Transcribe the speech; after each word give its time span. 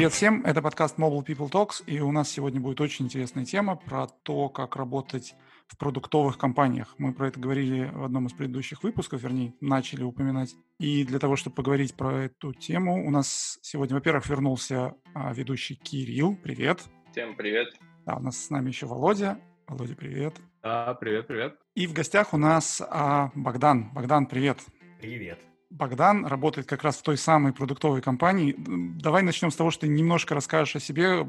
Привет 0.00 0.14
всем, 0.14 0.42
это 0.46 0.62
подкаст 0.62 0.98
Mobile 0.98 1.26
People 1.26 1.50
Talks, 1.50 1.84
и 1.86 2.00
у 2.00 2.10
нас 2.10 2.30
сегодня 2.30 2.58
будет 2.58 2.80
очень 2.80 3.04
интересная 3.04 3.44
тема 3.44 3.76
про 3.76 4.06
то, 4.06 4.48
как 4.48 4.76
работать 4.76 5.34
в 5.66 5.76
продуктовых 5.76 6.38
компаниях. 6.38 6.94
Мы 6.96 7.12
про 7.12 7.28
это 7.28 7.38
говорили 7.38 7.90
в 7.92 8.02
одном 8.02 8.26
из 8.26 8.32
предыдущих 8.32 8.82
выпусков, 8.82 9.20
вернее, 9.22 9.52
начали 9.60 10.02
упоминать. 10.02 10.54
И 10.78 11.04
для 11.04 11.18
того, 11.18 11.36
чтобы 11.36 11.56
поговорить 11.56 11.94
про 11.96 12.24
эту 12.24 12.54
тему, 12.54 13.06
у 13.06 13.10
нас 13.10 13.58
сегодня, 13.60 13.94
во-первых, 13.94 14.26
вернулся 14.26 14.94
а, 15.12 15.34
ведущий 15.34 15.74
Кирилл. 15.74 16.34
Привет. 16.34 16.80
Всем 17.12 17.36
привет. 17.36 17.68
Да, 18.06 18.16
у 18.16 18.20
нас 18.20 18.42
с 18.42 18.48
нами 18.48 18.68
еще 18.68 18.86
Володя. 18.86 19.38
Володя, 19.68 19.96
привет. 19.96 20.34
Да, 20.62 20.94
привет, 20.94 21.26
привет. 21.26 21.58
И 21.74 21.86
в 21.86 21.92
гостях 21.92 22.32
у 22.32 22.38
нас 22.38 22.80
а, 22.88 23.32
Богдан. 23.34 23.90
Богдан, 23.92 24.24
привет. 24.24 24.60
Привет. 24.98 25.49
Богдан 25.70 26.26
работает 26.26 26.66
как 26.66 26.82
раз 26.82 26.96
в 26.96 27.02
той 27.02 27.16
самой 27.16 27.52
продуктовой 27.52 28.02
компании. 28.02 28.54
Давай 28.58 29.22
начнем 29.22 29.50
с 29.50 29.56
того, 29.56 29.70
что 29.70 29.82
ты 29.82 29.88
немножко 29.88 30.34
расскажешь 30.34 30.76
о 30.76 30.80
себе, 30.80 31.26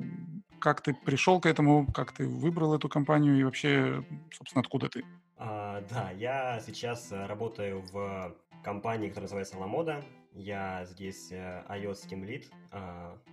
как 0.60 0.82
ты 0.82 0.94
пришел 0.94 1.40
к 1.40 1.46
этому, 1.46 1.86
как 1.92 2.12
ты 2.12 2.28
выбрал 2.28 2.74
эту 2.74 2.90
компанию 2.90 3.38
и 3.38 3.44
вообще, 3.44 4.04
собственно, 4.32 4.62
откуда 4.62 4.90
ты. 4.90 5.06
А, 5.38 5.82
да, 5.90 6.12
я 6.12 6.60
сейчас 6.60 7.12
э, 7.12 7.26
работаю 7.26 7.82
в 7.92 8.36
компании, 8.64 9.10
которая 9.10 9.26
называется 9.26 9.58
Ламода. 9.58 10.04
Я 10.34 10.86
здесь 10.86 11.32
э, 11.32 11.64
iOS 11.68 12.08
Team 12.10 12.24
Lead, 12.26 12.46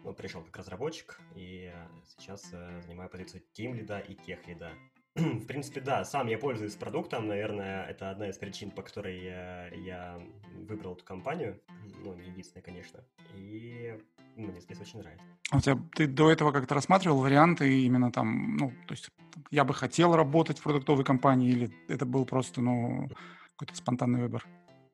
ну, 0.05 0.13
пришел 0.15 0.43
как 0.43 0.57
разработчик, 0.57 1.21
и 1.35 1.71
э, 1.73 1.87
сейчас 2.07 2.51
занимаю 2.85 3.09
позицию 3.11 3.43
Team 3.55 3.79
Lead 3.79 4.07
и 4.09 4.15
Тех 4.15 4.47
Lead. 4.49 4.71
В 5.19 5.47
принципе, 5.47 5.81
да, 5.81 6.05
сам 6.05 6.29
я 6.29 6.39
пользуюсь 6.39 6.75
продуктом, 6.75 7.27
наверное, 7.27 7.85
это 7.85 8.11
одна 8.11 8.29
из 8.29 8.39
причин, 8.39 8.71
по 8.71 8.83
которой 8.83 9.23
я, 9.23 9.69
я 9.69 10.21
выбрал 10.69 10.95
эту 10.95 11.05
компанию, 11.05 11.61
ну, 12.05 12.15
не 12.15 12.29
единственная, 12.29 12.63
конечно, 12.63 13.01
и 13.35 13.99
мне 14.37 14.61
здесь 14.61 14.81
очень 14.81 15.01
нравится. 15.01 15.25
А 15.51 15.57
у 15.57 15.61
тебя, 15.61 15.79
ты 15.95 16.07
до 16.07 16.31
этого 16.31 16.53
как-то 16.53 16.75
рассматривал 16.75 17.19
варианты 17.19 17.83
именно 17.83 18.13
там, 18.13 18.57
ну, 18.57 18.71
то 18.87 18.93
есть 18.93 19.11
я 19.51 19.65
бы 19.65 19.75
хотел 19.75 20.15
работать 20.15 20.59
в 20.59 20.63
продуктовой 20.63 21.05
компании 21.05 21.51
или 21.51 21.71
это 21.89 22.07
был 22.07 22.25
просто, 22.25 22.61
ну, 22.61 23.09
какой-то 23.57 23.75
спонтанный 23.75 24.21
выбор? 24.21 24.47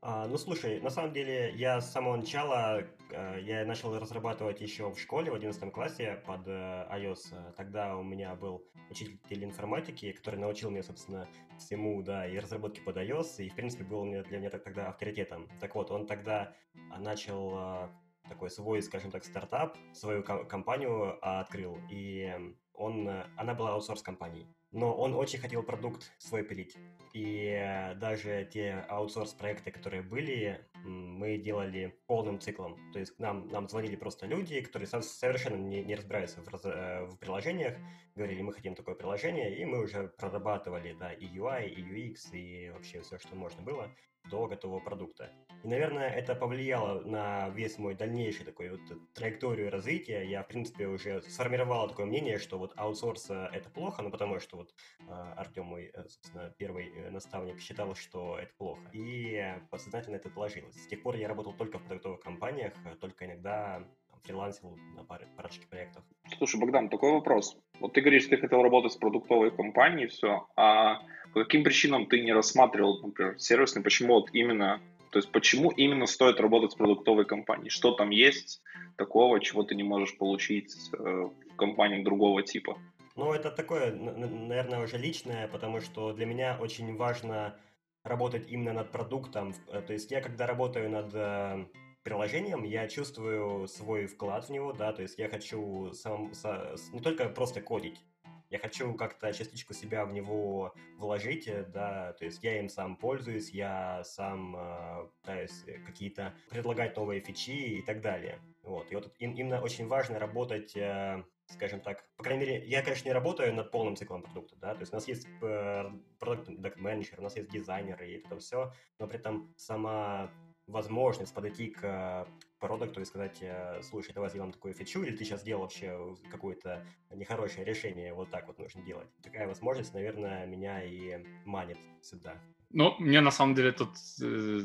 А, 0.07 0.27
ну, 0.27 0.37
слушай, 0.37 0.83
на 0.83 0.91
самом 0.91 1.15
деле, 1.15 1.55
я 1.57 1.81
с 1.81 1.91
самого 1.91 2.17
начала, 2.17 2.83
э, 3.11 3.41
я 3.41 3.65
начал 3.65 3.99
разрабатывать 3.99 4.61
еще 4.61 4.91
в 4.91 4.99
школе, 4.99 5.31
в 5.31 5.35
11 5.35 5.73
классе 5.73 6.23
под 6.27 6.47
э, 6.47 6.87
iOS. 6.93 7.55
Тогда 7.57 7.97
у 7.97 8.03
меня 8.03 8.35
был 8.35 8.63
учитель 8.91 9.45
информатики, 9.45 10.13
который 10.13 10.39
научил 10.39 10.69
меня, 10.69 10.83
собственно, 10.83 11.27
всему, 11.57 12.03
да, 12.03 12.27
и 12.27 12.39
разработке 12.39 12.83
под 12.83 12.99
iOS, 12.99 13.47
и, 13.47 13.49
в 13.49 13.55
принципе, 13.55 13.85
был 13.85 14.05
для 14.05 14.39
меня 14.39 14.51
тогда 14.51 14.89
авторитетом. 14.89 15.49
Так 15.59 15.75
вот, 15.75 15.91
он 15.91 16.07
тогда 16.07 16.53
начал 16.99 17.55
э, 17.57 17.89
такой 18.29 18.51
свой, 18.51 18.83
скажем 18.83 19.11
так, 19.11 19.25
стартап, 19.25 19.79
свою 19.95 20.23
компанию 20.23 21.17
открыл, 21.23 21.79
и 21.91 22.31
он, 22.75 23.09
она 23.39 23.55
была 23.55 23.73
аутсорс-компанией 23.73 24.47
но 24.75 24.93
он 24.93 25.15
очень 25.15 25.39
хотел 25.39 25.63
продукт 25.63 26.13
свой 26.19 26.43
пилить. 26.43 26.77
И 27.13 27.57
э, 27.57 27.95
даже 27.95 28.49
те 28.53 28.85
аутсорс-проекты, 28.89 29.71
которые 29.71 30.03
были, 30.03 30.61
мы 30.85 31.39
делали 31.39 31.99
полным 32.07 32.41
циклом. 32.41 32.79
То 32.93 32.99
есть 32.99 33.19
нам, 33.19 33.49
нам 33.49 33.69
звонили 33.69 33.97
просто 33.97 34.27
люди, 34.27 34.61
которые 34.61 34.87
совершенно 34.87 35.57
не, 35.57 35.83
не 35.83 35.95
разбираются 35.95 36.43
в, 36.43 36.67
э, 36.67 37.07
в 37.07 37.17
приложениях, 37.19 37.75
говорили, 38.15 38.43
мы 38.43 38.53
хотим 38.53 38.75
такое 38.75 38.95
приложение, 38.95 39.57
и 39.57 39.65
мы 39.65 39.83
уже 39.83 40.09
прорабатывали 40.19 40.95
да, 40.99 41.13
и 41.13 41.27
UI, 41.27 41.69
и 41.69 41.83
UX, 41.83 42.33
и 42.33 42.71
вообще 42.71 43.01
все, 43.01 43.19
что 43.19 43.35
можно 43.35 43.63
было 43.63 43.91
до 44.31 44.47
готового 44.47 44.81
продукта. 44.81 45.31
И, 45.63 45.69
наверное, 45.69 46.09
это 46.09 46.35
повлияло 46.35 47.01
на 47.01 47.49
весь 47.51 47.79
мой 47.79 47.95
дальнейший 47.95 48.45
такой 48.45 48.71
вот 48.71 48.81
траекторию 49.15 49.71
развития. 49.71 50.23
Я, 50.23 50.43
в 50.43 50.49
принципе, 50.49 50.87
уже 50.87 51.23
сформировал 51.23 51.89
такое 51.89 52.07
мнение, 52.07 52.39
что 52.39 52.59
вот 52.59 52.73
аутсорс 52.77 53.31
э, 53.31 53.49
это 53.53 53.71
плохо, 53.71 54.03
ну 54.03 54.11
потому 54.11 54.41
что 54.41 54.59
вот 54.59 54.75
э, 55.01 55.05
Артем, 55.37 55.67
мой, 55.67 55.91
э, 55.93 56.09
собственно, 56.09 56.55
первый 56.59 57.11
наставник, 57.11 57.61
считал, 57.61 57.95
что 57.95 58.39
это 58.39 58.53
плохо. 58.57 58.83
И 58.93 59.55
подсознательно 59.71 60.17
это 60.17 60.31
положилось. 60.31 60.74
С 60.75 60.87
тех 60.87 61.03
пор 61.03 61.17
я 61.17 61.29
работал 61.29 61.53
только 61.53 61.79
в 61.79 61.83
продуктовых 61.83 62.21
компаниях, 62.21 62.73
только 63.01 63.27
иногда 63.27 63.83
фрилансил 64.25 64.77
на 64.97 65.05
паре, 65.05 65.27
парочке 65.37 65.67
проектов. 65.67 66.03
Слушай, 66.39 66.61
Богдан, 66.61 66.89
такой 66.89 67.13
вопрос. 67.13 67.57
Вот 67.81 67.93
ты 67.93 68.01
говоришь, 68.01 68.27
ты 68.27 68.37
хотел 68.37 68.63
работать 68.63 68.95
в 68.95 68.99
продуктовой 68.99 69.51
компании, 69.51 70.07
все, 70.07 70.49
а 70.57 71.03
по 71.33 71.43
каким 71.45 71.63
причинам 71.63 72.07
ты 72.07 72.23
не 72.23 72.33
рассматривал, 72.33 73.01
например, 73.03 73.39
сервисный, 73.39 73.83
почему 73.83 74.15
вот 74.15 74.31
именно, 74.33 74.81
то 75.11 75.19
есть 75.19 75.31
почему 75.31 75.71
именно 75.71 76.07
стоит 76.07 76.41
работать 76.41 76.73
с 76.73 76.75
продуктовой 76.75 77.27
компанией? 77.27 77.71
Что 77.71 77.93
там 77.93 78.11
есть 78.11 78.63
такого, 78.97 79.41
чего 79.41 79.63
ты 79.63 79.75
не 79.75 79.83
можешь 79.83 80.17
получить 80.17 80.75
э, 80.93 80.97
в 80.97 81.57
компаниях 81.57 82.05
другого 82.05 82.43
типа? 82.43 82.79
Ну, 83.17 83.33
это 83.33 83.51
такое, 83.51 83.93
наверное, 83.93 84.83
уже 84.83 84.99
личное, 84.99 85.47
потому 85.49 85.81
что 85.81 86.13
для 86.13 86.27
меня 86.27 86.57
очень 86.61 86.97
важно 86.97 87.57
работать 88.05 88.49
именно 88.49 88.73
над 88.73 88.93
продуктом. 88.93 89.55
Э, 89.69 89.83
то 89.83 89.93
есть 89.93 90.11
я, 90.11 90.21
когда 90.21 90.47
работаю 90.47 90.89
над 90.91 91.13
э, 91.15 91.67
приложением, 92.05 92.63
я 92.63 92.87
чувствую 92.87 93.67
свой 93.67 94.07
вклад 94.07 94.45
в 94.45 94.51
него, 94.51 94.73
да, 94.73 94.93
то 94.93 95.03
есть 95.03 95.19
я 95.19 95.29
хочу 95.29 95.93
сам, 95.93 96.33
со, 96.35 96.77
не 96.93 97.01
только 97.01 97.29
просто 97.29 97.61
кодить, 97.61 98.05
я 98.51 98.61
хочу 98.61 98.95
как-то 98.95 99.33
частичку 99.33 99.75
себя 99.75 100.05
в 100.05 100.13
него 100.13 100.75
вложить, 100.99 101.49
э, 101.49 101.65
да, 101.65 102.13
то 102.13 102.25
есть 102.25 102.45
я 102.45 102.61
им 102.61 102.69
сам 102.69 102.97
пользуюсь, 102.97 103.51
я 103.51 104.05
сам 104.05 104.55
э, 104.57 105.09
пытаюсь 105.21 105.65
какие-то 105.87 106.35
предлагать 106.51 106.97
новые 106.97 107.21
фичи 107.21 107.79
и 107.79 107.83
так 107.83 108.01
далее. 108.01 108.39
Вот, 108.63 108.93
и 108.93 108.95
вот 108.95 109.13
им, 109.19 109.33
именно 109.33 109.61
очень 109.61 109.89
важно 109.89 110.19
работать, 110.19 110.77
э, 110.77 111.25
скажем 111.47 111.81
так, 111.81 112.05
по 112.17 112.25
крайней 112.25 112.47
мере, 112.47 112.67
я, 112.67 112.83
конечно, 112.83 113.09
не 113.09 113.13
работаю 113.13 113.55
над 113.55 113.71
полным 113.71 113.97
циклом 113.97 114.23
продукта, 114.23 114.57
да, 114.57 114.75
то 114.75 114.81
есть 114.81 114.93
у 114.93 114.97
нас 114.97 115.09
есть 115.09 115.27
э, 115.43 115.91
продукт-менеджер, 116.19 117.19
у 117.19 117.23
нас 117.23 117.37
есть 117.37 117.51
дизайнеры 117.51 118.09
и 118.09 118.19
это 118.19 118.39
все, 118.39 118.73
но 118.99 119.07
при 119.07 119.19
этом 119.19 119.53
сама 119.57 120.31
возможность 120.67 121.35
подойти 121.35 121.69
к 121.69 122.27
продукту 122.59 123.01
и 123.01 123.05
сказать, 123.05 123.39
э, 123.43 123.83
слушай, 123.83 124.13
давай 124.13 124.31
сделаем 124.31 124.53
такую 124.53 124.75
фичу, 124.75 125.03
или 125.03 125.15
ты 125.15 125.25
сейчас 125.25 125.43
сделал 125.43 125.63
вообще 125.63 126.17
какое-то 126.31 126.87
нехорошее 127.11 127.65
решение, 127.65 128.15
вот 128.15 128.31
так 128.31 128.47
вот 128.47 128.59
нужно 128.59 128.83
делать. 128.83 129.09
Такая 129.23 129.47
возможность, 129.47 129.93
наверное, 129.93 130.47
меня 130.47 130.83
и 130.83 131.25
манит 131.45 131.79
сюда. 132.01 132.41
Ну, 132.71 132.95
мне 132.99 133.21
на 133.21 133.31
самом 133.31 133.55
деле 133.55 133.73
тут 133.73 133.91
э, 134.23 134.63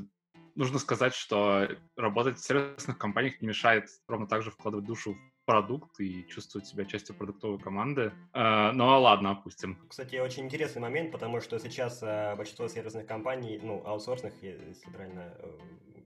нужно 0.55 0.79
сказать, 0.79 1.13
что 1.13 1.67
работать 1.95 2.37
в 2.37 2.43
сервисных 2.45 2.97
компаниях 2.97 3.41
не 3.41 3.47
мешает 3.47 3.89
ровно 4.07 4.27
так 4.27 4.41
же 4.41 4.51
вкладывать 4.51 4.85
душу 4.85 5.17
продукт 5.49 5.99
и 5.99 6.27
чувствовать 6.27 6.67
себя 6.67 6.85
частью 6.85 7.15
продуктовой 7.15 7.57
команды. 7.57 8.11
Э, 8.35 8.71
ну, 8.71 8.85
ладно, 8.85 9.31
опустим. 9.31 9.79
Кстати, 9.89 10.17
очень 10.17 10.45
интересный 10.45 10.79
момент, 10.79 11.11
потому 11.11 11.41
что 11.41 11.57
сейчас 11.57 12.03
э, 12.03 12.35
большинство 12.35 12.67
сервисных 12.67 13.07
компаний, 13.07 13.59
ну, 13.63 13.81
аутсорсных, 13.83 14.33
если 14.43 14.91
правильно 14.91 15.33
э, 15.39 15.57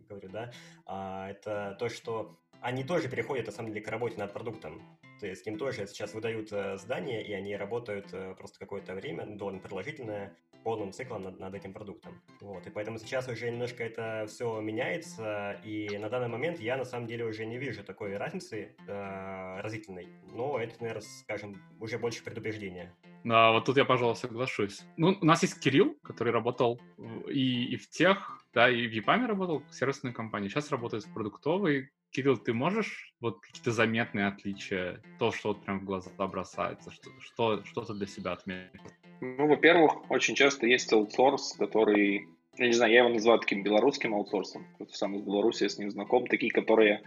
говорю, 0.07 0.29
да, 0.29 0.51
а, 0.85 1.29
это 1.29 1.75
то, 1.77 1.89
что 1.89 2.39
они 2.61 2.85
тоже 2.85 3.09
переходят, 3.09 3.47
на 3.47 3.51
самом 3.51 3.73
деле, 3.73 3.81
к 3.81 3.89
работе 3.89 4.17
над 4.17 4.31
продуктом. 4.31 4.81
То 5.19 5.27
есть 5.27 5.45
им 5.45 5.57
тоже 5.57 5.87
сейчас 5.87 6.13
выдают 6.13 6.47
здание, 6.79 7.21
и 7.21 7.33
они 7.33 7.57
работают 7.57 8.15
просто 8.37 8.59
какое-то 8.59 8.93
время, 8.93 9.25
довольно 9.25 9.59
продолжительное, 9.59 10.37
полным 10.63 10.91
циклом 10.91 11.23
над, 11.23 11.39
над 11.39 11.53
этим 11.53 11.73
продуктом. 11.73 12.21
Вот, 12.41 12.65
и 12.65 12.69
поэтому 12.69 12.97
сейчас 12.97 13.27
уже 13.27 13.51
немножко 13.51 13.83
это 13.83 14.25
все 14.27 14.59
меняется, 14.61 15.59
и 15.63 15.97
на 15.97 16.09
данный 16.09 16.29
момент 16.29 16.59
я 16.59 16.77
на 16.77 16.85
самом 16.85 17.07
деле 17.07 17.25
уже 17.25 17.45
не 17.45 17.57
вижу 17.57 17.83
такой 17.83 18.17
разницы 18.17 18.75
э, 18.87 19.61
разительной. 19.61 20.07
Но 20.31 20.59
это, 20.59 20.75
наверное, 20.79 21.01
скажем, 21.01 21.61
уже 21.79 21.97
больше 21.97 22.23
предубеждения. 22.23 22.93
Да, 23.23 23.51
вот 23.51 23.65
тут 23.65 23.77
я, 23.77 23.85
пожалуй, 23.85 24.15
соглашусь. 24.15 24.81
Ну, 24.97 25.17
у 25.21 25.25
нас 25.25 25.41
есть 25.43 25.59
Кирилл, 25.59 25.95
который 26.03 26.33
работал 26.33 26.81
и, 27.29 27.65
и 27.73 27.77
в 27.77 27.89
тех, 27.89 28.39
да, 28.53 28.69
и 28.69 28.85
в 28.87 28.91
ЕПАМе 28.91 29.27
работал 29.27 29.63
в 29.69 29.73
сервисной 29.73 30.11
компании. 30.13 30.49
Сейчас 30.49 30.71
работает 30.71 31.05
в 31.05 31.13
продуктовой. 31.13 31.89
Кирилл, 32.11 32.37
ты 32.37 32.53
можешь 32.53 33.15
вот 33.21 33.39
какие-то 33.39 33.71
заметные 33.71 34.27
отличия, 34.27 35.01
то, 35.19 35.31
что 35.31 35.49
вот 35.49 35.63
прям 35.63 35.79
в 35.79 35.85
глаза 35.85 36.11
бросается, 36.27 36.91
что, 36.91 37.09
что, 37.21 37.65
что 37.65 37.85
ты 37.85 37.93
для 37.93 38.05
себя 38.05 38.33
отметил? 38.33 38.81
Ну, 39.23 39.47
во-первых, 39.47 40.11
очень 40.11 40.35
часто 40.35 40.67
есть 40.67 40.91
аутсорс, 40.91 41.53
который, 41.53 42.27
я 42.57 42.67
не 42.67 42.73
знаю, 42.73 42.91
я 42.91 42.99
его 42.99 43.09
называю 43.09 43.39
таким 43.39 43.63
белорусским 43.63 44.13
аутсорсом, 44.13 44.67
сам 44.91 45.15
из 45.15 45.21
Беларуси, 45.21 45.63
я 45.63 45.69
с 45.69 45.77
ним 45.77 45.89
знаком, 45.91 46.27
такие, 46.27 46.51
которые 46.51 47.01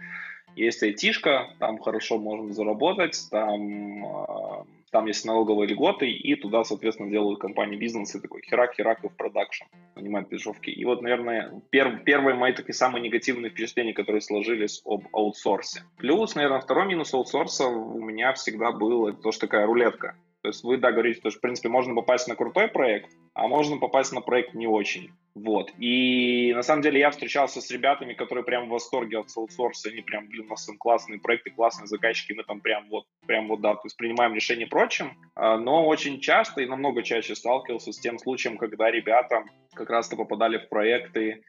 есть 0.55 0.81
айтишка, 0.81 1.53
там 1.59 1.77
хорошо 1.77 2.17
можно 2.17 2.51
заработать, 2.51 3.15
там, 3.29 4.03
а, 4.03 4.65
там 4.89 5.05
есть 5.05 5.25
налоговые 5.25 5.67
льготы, 5.67 6.09
и 6.09 6.33
туда, 6.33 6.63
соответственно, 6.63 7.11
делают 7.11 7.39
компании 7.39 7.77
бизнесы, 7.77 8.19
такой 8.19 8.41
херак, 8.41 8.73
херак 8.73 9.03
и 9.03 9.09
в 9.09 9.15
продакшн, 9.15 9.65
нанимают 9.95 10.27
пешовки. 10.27 10.71
И 10.71 10.85
вот, 10.85 11.03
наверное, 11.03 11.61
пер, 11.69 11.99
первые 12.03 12.33
мои 12.33 12.51
такие 12.51 12.73
самые 12.73 13.03
негативные 13.03 13.51
впечатления, 13.51 13.93
которые 13.93 14.21
сложились 14.21 14.81
об 14.85 15.03
аутсорсе. 15.13 15.83
Плюс, 15.97 16.33
наверное, 16.33 16.61
второй 16.61 16.87
минус 16.87 17.13
аутсорса 17.13 17.67
у 17.67 18.01
меня 18.01 18.33
всегда 18.33 18.71
был 18.71 19.07
это 19.07 19.21
то, 19.21 19.31
что 19.31 19.41
такая 19.41 19.67
рулетка. 19.67 20.15
То 20.47 20.51
есть 20.51 20.63
вы, 20.63 20.77
да, 20.77 20.93
говорите, 20.93 21.19
что, 21.19 21.29
в 21.29 21.41
принципе, 21.41 21.67
можно 21.67 21.93
попасть 21.93 22.25
на 22.29 22.37
крутой 22.37 22.69
проект, 22.69 23.11
а 23.33 23.49
можно 23.49 23.79
попасть 23.79 24.13
на 24.13 24.21
проект 24.21 24.53
не 24.53 24.65
очень. 24.65 25.11
Вот. 25.35 25.73
И 25.77 26.53
на 26.55 26.61
самом 26.61 26.83
деле 26.83 27.01
я 27.01 27.11
встречался 27.11 27.59
с 27.59 27.69
ребятами, 27.69 28.13
которые 28.13 28.45
прям 28.45 28.67
в 28.67 28.69
восторге 28.69 29.19
от 29.19 29.27
аутсорса, 29.35 29.89
они 29.89 29.99
прям, 29.99 30.29
блин, 30.29 30.45
у 30.45 30.49
нас 30.51 30.65
там 30.65 30.77
классные 30.77 31.19
проекты, 31.19 31.51
классные 31.51 31.87
заказчики, 31.87 32.31
мы 32.31 32.45
там 32.45 32.61
прям 32.61 32.87
вот, 32.87 33.03
прям 33.25 33.49
вот, 33.49 33.59
да, 33.59 33.75
то 33.75 33.81
есть 33.83 33.97
принимаем 33.97 34.33
решения 34.33 34.67
прочим. 34.67 35.17
А, 35.35 35.57
но 35.57 35.85
очень 35.85 36.21
часто 36.21 36.61
и 36.61 36.65
намного 36.65 37.03
чаще 37.03 37.35
сталкивался 37.35 37.91
с 37.91 37.99
тем 37.99 38.17
случаем, 38.17 38.57
когда 38.57 38.89
ребята 38.89 39.43
как 39.73 39.89
раз-то 39.89 40.15
попадали 40.15 40.59
в 40.59 40.69
проекты, 40.69 41.43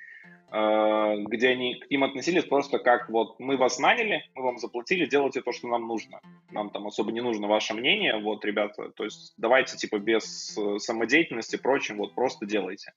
где 0.50 1.48
они 1.48 1.74
к 1.74 1.90
ним 1.90 2.04
относились 2.04 2.44
просто 2.44 2.78
как 2.78 3.10
вот 3.10 3.38
мы 3.38 3.56
вас 3.56 3.78
наняли, 3.78 4.24
мы 4.34 4.44
вам 4.44 4.58
заплатили, 4.58 5.04
делайте 5.04 5.42
то, 5.42 5.52
что 5.52 5.68
нам 5.68 5.86
нужно. 5.86 6.20
Нам 6.50 6.70
там 6.70 6.86
особо 6.86 7.12
не 7.12 7.20
нужно 7.20 7.48
ваше 7.48 7.74
мнение, 7.74 8.18
вот, 8.18 8.44
ребята, 8.44 8.90
то 8.90 9.04
есть 9.04 9.34
давайте 9.36 9.76
типа 9.76 9.98
без 9.98 10.56
э, 10.56 10.78
самодеятельности 10.78 11.56
прочим, 11.56 11.98
вот 11.98 12.14
просто 12.14 12.46
делайте. 12.46 12.92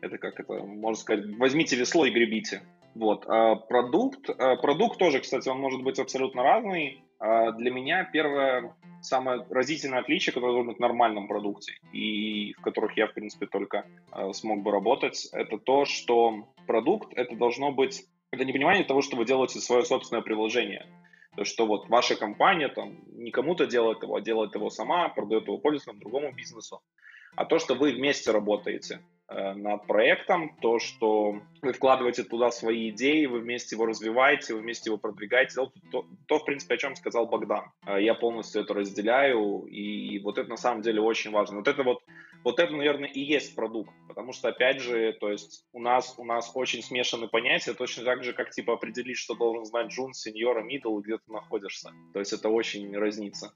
Это 0.00 0.18
как 0.18 0.40
это, 0.40 0.54
можно 0.54 1.00
сказать, 1.00 1.24
возьмите 1.38 1.76
весло 1.76 2.04
и 2.04 2.10
гребите. 2.10 2.62
Вот. 2.94 3.24
А 3.28 3.54
продукт, 3.54 4.28
а 4.28 4.56
продукт 4.56 4.98
тоже, 4.98 5.20
кстати, 5.20 5.48
он 5.48 5.60
может 5.60 5.82
быть 5.82 5.98
абсолютно 5.98 6.42
разный. 6.42 7.02
А 7.24 7.52
для 7.52 7.70
меня 7.70 8.02
первое, 8.02 8.74
самое 9.00 9.46
разительное 9.48 10.00
отличие, 10.00 10.32
которое 10.32 10.54
должно 10.54 10.72
быть 10.72 10.78
в 10.78 10.80
нормальном 10.80 11.28
продукте, 11.28 11.78
и 11.92 12.52
в 12.54 12.62
которых 12.62 12.96
я, 12.96 13.06
в 13.06 13.14
принципе, 13.14 13.46
только 13.46 13.86
а, 14.10 14.32
смог 14.32 14.64
бы 14.64 14.72
работать, 14.72 15.28
это 15.32 15.56
то, 15.58 15.84
что 15.84 16.48
продукт, 16.66 17.12
это 17.14 17.36
должно 17.36 17.70
быть, 17.70 18.04
это 18.32 18.44
не 18.44 18.52
понимание 18.52 18.82
того, 18.82 19.02
что 19.02 19.16
вы 19.16 19.24
делаете 19.24 19.60
свое 19.60 19.84
собственное 19.84 20.22
приложение. 20.22 20.84
То, 21.36 21.44
что 21.44 21.64
вот 21.64 21.88
ваша 21.88 22.16
компания 22.16 22.66
там 22.66 22.98
не 23.12 23.30
кому-то 23.30 23.66
делает 23.66 24.02
его, 24.02 24.16
а 24.16 24.20
делает 24.20 24.56
его 24.56 24.68
сама, 24.68 25.08
продает 25.08 25.46
его 25.46 25.58
пользователям, 25.58 26.00
другому 26.00 26.32
бизнесу, 26.32 26.82
а 27.36 27.44
то, 27.44 27.60
что 27.60 27.76
вы 27.76 27.92
вместе 27.92 28.32
работаете. 28.32 28.98
Э, 29.34 29.54
над 29.54 29.86
проектом, 29.86 30.56
то, 30.60 30.78
что 30.78 31.40
вы 31.62 31.72
вкладываете 31.72 32.22
туда 32.22 32.50
свои 32.50 32.90
идеи, 32.90 33.26
вы 33.26 33.40
вместе 33.40 33.76
его 33.76 33.86
развиваете, 33.86 34.54
вы 34.54 34.60
вместе 34.60 34.90
его 34.90 34.98
продвигаете. 34.98 35.54
То, 35.90 36.04
то, 36.26 36.38
в 36.38 36.44
принципе, 36.44 36.74
о 36.74 36.78
чем 36.78 36.96
сказал 36.96 37.26
Богдан. 37.26 37.64
Э, 37.86 38.02
я 38.02 38.14
полностью 38.14 38.62
это 38.62 38.74
разделяю, 38.74 39.64
и 39.66 40.18
вот 40.18 40.38
это 40.38 40.50
на 40.50 40.56
самом 40.56 40.82
деле 40.82 41.00
очень 41.00 41.30
важно. 41.30 41.58
Вот 41.58 41.68
это 41.68 41.82
вот, 41.82 42.02
вот 42.44 42.58
это, 42.58 42.74
наверное, 42.76 43.08
и 43.08 43.20
есть 43.20 43.54
продукт, 43.54 43.90
потому 44.06 44.32
что, 44.32 44.48
опять 44.48 44.80
же, 44.80 45.16
то 45.18 45.30
есть 45.30 45.64
у 45.72 45.80
нас, 45.80 46.14
у 46.18 46.24
нас 46.24 46.50
очень 46.54 46.82
смешаны 46.82 47.26
понятия, 47.26 47.72
точно 47.72 48.04
так 48.04 48.24
же, 48.24 48.34
как, 48.34 48.50
типа, 48.50 48.74
определить, 48.74 49.16
что 49.16 49.34
должен 49.34 49.64
знать 49.64 49.88
джун, 49.88 50.12
сеньора, 50.12 50.62
мидл, 50.62 50.98
где 50.98 51.16
ты 51.16 51.32
находишься. 51.32 51.92
То 52.12 52.18
есть 52.18 52.32
это 52.32 52.50
очень 52.50 52.94
разнится. 52.96 53.54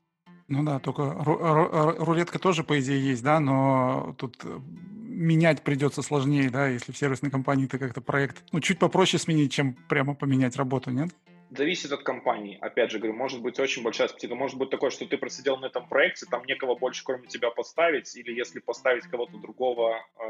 Ну 0.48 0.62
да, 0.64 0.78
только 0.78 1.12
рулетка 1.24 2.38
тоже, 2.38 2.62
по 2.62 2.78
идее, 2.78 3.04
есть, 3.04 3.24
да, 3.24 3.40
но 3.40 4.14
тут 4.16 4.36
э, 4.44 4.60
менять 5.16 5.62
придется 5.62 6.02
сложнее, 6.02 6.50
да, 6.50 6.68
если 6.68 6.92
в 6.92 6.98
сервисной 6.98 7.30
компании 7.30 7.66
ты 7.66 7.78
как-то 7.78 8.00
проект, 8.00 8.44
ну, 8.52 8.60
чуть 8.60 8.78
попроще 8.78 9.20
сменить, 9.20 9.52
чем 9.52 9.74
прямо 9.88 10.14
поменять 10.14 10.56
работу, 10.56 10.90
нет? 10.90 11.10
Зависит 11.50 11.92
от 11.92 12.02
компании. 12.02 12.58
Опять 12.60 12.90
же, 12.90 12.98
говорю, 12.98 13.14
может 13.14 13.40
быть 13.40 13.58
очень 13.60 13.82
большая 13.82 14.08
специфика. 14.08 14.34
Может 14.34 14.58
быть 14.58 14.68
такое, 14.70 14.90
что 14.90 15.06
ты 15.06 15.16
просидел 15.16 15.56
на 15.56 15.66
этом 15.66 15.88
проекте, 15.88 16.26
там 16.26 16.44
некого 16.44 16.74
больше, 16.74 17.04
кроме 17.04 17.28
тебя, 17.28 17.50
поставить, 17.50 18.14
или 18.16 18.32
если 18.32 18.58
поставить 18.58 19.04
кого-то 19.04 19.38
другого, 19.38 19.94
э, 20.18 20.22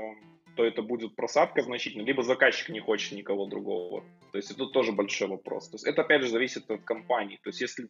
то 0.57 0.65
это 0.65 0.83
будет 0.83 1.17
просадка 1.17 1.63
значительно, 1.63 2.03
либо 2.03 2.23
заказчик 2.23 2.69
не 2.69 2.81
хочет 2.81 3.13
никого 3.13 3.47
другого. 3.47 4.05
То 4.33 4.39
есть 4.39 4.51
это 4.51 4.67
тоже 4.67 4.93
большой 4.93 5.29
вопрос. 5.29 5.69
То 5.69 5.77
есть 5.77 5.87
это, 5.87 6.03
опять 6.03 6.23
же, 6.23 6.29
зависит 6.29 6.71
от 6.71 6.83
компании. 6.83 7.41
То 7.43 7.49
есть 7.49 7.63
если 7.63 7.89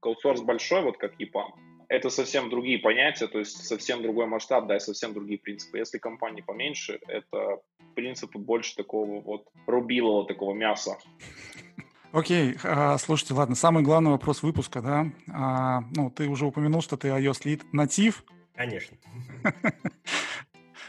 аутсорс 0.00 0.42
большой, 0.42 0.82
вот 0.82 0.98
как 0.98 1.14
EPAM, 1.20 1.52
это 1.88 2.10
совсем 2.10 2.50
другие 2.50 2.78
понятия, 2.78 3.26
то 3.26 3.38
есть 3.38 3.64
совсем 3.64 4.02
другой 4.02 4.26
масштаб, 4.26 4.66
да, 4.66 4.76
и 4.76 4.80
совсем 4.80 5.14
другие 5.14 5.38
принципы. 5.38 5.78
Если 5.78 5.98
компания 5.98 6.42
поменьше, 6.42 6.98
это 7.06 7.60
принципы 7.94 8.38
больше 8.38 8.76
такого 8.76 9.20
вот 9.20 9.48
рубилого, 9.66 10.26
такого 10.26 10.54
мяса. 10.54 10.98
Окей, 12.12 12.52
okay, 12.52 12.98
слушайте, 12.98 13.34
ладно, 13.34 13.56
самый 13.56 13.82
главный 13.82 14.12
вопрос 14.12 14.42
выпуска, 14.42 14.80
да, 14.80 15.06
а, 15.32 15.82
ну, 15.96 16.10
ты 16.10 16.28
уже 16.28 16.46
упомянул, 16.46 16.80
что 16.80 16.96
ты 16.96 17.08
iOS 17.08 17.42
Lead 17.44 17.62
натив. 17.72 18.24
Конечно. 18.54 18.96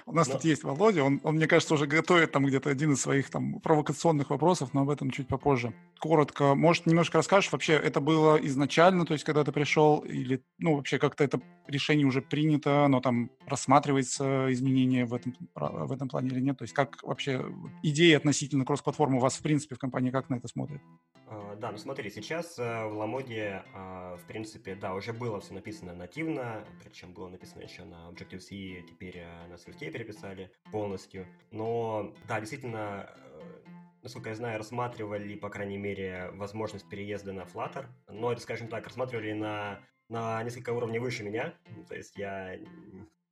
У 0.07 0.13
нас 0.13 0.27
но... 0.27 0.33
тут 0.33 0.43
есть 0.45 0.63
Володя, 0.63 1.03
он, 1.03 1.19
он, 1.23 1.35
мне 1.35 1.47
кажется, 1.47 1.73
уже 1.73 1.87
готовит 1.87 2.31
там 2.31 2.45
где-то 2.45 2.69
один 2.69 2.93
из 2.93 3.01
своих 3.01 3.29
там 3.31 3.59
провокационных 3.59 4.29
вопросов, 4.29 4.73
но 4.73 4.81
об 4.81 4.91
этом 4.91 5.09
чуть 5.09 5.27
попозже. 5.27 5.73
Коротко, 5.99 6.53
может, 6.53 6.85
немножко 6.85 7.17
расскажешь, 7.17 7.51
вообще 7.51 7.73
это 7.73 7.99
было 8.01 8.37
изначально, 8.37 9.05
то 9.05 9.13
есть 9.13 9.23
когда 9.23 9.43
ты 9.43 9.51
пришел, 9.51 9.99
или, 9.99 10.43
ну, 10.59 10.75
вообще 10.75 10.99
как-то 10.99 11.23
это 11.23 11.41
решение 11.67 12.05
уже 12.05 12.21
принято, 12.21 12.87
но 12.87 13.01
там 13.01 13.31
рассматривается 13.47 14.53
изменение 14.53 15.05
в 15.05 15.13
этом, 15.15 15.35
в 15.55 15.91
этом 15.91 16.07
плане 16.07 16.29
или 16.29 16.39
нет? 16.39 16.57
То 16.59 16.63
есть 16.63 16.75
как 16.75 17.01
вообще 17.01 17.43
идеи 17.81 18.13
относительно 18.13 18.63
кросс-платформы 18.63 19.17
у 19.17 19.21
вас, 19.21 19.37
в 19.37 19.41
принципе, 19.41 19.73
в 19.73 19.79
компании 19.79 20.11
как 20.11 20.29
на 20.29 20.35
это 20.35 20.47
смотрят? 20.47 20.81
А, 21.27 21.55
да, 21.55 21.71
ну 21.71 21.77
смотри, 21.77 22.11
сейчас 22.11 22.59
э, 22.59 22.85
в 22.85 22.95
Ламоде, 22.97 23.63
а, 23.73 24.17
в 24.17 24.25
принципе, 24.27 24.75
да, 24.75 24.93
уже 24.93 25.13
было 25.13 25.39
все 25.41 25.53
написано 25.53 25.95
нативно, 25.95 26.63
причем 26.83 27.13
было 27.13 27.29
написано 27.29 27.63
еще 27.63 27.83
на 27.83 28.09
Objective-C, 28.11 28.83
теперь 28.87 29.17
э, 29.17 29.47
на 29.47 29.55
Swift 29.55 29.94
переписали 29.95 30.51
полностью. 30.73 31.25
Но, 31.51 32.13
да, 32.27 32.39
действительно, 32.41 33.09
э, 33.15 33.41
насколько 34.03 34.29
я 34.29 34.35
знаю, 34.35 34.57
рассматривали, 34.57 35.35
по 35.35 35.49
крайней 35.49 35.77
мере, 35.77 36.31
возможность 36.33 36.89
переезда 36.89 37.31
на 37.31 37.43
Flutter. 37.43 37.85
Но 38.09 38.33
это, 38.33 38.41
скажем 38.41 38.67
так, 38.67 38.85
рассматривали 38.85 39.31
на, 39.31 39.79
на 40.09 40.43
несколько 40.43 40.71
уровней 40.71 40.99
выше 40.99 41.23
меня. 41.23 41.53
То 41.87 41.95
есть 41.95 42.17
я 42.17 42.57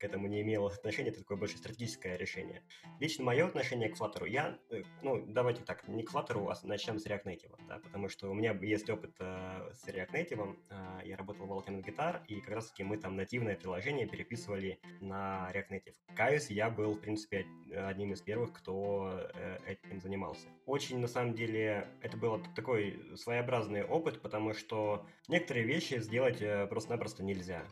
этому 0.03 0.27
не 0.27 0.41
имело 0.41 0.69
отношения, 0.69 1.09
это 1.09 1.19
такое 1.19 1.37
больше 1.37 1.57
стратегическое 1.57 2.17
решение. 2.17 2.61
Лично 2.99 3.23
мое 3.23 3.45
отношение 3.45 3.89
к 3.89 3.97
Flutter, 3.97 4.27
я, 4.27 4.57
э, 4.69 4.83
ну, 5.01 5.23
давайте 5.27 5.63
так, 5.63 5.87
не 5.87 6.03
к 6.03 6.13
Flutter, 6.13 6.51
а 6.51 6.67
начнем 6.67 6.99
с 6.99 7.05
React 7.05 7.25
Native, 7.25 7.59
да, 7.67 7.79
потому 7.79 8.09
что 8.09 8.29
у 8.29 8.33
меня 8.33 8.53
есть 8.61 8.89
опыт 8.89 9.15
э, 9.19 9.71
с 9.73 9.87
React 9.87 10.11
Native, 10.11 10.57
э, 10.69 11.01
я 11.05 11.17
работал 11.17 11.45
в 11.45 11.51
Walking 11.51 11.83
Guitar, 11.83 12.21
и 12.27 12.41
как 12.41 12.55
раз-таки 12.55 12.83
мы 12.83 12.97
там 12.97 13.15
нативное 13.15 13.55
приложение 13.55 14.07
переписывали 14.07 14.79
на 15.01 15.49
React 15.53 15.69
Native. 15.69 15.95
Каюсь, 16.15 16.49
я 16.49 16.69
был, 16.69 16.93
в 16.93 17.01
принципе, 17.01 17.45
одним 17.75 18.13
из 18.13 18.21
первых, 18.21 18.53
кто 18.53 19.29
э, 19.33 19.57
этим 19.65 20.01
занимался. 20.01 20.47
Очень, 20.65 20.99
на 20.99 21.07
самом 21.07 21.33
деле, 21.33 21.87
это 22.01 22.17
был 22.17 22.41
такой 22.55 22.99
своеобразный 23.15 23.83
опыт, 23.83 24.21
потому 24.21 24.53
что 24.53 25.05
некоторые 25.27 25.65
вещи 25.65 25.99
сделать 25.99 26.41
э, 26.41 26.67
просто-напросто 26.67 27.23
нельзя. 27.23 27.63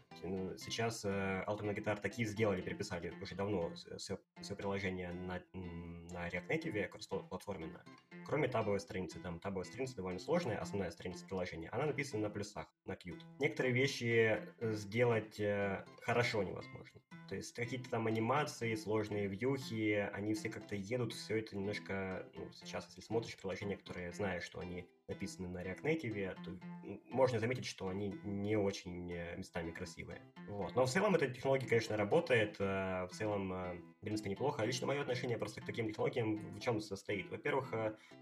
Сейчас 0.58 1.06
э, 1.06 1.44
Ultimate 1.48 1.76
Guitar 1.76 2.00
такие 2.02 2.21
такие 2.22 2.26
сделали, 2.26 2.62
переписали 2.62 3.14
уже 3.22 3.36
давно 3.36 3.74
все, 3.98 4.20
все 4.42 4.56
приложение 4.56 5.12
на, 5.12 5.42
на 5.54 6.30
React 6.30 6.48
Native 6.48 6.88
кросс-платформенно. 6.88 7.84
Кроме 8.26 8.48
табовой 8.48 8.80
страницы, 8.80 9.20
там 9.20 9.40
табовая 9.40 9.66
страница 9.66 9.96
довольно 9.96 10.20
сложная, 10.20 10.60
основная 10.60 10.92
страница 10.92 11.26
приложения, 11.26 11.70
она 11.70 11.86
написана 11.86 12.24
на 12.24 12.30
плюсах, 12.30 12.68
на 12.86 12.94
Qt. 12.94 13.22
Некоторые 13.40 13.74
вещи 13.74 14.40
э, 14.60 14.74
сделать 14.74 15.40
э, 15.40 15.84
хорошо 16.02 16.44
невозможно. 16.44 17.02
То 17.28 17.36
есть 17.36 17.56
какие-то 17.56 17.90
там 17.90 18.08
анимации, 18.08 18.76
сложные 18.76 19.28
вьюхи, 19.28 20.10
они 20.14 20.34
все 20.34 20.50
как-то 20.50 20.76
едут, 20.76 21.14
все 21.14 21.40
это 21.40 21.56
немножко, 21.56 22.28
ну, 22.36 22.50
сейчас, 22.52 22.86
если 22.88 23.02
смотришь 23.02 23.38
приложения, 23.38 23.78
которые 23.78 24.12
знаешь, 24.12 24.44
что 24.44 24.60
они 24.60 24.86
написаны 25.08 25.50
на 25.50 25.64
React 25.64 25.84
Native, 25.84 26.36
то 26.44 26.60
можно 27.10 27.40
заметить, 27.40 27.66
что 27.66 27.88
они 27.90 28.16
не 28.24 28.56
очень 28.56 29.12
э, 29.12 29.36
местами 29.38 29.72
красивые. 29.72 30.22
Вот. 30.48 30.76
Но 30.76 30.86
в 30.86 30.90
целом 30.90 31.16
эта 31.16 31.28
технология, 31.28 31.68
конечно, 31.68 31.98
работает, 31.98 32.56
э, 32.60 33.08
в 33.08 33.10
целом, 33.12 33.54
э, 33.54 33.74
в 34.00 34.02
принципе, 34.02 34.30
неплохо. 34.30 34.64
Лично 34.64 34.88
мое 34.88 35.02
отношение 35.02 35.38
просто 35.38 35.62
к 35.62 35.66
таким 35.66 35.88
технологиям 35.88 36.56
в 36.56 36.60
чем 36.60 36.80
состоит? 36.80 37.30
Во-первых, 37.30 37.74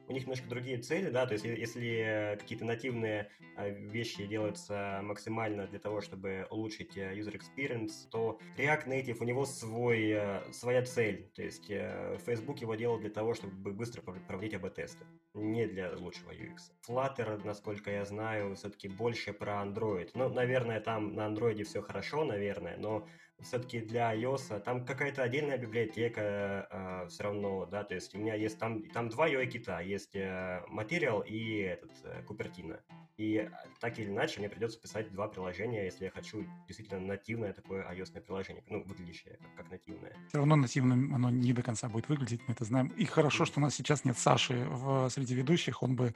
у 0.07 0.11
них 0.11 0.23
немножко 0.23 0.49
другие 0.49 0.79
цели, 0.79 1.09
да, 1.09 1.25
то 1.25 1.33
есть 1.33 1.45
если 1.45 2.37
какие-то 2.39 2.65
нативные 2.65 3.29
вещи 3.57 4.25
делаются 4.25 4.99
максимально 5.03 5.67
для 5.67 5.79
того, 5.79 6.01
чтобы 6.01 6.47
улучшить 6.49 6.97
user 6.97 7.39
experience, 7.39 8.09
то 8.09 8.39
React 8.57 8.87
Native, 8.87 9.17
у 9.19 9.23
него 9.23 9.45
свой, 9.45 10.17
своя 10.51 10.83
цель, 10.83 11.31
то 11.35 11.43
есть 11.43 11.67
Facebook 11.67 12.59
его 12.59 12.75
делал 12.75 12.99
для 12.99 13.09
того, 13.09 13.33
чтобы 13.33 13.71
быстро 13.71 14.01
проводить 14.01 14.55
АБ-тесты, 14.55 15.05
не 15.33 15.67
для 15.67 15.95
лучшего 15.95 16.31
UX. 16.31 16.68
Flutter, 16.87 17.43
насколько 17.45 17.91
я 17.91 18.05
знаю, 18.05 18.55
все-таки 18.55 18.87
больше 18.87 19.33
про 19.33 19.63
Android. 19.63 20.11
Ну, 20.13 20.29
наверное, 20.29 20.79
там 20.79 21.13
на 21.13 21.27
Android 21.27 21.63
все 21.63 21.81
хорошо, 21.81 22.23
наверное, 22.23 22.77
но 22.77 23.07
все-таки 23.41 23.79
для 23.79 24.13
iOS 24.15 24.59
там 24.61 24.85
какая-то 24.85 25.23
отдельная 25.23 25.57
библиотека 25.57 26.67
э, 26.69 27.07
все 27.09 27.23
равно, 27.23 27.65
да, 27.65 27.83
то 27.83 27.95
есть 27.95 28.13
у 28.15 28.19
меня 28.19 28.35
есть 28.35 28.57
там, 28.57 28.83
там 28.89 29.09
два 29.09 29.29
UI-кита, 29.29 29.79
есть 29.79 30.15
э, 30.15 30.63
Material 30.71 31.25
и 31.25 31.59
этот 31.61 31.91
э, 32.03 32.23
Cupertino. 32.27 32.79
И 33.17 33.49
так 33.81 33.99
или 33.99 34.07
иначе 34.07 34.39
мне 34.39 34.47
придется 34.47 34.79
писать 34.79 35.11
два 35.11 35.27
приложения, 35.27 35.83
если 35.83 36.05
я 36.05 36.11
хочу 36.11 36.45
действительно 36.67 37.01
нативное 37.01 37.51
такое 37.51 37.83
iOS 37.91 38.21
приложение, 38.21 38.63
ну, 38.69 38.81
выглядящее 38.83 39.37
как, 39.41 39.55
как 39.55 39.71
нативное. 39.71 40.15
Все 40.29 40.37
равно 40.37 40.55
нативным 40.55 41.13
оно 41.13 41.29
не 41.29 41.51
до 41.51 41.61
конца 41.61 41.89
будет 41.89 42.07
выглядеть, 42.07 42.41
мы 42.47 42.53
это 42.53 42.63
знаем. 42.63 42.87
И 42.97 43.03
хорошо, 43.03 43.43
что 43.43 43.59
у 43.59 43.63
нас 43.63 43.75
сейчас 43.75 44.05
нет 44.05 44.17
Саши 44.17 44.65
в, 44.69 45.09
среди 45.09 45.35
ведущих, 45.35 45.83
он 45.83 45.95
бы 45.97 46.13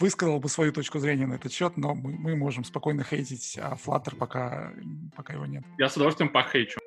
высказал 0.00 0.40
бы 0.40 0.48
свою 0.48 0.72
точку 0.72 0.98
зрения 0.98 1.26
на 1.26 1.34
этот 1.34 1.52
счет, 1.52 1.76
но 1.76 1.94
мы, 1.94 2.12
мы 2.12 2.34
можем 2.34 2.64
спокойно 2.64 3.04
хейтить 3.04 3.58
а 3.62 3.76
Flutter, 3.76 4.16
пока, 4.16 4.72
пока 5.14 5.34
его 5.34 5.46
нет. 5.46 5.62
Я 5.78 5.88
с 5.88 5.96
удовольствием 5.96 6.30
похейчу. 6.52 6.80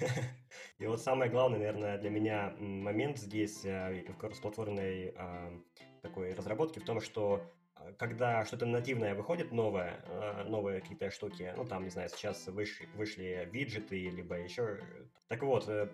И 0.78 0.86
вот 0.86 1.02
самое 1.02 1.30
главное, 1.30 1.58
наверное, 1.58 1.98
для 1.98 2.10
меня 2.10 2.54
момент 2.58 3.18
здесь 3.18 3.64
э, 3.66 4.02
в 4.08 4.16
кроссплатформенной 4.16 5.12
э, 5.14 5.60
такой 6.00 6.32
разработке 6.32 6.80
в 6.80 6.84
том, 6.84 7.02
что 7.02 7.42
э, 7.76 7.92
когда 7.98 8.46
что-то 8.46 8.64
нативное 8.64 9.14
выходит, 9.14 9.52
новое, 9.52 10.02
э, 10.06 10.44
новые 10.44 10.80
какие-то 10.80 11.10
штуки, 11.10 11.52
ну 11.54 11.66
там, 11.66 11.84
не 11.84 11.90
знаю, 11.90 12.08
сейчас 12.08 12.46
вышли, 12.46 12.88
вышли 12.94 13.46
виджеты, 13.52 14.08
либо 14.08 14.36
еще... 14.36 14.80
Так 15.28 15.42
вот, 15.42 15.68
э, 15.68 15.90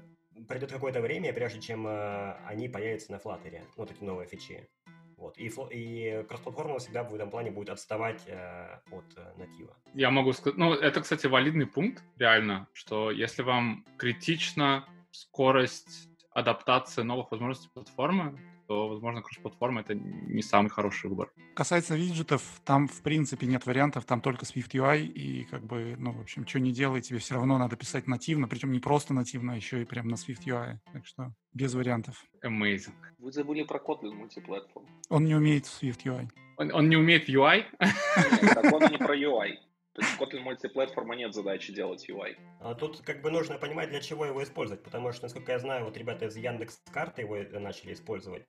пройдет 0.46 0.70
какое-то 0.70 1.00
время, 1.00 1.32
прежде 1.32 1.60
чем 1.60 1.86
они 1.86 2.68
появятся 2.68 3.10
на 3.10 3.16
Flutter, 3.16 3.64
ну, 3.76 3.86
такие 3.86 4.06
новые 4.06 4.28
фичи. 4.28 4.68
Вот. 5.16 5.38
И, 5.38 5.50
и 5.70 6.22
кроссплатформа 6.28 6.78
всегда 6.78 7.02
в 7.02 7.14
этом 7.14 7.30
плане 7.30 7.50
будет 7.50 7.70
отставать 7.70 8.22
э, 8.26 8.80
от 8.90 9.04
э, 9.16 9.32
натива. 9.38 9.74
Я 9.94 10.10
могу 10.10 10.32
сказать, 10.32 10.58
ну, 10.58 10.74
это, 10.74 11.00
кстати, 11.00 11.26
валидный 11.26 11.66
пункт, 11.66 12.04
реально, 12.18 12.68
что 12.74 13.10
если 13.10 13.42
вам 13.42 13.84
критична 13.96 14.84
скорость 15.10 16.10
адаптации 16.32 17.02
новых 17.02 17.30
возможностей 17.30 17.70
платформы, 17.72 18.38
то, 18.66 18.88
возможно, 18.88 19.22
кросс-платформа— 19.22 19.80
это 19.82 19.94
не 19.94 20.42
самый 20.42 20.68
хороший 20.68 21.10
выбор. 21.10 21.32
Касается 21.54 21.96
виджетов, 21.96 22.42
там, 22.64 22.88
в 22.88 23.02
принципе, 23.02 23.46
нет 23.46 23.66
вариантов, 23.66 24.04
там 24.04 24.20
только 24.20 24.44
Swift 24.44 24.72
UI, 24.72 25.06
и, 25.06 25.44
как 25.44 25.64
бы, 25.64 25.96
ну, 25.98 26.12
в 26.12 26.20
общем, 26.20 26.46
что 26.46 26.60
не 26.60 26.72
делай, 26.72 27.00
тебе 27.00 27.18
все 27.18 27.34
равно 27.34 27.58
надо 27.58 27.76
писать 27.76 28.06
нативно, 28.06 28.48
причем 28.48 28.72
не 28.72 28.80
просто 28.80 29.14
нативно, 29.14 29.54
а 29.54 29.56
еще 29.56 29.82
и 29.82 29.84
прям 29.84 30.08
на 30.08 30.14
Swift 30.14 30.44
UI, 30.46 30.78
так 30.92 31.06
что 31.06 31.32
без 31.52 31.74
вариантов. 31.74 32.24
Amazing. 32.44 32.94
Вы 33.18 33.32
забыли 33.32 33.62
про 33.62 33.78
Kotlin 33.78 34.14
мультиплатформ. 34.14 34.86
Он 35.08 35.24
не 35.24 35.34
умеет 35.34 35.64
Swift 35.64 36.04
UI. 36.04 36.28
Он, 36.58 36.72
он 36.72 36.88
не 36.88 36.96
умеет 36.96 37.28
UI? 37.28 37.64
Нет, 37.80 38.54
так 38.54 38.72
он 38.72 38.90
не 38.90 38.98
про 38.98 39.16
UI. 39.16 39.56
То 39.96 40.02
есть 40.02 40.14
в 40.14 40.20
Kotlin 40.20 40.40
мультиплатформа 40.40 41.16
нет 41.16 41.32
задачи 41.32 41.72
делать 41.72 42.06
UI. 42.06 42.36
А 42.60 42.74
тут 42.74 43.00
как 43.00 43.22
бы 43.22 43.30
нужно 43.30 43.56
понимать, 43.56 43.88
для 43.88 44.00
чего 44.02 44.26
его 44.26 44.42
использовать, 44.42 44.82
потому 44.82 45.10
что, 45.12 45.22
насколько 45.22 45.52
я 45.52 45.58
знаю, 45.58 45.86
вот 45.86 45.96
ребята 45.96 46.26
из 46.26 46.36
Яндекс 46.36 46.82
карты 46.92 47.22
его 47.22 47.38
начали 47.58 47.94
использовать. 47.94 48.44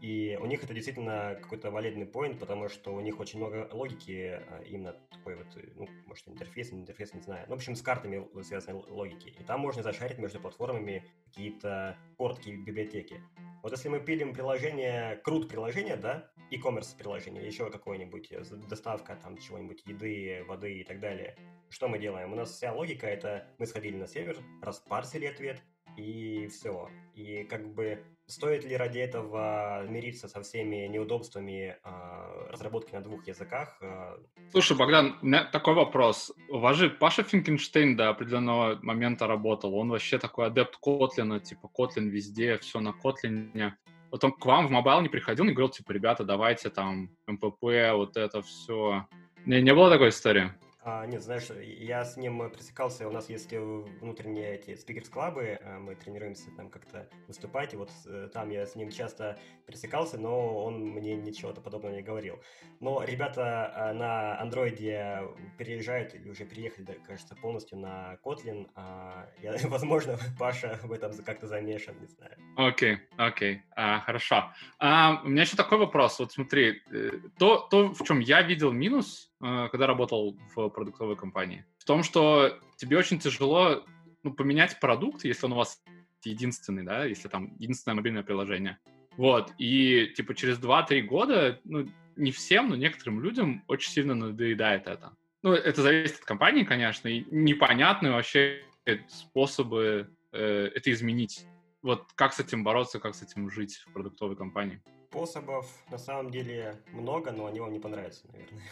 И 0.00 0.38
у 0.40 0.46
них 0.46 0.62
это 0.62 0.74
действительно 0.74 1.38
какой-то 1.40 1.70
валидный 1.70 2.06
поинт, 2.06 2.38
потому 2.38 2.68
что 2.68 2.94
у 2.94 3.00
них 3.00 3.18
очень 3.18 3.38
много 3.38 3.68
логики, 3.72 4.40
а, 4.48 4.62
именно 4.62 4.92
такой 5.10 5.36
вот, 5.36 5.46
ну, 5.74 5.88
может, 6.06 6.28
интерфейс, 6.28 6.72
интерфейс, 6.72 7.14
не 7.14 7.22
знаю. 7.22 7.46
Ну, 7.48 7.54
в 7.54 7.58
общем, 7.58 7.74
с 7.74 7.82
картами 7.82 8.26
связанной 8.42 8.82
логики. 8.88 9.28
И 9.28 9.44
там 9.44 9.60
можно 9.60 9.82
зашарить 9.82 10.18
между 10.18 10.40
платформами 10.40 11.04
какие-то 11.26 11.96
короткие 12.18 12.58
библиотеки. 12.58 13.22
Вот 13.62 13.72
если 13.72 13.88
мы 13.88 14.00
пилим 14.00 14.32
приложение, 14.32 15.16
крут 15.24 15.48
приложение, 15.48 15.96
да, 15.96 16.30
e-commerce 16.50 16.96
приложение, 16.96 17.44
еще 17.44 17.70
какое-нибудь, 17.70 18.30
э, 18.30 18.44
доставка 18.68 19.16
там 19.16 19.38
чего-нибудь, 19.38 19.82
еды, 19.86 20.44
воды 20.46 20.80
и 20.80 20.84
так 20.84 21.00
далее, 21.00 21.36
что 21.68 21.88
мы 21.88 21.98
делаем? 21.98 22.32
У 22.32 22.36
нас 22.36 22.52
вся 22.52 22.72
логика 22.72 23.06
это 23.06 23.48
мы 23.58 23.66
сходили 23.66 23.96
на 23.96 24.06
сервер, 24.06 24.38
распарсили 24.62 25.26
ответ, 25.26 25.60
и 25.96 26.46
все. 26.48 26.88
И 27.14 27.44
как 27.44 27.74
бы 27.74 28.04
стоит 28.26 28.64
ли 28.64 28.76
ради 28.76 28.98
этого 28.98 29.86
мириться 29.86 30.28
со 30.28 30.42
всеми 30.42 30.86
неудобствами 30.86 31.76
э, 31.82 32.50
разработки 32.50 32.92
на 32.94 33.00
двух 33.00 33.26
языках? 33.26 33.76
Э... 33.80 34.16
Слушай, 34.50 34.76
Богдан, 34.76 35.18
у 35.22 35.26
меня 35.26 35.44
такой 35.44 35.74
вопрос. 35.74 36.32
У 36.48 36.58
вас 36.58 36.76
же 36.76 36.90
Паша 36.90 37.22
Финкенштейн 37.22 37.96
до 37.96 38.08
определенного 38.08 38.78
момента 38.82 39.26
работал. 39.26 39.74
Он 39.74 39.90
вообще 39.90 40.18
такой 40.18 40.46
адепт 40.46 40.76
Котлина, 40.76 41.40
типа 41.40 41.68
Котлин 41.68 42.08
везде, 42.08 42.58
все 42.58 42.80
на 42.80 42.92
Котлине. 42.92 43.76
Вот 44.10 44.22
он 44.24 44.32
к 44.32 44.44
вам 44.44 44.66
в 44.66 44.70
mobile 44.70 45.00
не 45.00 45.08
приходил, 45.08 45.44
не 45.44 45.52
говорил, 45.52 45.70
типа, 45.70 45.92
ребята, 45.92 46.24
давайте 46.24 46.70
там 46.70 47.10
KMP, 47.26 47.92
вот 47.92 48.16
это 48.16 48.42
все. 48.42 49.06
Не, 49.44 49.62
не 49.62 49.74
было 49.74 49.90
такой 49.90 50.08
истории? 50.08 50.52
А, 50.88 51.04
нет, 51.04 51.20
знаешь, 51.20 51.48
я 51.80 52.04
с 52.04 52.16
ним 52.16 52.48
пересекался, 52.48 53.08
у 53.08 53.10
нас 53.10 53.28
есть 53.28 53.52
внутренние 53.52 54.54
эти 54.54 54.76
speakers 54.76 55.23
club 55.23 55.46
ы, 55.46 55.58
а, 55.60 55.80
мы 55.80 55.96
тренируемся 55.96 56.48
там 56.56 56.70
как-то 56.70 57.08
выступать, 57.26 57.74
и 57.74 57.76
вот 57.76 57.90
э, 58.06 58.28
там 58.32 58.50
я 58.50 58.64
с 58.64 58.76
ним 58.76 58.92
часто 58.92 59.36
пересекался, 59.66 60.16
но 60.16 60.64
он 60.64 60.78
мне 60.78 61.16
ничего-то 61.16 61.60
подобного 61.60 61.92
не 61.92 62.02
говорил. 62.02 62.40
Но 62.78 63.02
ребята 63.02 63.72
а, 63.74 63.94
на 63.94 64.40
андроиде 64.40 65.22
переезжают 65.58 66.14
или 66.14 66.28
уже 66.30 66.44
переехали, 66.44 67.00
кажется, 67.04 67.34
полностью 67.34 67.78
на 67.78 68.16
Kotlin, 68.24 68.70
а 68.76 69.28
я, 69.42 69.56
возможно, 69.64 70.16
Паша 70.38 70.78
в 70.84 70.92
этом 70.92 71.10
как-то 71.24 71.48
замешан, 71.48 71.96
не 71.98 72.06
знаю. 72.06 72.36
Окей, 72.56 72.98
окей, 73.16 73.62
а, 73.74 73.98
хорошо. 73.98 74.52
У 74.78 74.84
меня 74.84 75.42
еще 75.42 75.56
такой 75.56 75.78
вопрос, 75.78 76.20
вот 76.20 76.30
смотри, 76.30 76.80
э, 76.92 77.10
то, 77.40 77.66
то, 77.68 77.92
в 77.92 78.04
чем 78.04 78.20
я 78.20 78.42
видел 78.42 78.70
минус, 78.70 79.32
Э, 79.35 79.35
когда 79.40 79.86
работал 79.86 80.38
в 80.54 80.68
продуктовой 80.68 81.16
компании. 81.16 81.64
В 81.78 81.84
том, 81.84 82.02
что 82.02 82.58
тебе 82.76 82.96
очень 82.96 83.18
тяжело 83.18 83.84
ну, 84.22 84.32
поменять 84.32 84.80
продукт, 84.80 85.24
если 85.24 85.46
он 85.46 85.52
у 85.52 85.56
вас 85.56 85.82
единственный, 86.24 86.82
да, 86.82 87.04
если 87.04 87.28
там 87.28 87.54
единственное 87.58 87.94
мобильное 87.94 88.22
приложение. 88.22 88.78
Вот, 89.16 89.52
и 89.58 90.12
типа 90.16 90.34
через 90.34 90.58
2-3 90.58 91.02
года, 91.02 91.60
ну, 91.64 91.88
не 92.16 92.32
всем, 92.32 92.68
но 92.68 92.76
некоторым 92.76 93.20
людям 93.20 93.62
очень 93.68 93.90
сильно 93.90 94.14
надоедает 94.14 94.86
это. 94.86 95.14
Ну, 95.42 95.52
это 95.52 95.82
зависит 95.82 96.18
от 96.18 96.24
компании, 96.24 96.64
конечно, 96.64 97.08
и 97.08 97.24
непонятны 97.30 98.10
вообще 98.10 98.62
способы 99.08 100.10
э, 100.32 100.70
это 100.74 100.92
изменить. 100.92 101.46
Вот 101.82 102.06
как 102.14 102.32
с 102.32 102.40
этим 102.40 102.64
бороться, 102.64 102.98
как 102.98 103.14
с 103.14 103.22
этим 103.22 103.50
жить 103.50 103.76
в 103.86 103.92
продуктовой 103.92 104.36
компании? 104.36 104.82
Способов 105.16 105.66
на 105.90 105.96
самом 105.96 106.30
деле 106.30 106.76
много, 106.92 107.32
но 107.32 107.46
они 107.46 107.58
вам 107.58 107.72
не 107.72 107.80
понравятся, 107.80 108.26
наверное. 108.30 108.62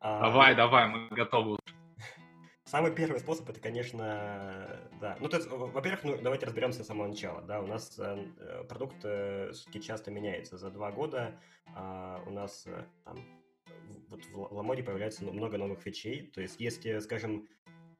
Давай, 0.00 0.52
а, 0.52 0.54
давай, 0.54 0.88
мы 0.88 1.08
готовы. 1.08 1.58
Самый 2.64 2.94
первый 2.94 3.20
способ 3.20 3.50
это, 3.50 3.60
конечно, 3.60 4.80
да. 4.98 5.18
Ну, 5.20 5.28
то 5.28 5.36
есть, 5.36 5.50
во-первых, 5.50 6.04
ну, 6.04 6.16
давайте 6.22 6.46
разберемся 6.46 6.82
с 6.82 6.86
самого 6.86 7.08
начала. 7.08 7.42
Да, 7.42 7.60
у 7.60 7.66
нас 7.66 7.98
э, 7.98 8.64
продукт 8.68 8.96
э, 9.04 9.52
часто 9.82 10.10
меняется. 10.10 10.56
За 10.56 10.70
два 10.70 10.90
года 10.92 11.38
э, 11.76 12.18
у 12.26 12.30
нас 12.30 12.64
э, 12.66 12.84
там 13.04 13.18
вот 14.08 14.24
в 14.26 14.54
Ламоде 14.54 14.82
появляется 14.82 15.24
много 15.24 15.58
новых 15.58 15.80
фичей. 15.80 16.30
То 16.34 16.40
есть, 16.40 16.58
если, 16.58 17.00
скажем, 17.00 17.46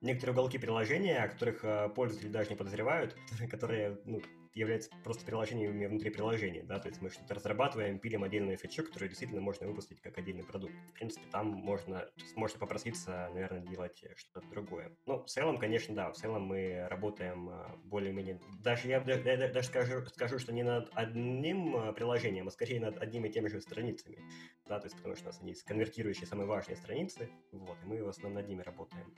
некоторые 0.00 0.32
уголки 0.32 0.58
приложения, 0.58 1.18
о 1.18 1.28
которых 1.28 1.62
э, 1.62 1.88
пользователи 1.90 2.30
даже 2.30 2.50
не 2.50 2.56
подозревают, 2.56 3.16
которые 3.50 3.98
ну, 4.04 4.22
является 4.56 4.90
просто 5.04 5.24
приложениями 5.26 5.86
внутри 5.86 6.10
приложения, 6.10 6.62
да, 6.62 6.78
то 6.78 6.88
есть 6.88 7.02
мы 7.02 7.10
что-то 7.10 7.34
разрабатываем, 7.34 7.98
пилим 7.98 8.24
отдельную 8.24 8.56
фичу, 8.56 8.82
которую 8.82 9.10
действительно 9.10 9.42
можно 9.42 9.66
выпустить 9.66 10.00
как 10.00 10.16
отдельный 10.16 10.44
продукт. 10.44 10.72
В 10.88 10.92
принципе, 10.94 11.26
там 11.30 11.48
можно, 11.48 12.08
можно 12.34 12.58
попроситься, 12.58 13.30
наверное, 13.34 13.60
делать 13.60 14.02
что-то 14.16 14.48
другое. 14.48 14.96
Ну, 15.04 15.22
в 15.22 15.26
целом, 15.26 15.58
конечно, 15.58 15.94
да, 15.94 16.10
в 16.10 16.16
целом 16.16 16.44
мы 16.44 16.86
работаем 16.88 17.50
а, 17.50 17.76
более-менее, 17.84 18.40
даже 18.62 18.88
я, 18.88 19.02
я 19.06 19.48
даже 19.48 19.68
скажу, 19.68 20.06
скажу, 20.06 20.38
что 20.38 20.54
не 20.54 20.62
над 20.62 20.90
одним 20.94 21.76
а, 21.76 21.92
приложением, 21.92 22.48
а 22.48 22.50
скорее 22.50 22.80
над 22.80 22.96
одними 23.02 23.28
и 23.28 23.32
теми 23.32 23.48
же 23.48 23.60
страницами, 23.60 24.18
да, 24.66 24.80
то 24.80 24.86
есть 24.86 24.96
потому 24.96 25.16
что 25.16 25.24
у 25.24 25.26
нас 25.26 25.40
они 25.42 25.54
конвертирующие 25.66 26.26
самые 26.26 26.46
важные 26.46 26.76
страницы, 26.76 27.28
вот, 27.52 27.76
и 27.82 27.86
мы 27.86 28.02
в 28.02 28.08
основном 28.08 28.40
над 28.40 28.48
ними 28.48 28.62
работаем. 28.62 29.14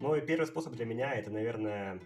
Ну 0.00 0.16
и 0.16 0.20
первый 0.20 0.46
способ 0.46 0.72
для 0.72 0.84
меня 0.84 1.14
это, 1.14 1.30
наверное, 1.30 2.00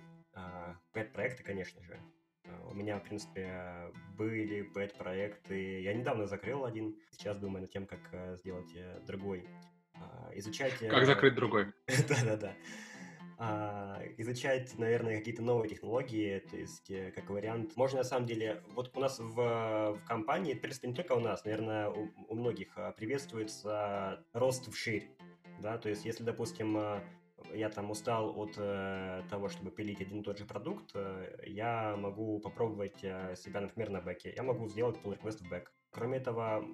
пэт-проекты, 0.93 1.43
конечно 1.43 1.83
же. 1.83 1.99
А, 2.47 2.69
у 2.71 2.75
меня, 2.75 2.99
в 2.99 3.05
принципе, 3.05 3.93
были 4.17 4.63
бэт-проекты. 4.63 5.81
Я 5.83 5.95
недавно 5.95 6.27
закрыл 6.27 6.65
один. 6.65 6.97
Сейчас 7.11 7.39
думаю 7.39 7.63
над 7.63 7.71
тем, 7.71 7.87
как 7.87 8.01
э, 8.13 8.37
сделать 8.37 8.71
э, 8.75 9.01
другой. 9.07 9.47
А, 9.95 10.31
изучать... 10.35 10.79
Как 10.79 11.03
э, 11.03 11.07
закрыть 11.07 11.35
другой? 11.35 11.73
Да-да-да. 12.09 12.55
А, 13.37 14.01
изучать, 14.19 14.79
наверное, 14.79 15.19
какие-то 15.19 15.43
новые 15.43 15.69
технологии, 15.69 16.39
то 16.39 16.57
есть, 16.57 16.93
как 17.15 17.31
вариант. 17.31 17.77
Можно, 17.77 17.99
на 17.99 18.05
самом 18.05 18.27
деле, 18.27 18.63
вот 18.71 18.97
у 18.97 19.01
нас 19.01 19.19
в, 19.19 19.35
в 19.35 20.01
компании, 20.07 20.55
в 20.55 20.61
принципе, 20.61 20.89
не 20.89 20.95
только 20.95 21.13
у 21.13 21.21
нас, 21.21 21.45
наверное, 21.45 21.89
у, 21.89 22.11
у 22.29 22.35
многих 22.35 22.79
приветствуется 22.97 24.25
рост 24.33 24.73
вширь. 24.73 25.11
Да, 25.61 25.79
то 25.79 25.89
есть, 25.89 26.05
если, 26.05 26.23
допустим, 26.23 26.79
я 27.53 27.69
там 27.69 27.91
устал 27.91 28.39
от 28.39 28.55
э, 28.57 29.23
того, 29.31 29.49
чтобы 29.49 29.71
пилить 29.71 30.01
один 30.01 30.21
и 30.21 30.23
тот 30.23 30.39
же 30.39 30.45
продукт, 30.45 30.91
э, 30.95 31.45
я 31.47 31.97
могу 31.97 32.41
попробовать 32.41 33.03
э, 33.03 33.35
себя, 33.37 33.61
например, 33.61 33.91
на 33.91 34.01
бэке. 34.01 34.33
Я 34.35 34.43
могу 34.43 34.69
сделать 34.69 34.97
pull 35.03 35.19
request 35.19 35.45
в 35.45 35.49
бэк. 35.49 35.73
Кроме 35.91 36.19
этого, 36.19 36.65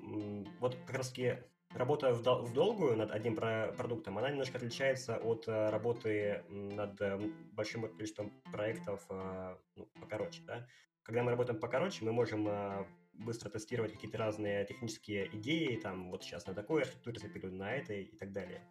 вот 0.60 0.76
как 0.86 0.96
раз 0.96 1.10
таки 1.10 1.38
работа 1.74 2.12
в, 2.12 2.22
дол- 2.22 2.42
в 2.42 2.52
долгую 2.52 2.96
над 2.96 3.10
одним 3.10 3.36
про- 3.36 3.72
продуктом, 3.76 4.18
она 4.18 4.30
немножко 4.30 4.58
отличается 4.58 5.16
от 5.18 5.46
э, 5.48 5.70
работы 5.70 6.44
над 6.48 7.00
э, 7.00 7.18
большим 7.52 7.88
количеством 7.94 8.30
проектов 8.52 9.04
э, 9.10 9.56
ну, 9.76 9.86
покороче. 10.00 10.42
Да? 10.46 10.66
Когда 11.02 11.22
мы 11.22 11.30
работаем 11.30 11.60
покороче, 11.60 12.04
мы 12.04 12.12
можем 12.12 12.48
э, 12.48 12.84
быстро 13.12 13.50
тестировать 13.50 13.92
какие-то 13.92 14.18
разные 14.18 14.64
технические 14.64 15.28
идеи, 15.36 15.76
там, 15.76 16.10
вот 16.10 16.24
сейчас 16.24 16.46
на 16.46 16.54
такой 16.54 16.82
архитектуре 16.82 17.18
запилю, 17.18 17.52
на 17.52 17.74
этой 17.74 18.04
и 18.04 18.16
так 18.16 18.32
далее. 18.32 18.62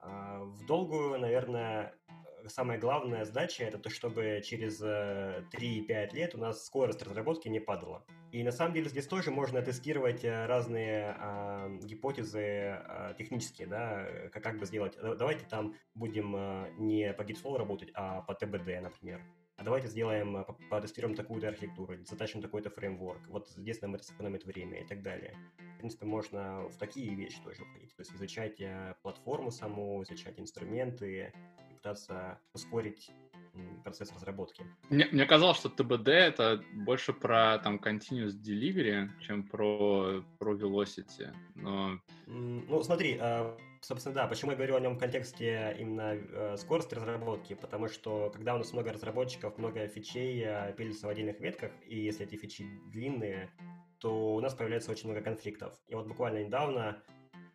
А, 0.00 0.44
в 0.44 0.64
долгую, 0.66 1.18
наверное, 1.18 1.94
самая 2.46 2.78
главная 2.78 3.24
задача 3.24 3.64
это 3.64 3.78
то, 3.78 3.90
чтобы 3.90 4.40
через 4.44 4.80
3-5 4.80 5.86
э, 5.88 6.08
лет 6.12 6.34
у 6.34 6.38
нас 6.38 6.64
скорость 6.64 7.02
разработки 7.02 7.48
не 7.48 7.60
падала. 7.60 8.04
И 8.30 8.42
на 8.42 8.52
самом 8.52 8.74
деле 8.74 8.88
здесь 8.88 9.06
тоже 9.06 9.30
можно 9.30 9.62
тестировать 9.62 10.24
э, 10.24 10.46
разные 10.46 11.16
а, 11.18 11.68
гипотезы 11.82 12.40
а, 12.40 13.14
технические, 13.14 13.66
да, 13.66 14.06
как, 14.32 14.42
как 14.42 14.58
бы 14.58 14.66
сделать. 14.66 14.96
Давайте 15.00 15.46
там 15.46 15.74
будем 15.94 16.34
а, 16.36 16.68
не 16.78 17.12
по 17.12 17.22
GitFlow 17.22 17.56
работать, 17.56 17.90
а 17.94 18.22
по 18.22 18.32
TBD, 18.32 18.80
например. 18.80 19.20
А 19.58 19.64
давайте 19.64 19.88
сделаем, 19.88 20.46
протестируем 20.70 21.14
такую-то 21.14 21.48
архитектуру, 21.48 21.96
затащим 22.04 22.40
такой-то 22.40 22.70
фреймворк, 22.70 23.26
вот 23.28 23.48
здесь 23.50 23.82
нам 23.82 23.96
это 23.96 24.04
сэкономит 24.04 24.44
время 24.44 24.80
и 24.80 24.86
так 24.86 25.02
далее. 25.02 25.36
В 25.74 25.78
принципе, 25.78 26.06
можно 26.06 26.68
в 26.68 26.76
такие 26.76 27.14
вещи 27.14 27.40
тоже 27.44 27.62
уходить, 27.62 27.94
то 27.94 28.00
есть 28.00 28.12
изучать 28.14 28.60
платформу 29.02 29.50
саму, 29.50 30.02
изучать 30.04 30.38
инструменты, 30.38 31.32
и 31.68 31.74
пытаться 31.74 32.38
ускорить 32.52 33.10
процесс 33.82 34.12
разработки. 34.12 34.64
Мне, 34.90 35.06
мне 35.10 35.26
казалось, 35.26 35.58
что 35.58 35.68
ТБД 35.68 36.08
это 36.08 36.62
больше 36.74 37.12
про 37.12 37.58
там 37.58 37.76
continuous 37.76 38.32
delivery, 38.40 39.08
чем 39.20 39.42
про, 39.42 40.22
про 40.38 40.54
velocity. 40.54 41.34
Но... 41.54 41.98
Ну, 42.26 42.82
смотри, 42.82 43.18
а, 43.20 43.56
собственно, 43.80 44.14
да, 44.14 44.26
почему 44.26 44.52
я 44.52 44.56
говорю 44.56 44.76
о 44.76 44.80
нем 44.80 44.94
в 44.94 44.98
контексте 44.98 45.76
именно 45.78 46.14
э, 46.14 46.56
скорости 46.56 46.94
разработки, 46.94 47.54
потому 47.54 47.88
что 47.88 48.30
когда 48.30 48.54
у 48.54 48.58
нас 48.58 48.72
много 48.72 48.92
разработчиков, 48.92 49.58
много 49.58 49.86
фичей 49.88 50.42
э, 50.44 50.72
пилится 50.76 51.06
в 51.06 51.10
отдельных 51.10 51.40
ветках, 51.40 51.72
и 51.86 51.98
если 51.98 52.26
эти 52.26 52.36
фичи 52.36 52.66
длинные, 52.92 53.50
то 53.98 54.34
у 54.34 54.40
нас 54.40 54.54
появляется 54.54 54.90
очень 54.90 55.08
много 55.08 55.22
конфликтов. 55.22 55.74
И 55.88 55.94
вот 55.94 56.06
буквально 56.06 56.44
недавно 56.44 57.02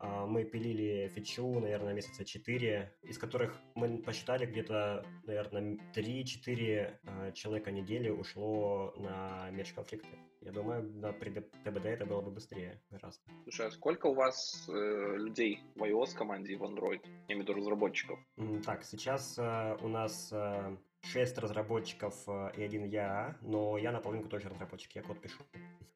мы 0.04 0.44
пилили 0.44 1.10
фичу, 1.16 1.60
наверное, 1.60 1.94
месяца 1.94 2.26
4, 2.26 2.94
из 3.04 3.18
которых 3.18 3.60
мы 3.76 3.98
посчитали 4.00 4.46
где-то, 4.46 5.06
наверное, 5.26 5.78
3-4 5.96 7.00
а, 7.06 7.32
человека 7.32 7.72
недели 7.72 8.10
ушло 8.10 8.94
на 8.98 9.50
межконфликты. 9.52 10.18
Я 10.42 10.52
думаю, 10.52 10.84
на 11.00 11.14
при 11.14 11.30
ТБД 11.30 11.86
это 11.86 12.06
было 12.06 12.22
бы 12.22 12.32
быстрее 12.32 12.82
гораздо. 12.90 13.24
Слушай, 13.44 13.68
а 13.68 13.72
сколько 13.72 14.08
у 14.08 14.14
вас 14.14 14.68
э, 14.68 15.16
людей 15.18 15.62
в 15.76 15.84
iOS 15.84 16.16
команде 16.16 16.54
и 16.54 16.56
в 16.58 16.64
Android? 16.64 17.00
Я 17.30 17.36
имею 17.36 17.46
в 17.46 17.48
виду 17.48 17.54
разработчиков. 17.54 18.20
Так, 18.66 18.84
сейчас 18.84 19.38
э, 19.38 19.78
у 19.82 19.88
нас 19.88 20.34
э, 20.34 20.78
6 21.04 21.38
разработчиков 21.38 22.16
э, 22.28 22.52
и 22.58 22.64
один 22.64 22.86
я, 22.86 23.38
но 23.42 23.78
я 23.78 23.92
наполовину 23.92 24.28
тоже 24.30 24.50
разработчик, 24.50 24.96
я 24.96 25.02
код 25.02 25.20
пишу. 25.22 25.44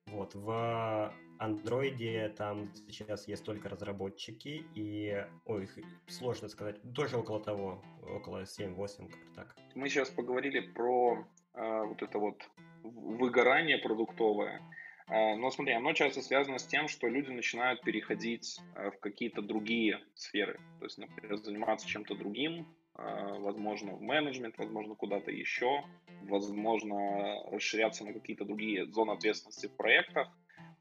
Вот, 0.08 0.36
в 0.36 1.14
андроиде 1.38 2.30
там 2.30 2.74
сейчас 2.90 3.28
есть 3.28 3.44
только 3.44 3.70
разработчики, 3.70 4.66
и, 4.74 5.26
ой, 5.46 5.70
сложно 6.08 6.48
сказать, 6.48 6.78
тоже 6.94 7.18
около 7.18 7.42
того, 7.42 7.84
около 8.10 8.44
7-8, 8.44 9.10
как-то 9.10 9.34
так. 9.36 9.56
Мы 9.76 9.90
сейчас 9.90 10.10
поговорили 10.10 10.60
про 10.60 11.26
э, 11.54 11.84
вот 11.84 12.02
это 12.02 12.20
вот 12.20 12.42
выгорание 12.84 13.78
продуктовое. 13.78 14.62
Э, 15.08 15.36
но 15.36 15.52
смотри, 15.52 15.74
оно 15.74 15.94
часто 15.94 16.22
связано 16.22 16.58
с 16.58 16.66
тем, 16.66 16.88
что 16.88 17.08
люди 17.08 17.30
начинают 17.32 17.82
переходить 17.82 18.60
э, 18.76 18.92
в 18.92 19.00
какие-то 19.00 19.42
другие 19.42 20.00
сферы. 20.16 20.60
То 20.80 20.86
есть, 20.86 20.98
например, 20.98 21.38
заниматься 21.38 21.88
чем-то 21.88 22.16
другим, 22.16 22.68
возможно, 22.98 23.94
в 23.94 24.02
менеджмент, 24.02 24.58
возможно, 24.58 24.96
куда-то 24.96 25.32
еще 25.32 25.84
возможно, 26.22 27.44
расширяться 27.52 28.04
на 28.06 28.14
какие-то 28.14 28.46
другие 28.46 28.86
зоны 28.88 29.12
ответственности 29.12 29.68
в 29.68 29.76
проектах. 29.76 30.28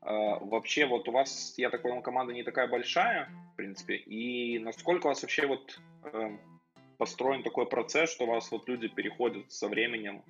А, 0.01 0.39
вообще, 0.39 0.87
вот 0.87 1.09
у 1.09 1.13
вас, 1.13 1.55
я 1.57 1.71
так 1.71 1.83
понял, 1.83 2.03
команда 2.03 2.33
не 2.33 2.43
такая 2.43 2.69
большая, 2.69 3.31
в 3.53 3.57
принципе, 3.57 3.97
и 3.97 4.59
насколько 4.59 5.07
у 5.07 5.09
вас 5.09 5.23
вообще 5.23 5.47
вот 5.47 5.81
эм, 6.13 6.41
построен 6.99 7.43
такой 7.43 7.67
процесс, 7.67 8.11
что 8.11 8.25
у 8.25 8.29
вас 8.29 8.51
вот 8.51 8.69
люди 8.69 8.89
переходят 8.89 9.51
со 9.51 9.69
временем 9.69 10.23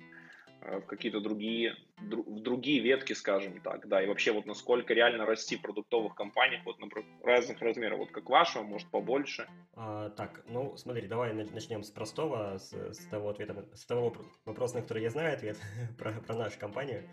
в 0.67 0.85
какие-то 0.85 1.19
другие, 1.19 1.75
в 1.99 2.39
другие 2.41 2.81
ветки, 2.81 3.13
скажем 3.13 3.59
так, 3.61 3.87
да, 3.87 4.03
и 4.03 4.07
вообще 4.07 4.31
вот 4.31 4.45
насколько 4.45 4.93
реально 4.93 5.25
расти 5.25 5.55
в 5.55 5.61
продуктовых 5.61 6.15
компаниях, 6.15 6.65
вот 6.65 6.79
на 6.79 6.87
разных 7.23 7.61
размерах, 7.61 7.99
вот 7.99 8.11
как 8.11 8.29
вашего, 8.29 8.63
может 8.63 8.89
побольше. 8.89 9.47
А, 9.73 10.09
так, 10.09 10.43
ну 10.47 10.75
смотри, 10.77 11.07
давай 11.07 11.33
начнем 11.33 11.83
с 11.83 11.89
простого, 11.89 12.57
с, 12.57 12.73
с 12.73 13.05
того 13.07 13.29
ответа, 13.29 13.65
с 13.73 13.85
того 13.85 14.13
вопроса, 14.45 14.75
на 14.75 14.81
который 14.81 15.03
я 15.03 15.09
знаю 15.09 15.33
ответ 15.33 15.57
про, 15.97 16.11
про 16.13 16.35
нашу 16.35 16.59
компанию. 16.59 17.07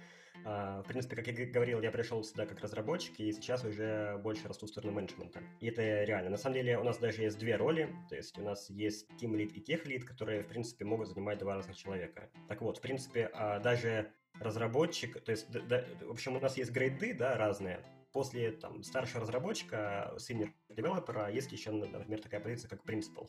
А, 0.45 0.83
в 0.83 0.87
принципе, 0.87 1.17
как 1.17 1.27
я 1.27 1.47
говорил, 1.47 1.81
я 1.81 1.91
пришел 1.91 2.23
сюда 2.23 2.45
как 2.47 2.61
разработчик, 2.61 3.19
и 3.19 3.33
сейчас 3.33 3.65
уже 3.65 4.19
больше 4.23 4.47
расту 4.47 4.67
в 4.67 4.69
сторону 4.69 4.93
менеджмента. 4.93 5.41
И 5.61 5.69
это 5.69 6.05
реально. 6.05 6.31
На 6.31 6.37
самом 6.37 6.55
деле 6.55 6.79
у 6.79 6.85
нас 6.85 6.99
даже 6.99 7.23
есть 7.23 7.39
две 7.39 7.57
роли, 7.57 7.95
то 8.09 8.17
есть 8.17 8.37
у 8.39 8.43
нас 8.43 8.69
есть 8.69 9.09
Team 9.21 9.33
Lead 9.33 9.53
и 9.53 9.61
Tech 9.61 9.85
Lead, 9.87 10.01
которые, 10.01 10.43
в 10.43 10.49
принципе, 10.49 10.85
могут 10.85 11.09
занимать 11.09 11.39
два 11.39 11.55
разных 11.55 11.77
человека. 11.77 12.31
Так 12.49 12.61
вот, 12.61 12.79
в 12.79 12.81
принципе, 12.83 13.31
а, 13.33 13.59
даже 13.59 14.13
разработчик, 14.41 15.21
то 15.23 15.31
есть, 15.31 15.51
да, 15.51 15.85
в 16.03 16.11
общем, 16.11 16.37
у 16.37 16.41
нас 16.41 16.57
есть 16.57 16.73
грейды, 16.73 17.15
да, 17.15 17.37
разные. 17.37 17.81
После 18.13 18.53
там 18.53 18.83
старшего 18.83 19.23
разработчика, 19.23 20.15
senior 20.19 20.51
девелопера, 20.69 21.31
есть 21.31 21.51
еще, 21.53 21.73
например, 21.73 22.21
такая 22.21 22.41
позиция, 22.41 22.69
как 22.69 22.85
principal 22.85 23.29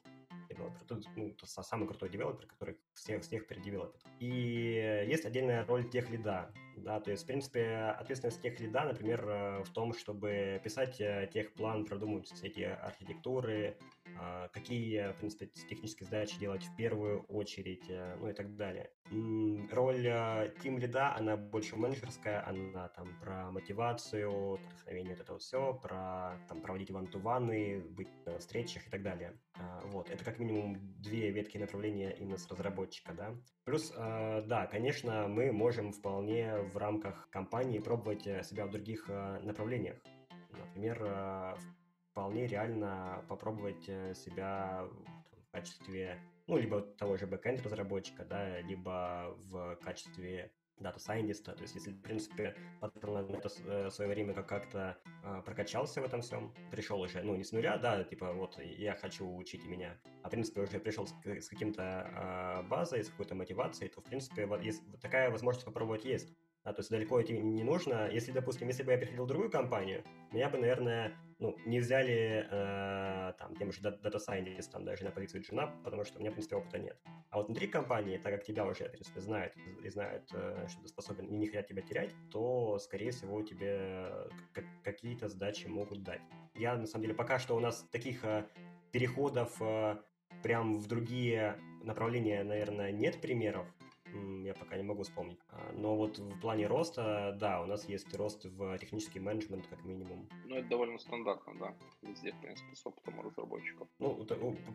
девелопер. 0.56 0.82
Тут 0.88 1.06
ну, 1.16 1.30
это 1.30 1.46
самый 1.46 1.88
крутой 1.88 2.10
девелопер, 2.10 2.48
который 2.48 2.78
всех, 2.94 3.24
всех 3.24 3.48
передевелопит. 3.48 4.02
И 4.20 5.06
есть 5.08 5.26
отдельная 5.26 5.66
роль 5.66 5.90
тех 5.90 6.10
лида. 6.10 6.52
Да, 6.78 7.00
то 7.00 7.12
есть, 7.12 7.24
в 7.24 7.28
принципе, 7.28 7.96
ответственность 7.98 8.42
тех 8.42 8.60
лида, 8.60 8.84
например, 8.84 9.26
э, 9.28 9.64
в 9.64 9.70
том, 9.70 9.94
чтобы 9.94 10.60
писать 10.64 11.00
э, 11.00 11.30
тех 11.34 11.54
план, 11.54 11.86
продумывать 11.86 12.28
все 12.28 12.48
эти 12.48 12.62
архитектуры, 12.62 13.78
какие, 14.54 15.12
в 15.12 15.18
принципе, 15.18 15.48
технические 15.48 16.06
задачи 16.06 16.40
делать 16.40 16.64
в 16.64 16.76
первую 16.76 17.24
очередь, 17.24 17.90
э, 17.90 18.16
ну 18.20 18.30
и 18.30 18.34
так 18.34 18.56
далее. 18.56 18.90
Роль 19.72 20.08
Team 20.08 20.80
лида, 20.80 21.16
она 21.16 21.38
больше 21.38 21.76
менеджерская, 21.76 22.48
она 22.48 22.88
там 22.90 23.20
про 23.20 23.52
мотивацию, 23.52 24.56
вдохновение, 24.56 25.14
вот 25.14 25.22
это 25.22 25.34
вот 25.34 25.42
все, 25.42 25.74
про 25.74 26.40
там 26.48 26.62
проводить 26.62 26.92
ван-ту-ваны, 26.92 27.82
быть 27.82 28.10
на 28.26 28.40
встречах 28.40 28.88
и 28.88 28.90
так 28.90 29.04
далее. 29.04 29.38
А, 29.58 29.82
вот, 29.86 30.10
это 30.10 30.24
как 30.24 30.40
минимум 30.40 30.78
две 31.02 31.32
ветки 31.32 31.58
направления 31.58 32.12
именно 32.12 32.38
с 32.38 32.50
разработчика, 32.50 33.14
да. 33.14 33.36
Плюс, 33.64 33.94
а, 33.96 34.42
да, 34.42 34.66
конечно, 34.68 35.28
мы 35.28 35.52
можем 35.52 35.92
вполне 35.92 36.58
в 36.58 36.78
рамках 36.78 37.30
компании 37.30 37.80
пробовать 37.80 38.26
э, 38.28 38.44
себя 38.44 38.66
в 38.66 38.72
других 38.72 39.06
э, 39.10 39.40
направлениях. 39.42 39.98
Например, 40.52 41.58
вполне 42.16 42.48
реально 42.48 43.26
попробовать 43.28 43.90
э, 43.90 44.14
себя 44.16 44.88
там, 45.30 45.44
в 45.44 45.52
качестве, 45.52 46.18
ну, 46.48 46.58
либо 46.58 46.80
того 46.82 47.18
же 47.18 47.28
backend 47.28 47.62
разработчика, 47.62 48.24
да, 48.24 48.62
либо 48.62 49.36
в 49.50 49.76
качестве 49.84 50.54
data 50.80 50.98
scientist 50.98 51.42
а, 51.42 51.52
то 51.54 51.62
есть 51.64 51.76
если, 51.76 51.92
в 51.92 52.02
принципе, 52.02 52.56
потратил 52.80 53.14
на 53.16 53.34
это 53.36 53.50
э, 53.66 53.90
свое 53.90 54.10
время 54.10 54.34
как- 54.34 54.48
как-то 54.48 54.98
э, 55.24 55.42
прокачался 55.46 56.02
в 56.02 56.06
этом 56.06 56.22
всем, 56.22 56.54
пришел 56.72 57.02
уже, 57.02 57.22
ну, 57.22 57.36
не 57.36 57.44
с 57.44 57.52
нуля, 57.52 57.78
да, 57.78 58.02
типа, 58.06 58.32
вот, 58.32 58.58
я 58.60 58.96
хочу, 58.96 59.36
учить 59.36 59.66
меня, 59.66 59.98
а, 60.24 60.30
в 60.30 60.32
принципе, 60.32 60.62
уже 60.62 60.80
пришел 60.80 61.08
с, 61.08 61.14
с 61.26 61.50
каким-то 61.50 62.64
э, 62.64 62.68
базой, 62.70 63.04
с 63.04 63.10
какой-то 63.10 63.36
мотивацией, 63.36 63.90
то, 63.90 64.00
в 64.00 64.06
принципе, 64.06 64.46
вот, 64.46 64.64
есть, 64.64 64.82
такая 65.02 65.30
возможность 65.30 65.66
попробовать 65.66 66.06
есть. 66.06 66.34
Да, 66.66 66.74
то 66.74 66.80
есть 66.80 66.90
далеко 66.90 67.22
идти 67.22 67.38
не 67.38 67.64
нужно. 67.64 68.10
Если, 68.12 68.32
допустим, 68.32 68.68
если 68.68 68.82
бы 68.82 68.92
я 68.92 68.98
переходил 68.98 69.26
в 69.26 69.28
другую 69.28 69.52
компанию, 69.52 70.04
меня 70.32 70.50
бы, 70.50 70.58
наверное, 70.58 71.16
ну, 71.38 71.56
не 71.64 71.80
взяли 71.80 72.48
э, 72.50 73.34
там, 73.38 73.56
тем 73.56 73.72
же 73.72 73.82
Scientist, 73.82 74.72
там, 74.72 74.84
даже 74.84 75.04
на 75.04 75.12
позицию 75.12 75.44
джуна, 75.44 75.68
потому 75.84 76.04
что 76.04 76.18
у 76.18 76.22
меня, 76.22 76.32
в 76.32 76.34
принципе, 76.34 76.56
опыта 76.56 76.80
нет. 76.80 76.98
А 77.30 77.38
вот 77.38 77.48
внутри 77.48 77.68
компании, 77.68 78.18
так 78.18 78.34
как 78.34 78.44
тебя 78.44 78.66
уже, 78.66 78.88
в 78.88 78.92
принципе, 78.92 79.20
знают 79.22 79.54
и 79.84 79.90
знают, 79.90 80.28
э, 80.34 80.66
что 80.68 80.82
ты 80.82 80.88
способен 80.88 81.28
и 81.28 81.38
не 81.38 81.46
хотят 81.46 81.68
тебя 81.68 81.84
терять, 81.84 82.12
то, 82.32 82.80
скорее 82.80 83.12
всего, 83.12 83.44
тебе 83.44 84.10
какие-то 84.84 85.28
задачи 85.28 85.68
могут 85.68 86.02
дать. 86.02 86.22
Я, 86.56 86.76
на 86.76 86.88
самом 86.88 87.04
деле, 87.04 87.14
пока 87.14 87.38
что 87.38 87.56
у 87.56 87.60
нас 87.60 87.86
таких 87.92 88.26
э, 88.26 88.48
переходов 88.92 89.62
э, 89.62 89.98
прям 90.42 90.80
в 90.80 90.88
другие 90.88 91.60
направления, 91.84 92.44
наверное, 92.44 92.92
нет 92.92 93.22
примеров, 93.22 93.68
я 94.44 94.54
пока 94.54 94.78
не 94.78 94.84
могу 94.84 95.04
вспомнить. 95.04 95.40
А, 95.50 95.72
но 95.74 95.96
вот 95.96 96.18
в 96.18 96.40
плане 96.40 96.68
роста, 96.68 97.36
да, 97.40 97.62
у 97.62 97.66
нас 97.66 97.88
есть 97.90 98.14
рост 98.16 98.46
в 98.46 98.78
технический 98.78 99.20
менеджмент 99.20 99.68
как 99.68 99.84
минимум. 99.84 100.30
Ну, 100.46 100.56
это 100.56 100.68
довольно 100.70 100.98
стандартно, 100.98 101.54
да, 101.60 101.76
везде, 102.02 102.32
в 102.32 102.42
принципе, 102.42 102.76
с 102.76 102.86
опытом 102.86 103.22
разработчиков. 103.22 103.88
Ну, 104.00 104.26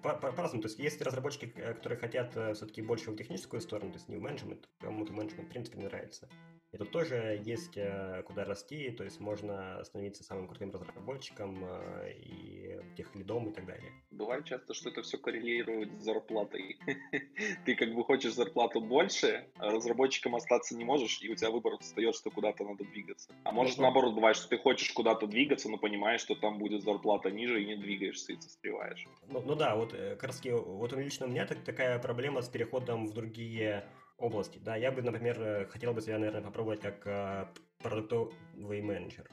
по-разному. 0.02 0.62
То 0.62 0.68
есть 0.68 0.78
есть 0.78 1.02
разработчики, 1.02 1.46
которые 1.46 1.98
хотят 1.98 2.36
э, 2.36 2.54
все-таки 2.54 2.82
больше 2.82 3.10
в 3.10 3.16
техническую 3.16 3.60
сторону, 3.60 3.92
то 3.92 3.98
есть 3.98 4.08
не 4.08 4.16
в 4.16 4.20
менеджмент, 4.20 4.68
кому-то 4.80 5.12
менеджмент, 5.12 5.48
в 5.48 5.50
принципе, 5.50 5.78
не 5.78 5.84
нравится. 5.84 6.28
И 6.72 6.76
тут 6.76 6.92
тоже 6.92 7.42
есть 7.44 7.76
э, 7.76 8.22
куда 8.26 8.44
расти, 8.44 8.90
то 8.90 9.02
есть 9.02 9.18
можно 9.18 9.82
становиться 9.84 10.22
самым 10.22 10.46
крутым 10.46 10.70
разработчиком 10.70 11.64
э, 11.64 12.12
и 12.12 12.78
тех 12.96 13.12
лидом 13.16 13.48
и 13.48 13.52
так 13.52 13.66
далее. 13.66 13.92
Бывает 14.12 14.44
часто, 14.44 14.72
что 14.72 14.90
это 14.90 15.02
все 15.02 15.18
коррелирует 15.18 16.00
с 16.00 16.04
зарплатой. 16.04 16.78
Ты 17.66 17.74
как 17.74 17.92
бы 17.92 18.04
хочешь 18.04 18.34
зарплату 18.34 18.80
больше, 18.80 19.29
а 19.58 19.70
разработчиком 19.70 20.36
остаться 20.36 20.76
не 20.76 20.84
можешь, 20.84 21.20
и 21.22 21.30
у 21.30 21.34
тебя 21.34 21.50
выбор 21.50 21.78
встает, 21.78 22.14
что 22.14 22.30
куда-то 22.30 22.64
надо 22.64 22.84
двигаться. 22.84 23.32
А 23.44 23.52
может 23.52 23.76
ну, 23.76 23.84
наоборот 23.84 24.14
бывает, 24.14 24.36
что 24.36 24.48
ты 24.48 24.58
хочешь 24.58 24.90
куда-то 24.92 25.26
двигаться, 25.26 25.68
но 25.68 25.78
понимаешь, 25.78 26.20
что 26.20 26.34
там 26.34 26.58
будет 26.58 26.82
зарплата 26.82 27.30
ниже, 27.30 27.62
и 27.62 27.66
не 27.66 27.76
двигаешься, 27.76 28.32
и 28.32 28.36
застреваешь. 28.36 29.06
Ну, 29.28 29.42
ну 29.44 29.54
да, 29.54 29.76
вот 29.76 29.94
э, 29.94 30.16
как 30.16 30.24
раз 30.24 30.40
вот 30.44 30.92
лично 30.92 31.26
у 31.26 31.28
меня 31.28 31.46
так, 31.46 31.62
такая 31.64 31.98
проблема 31.98 32.42
с 32.42 32.48
переходом 32.48 33.06
в 33.06 33.12
другие 33.12 33.84
области. 34.18 34.58
Да, 34.58 34.76
я 34.76 34.92
бы, 34.92 35.02
например, 35.02 35.40
э, 35.40 35.66
хотел 35.66 35.92
бы 35.92 36.00
себя, 36.00 36.18
наверное, 36.18 36.42
попробовать 36.42 36.80
как 36.80 37.06
э, 37.06 37.46
продуктовый 37.82 38.82
менеджер. 38.82 39.28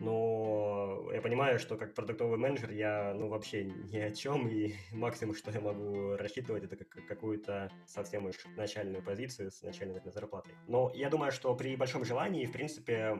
Но 0.00 1.10
я 1.12 1.20
понимаю, 1.20 1.58
что 1.58 1.76
как 1.76 1.94
продуктовый 1.94 2.38
менеджер 2.38 2.72
я, 2.72 3.14
ну, 3.14 3.28
вообще 3.28 3.64
ни 3.64 3.98
о 3.98 4.10
чем, 4.10 4.48
и 4.48 4.74
максимум, 4.92 5.34
что 5.34 5.50
я 5.50 5.60
могу 5.60 6.16
рассчитывать, 6.16 6.64
это 6.64 6.76
как 6.76 7.06
какую-то 7.06 7.70
совсем 7.86 8.26
уж 8.26 8.36
начальную 8.56 9.02
позицию 9.02 9.50
с 9.50 9.62
начальной 9.62 10.00
зарплатой. 10.04 10.54
Но 10.66 10.90
я 10.94 11.10
думаю, 11.10 11.32
что 11.32 11.54
при 11.54 11.76
большом 11.76 12.04
желании, 12.04 12.46
в 12.46 12.52
принципе, 12.52 13.18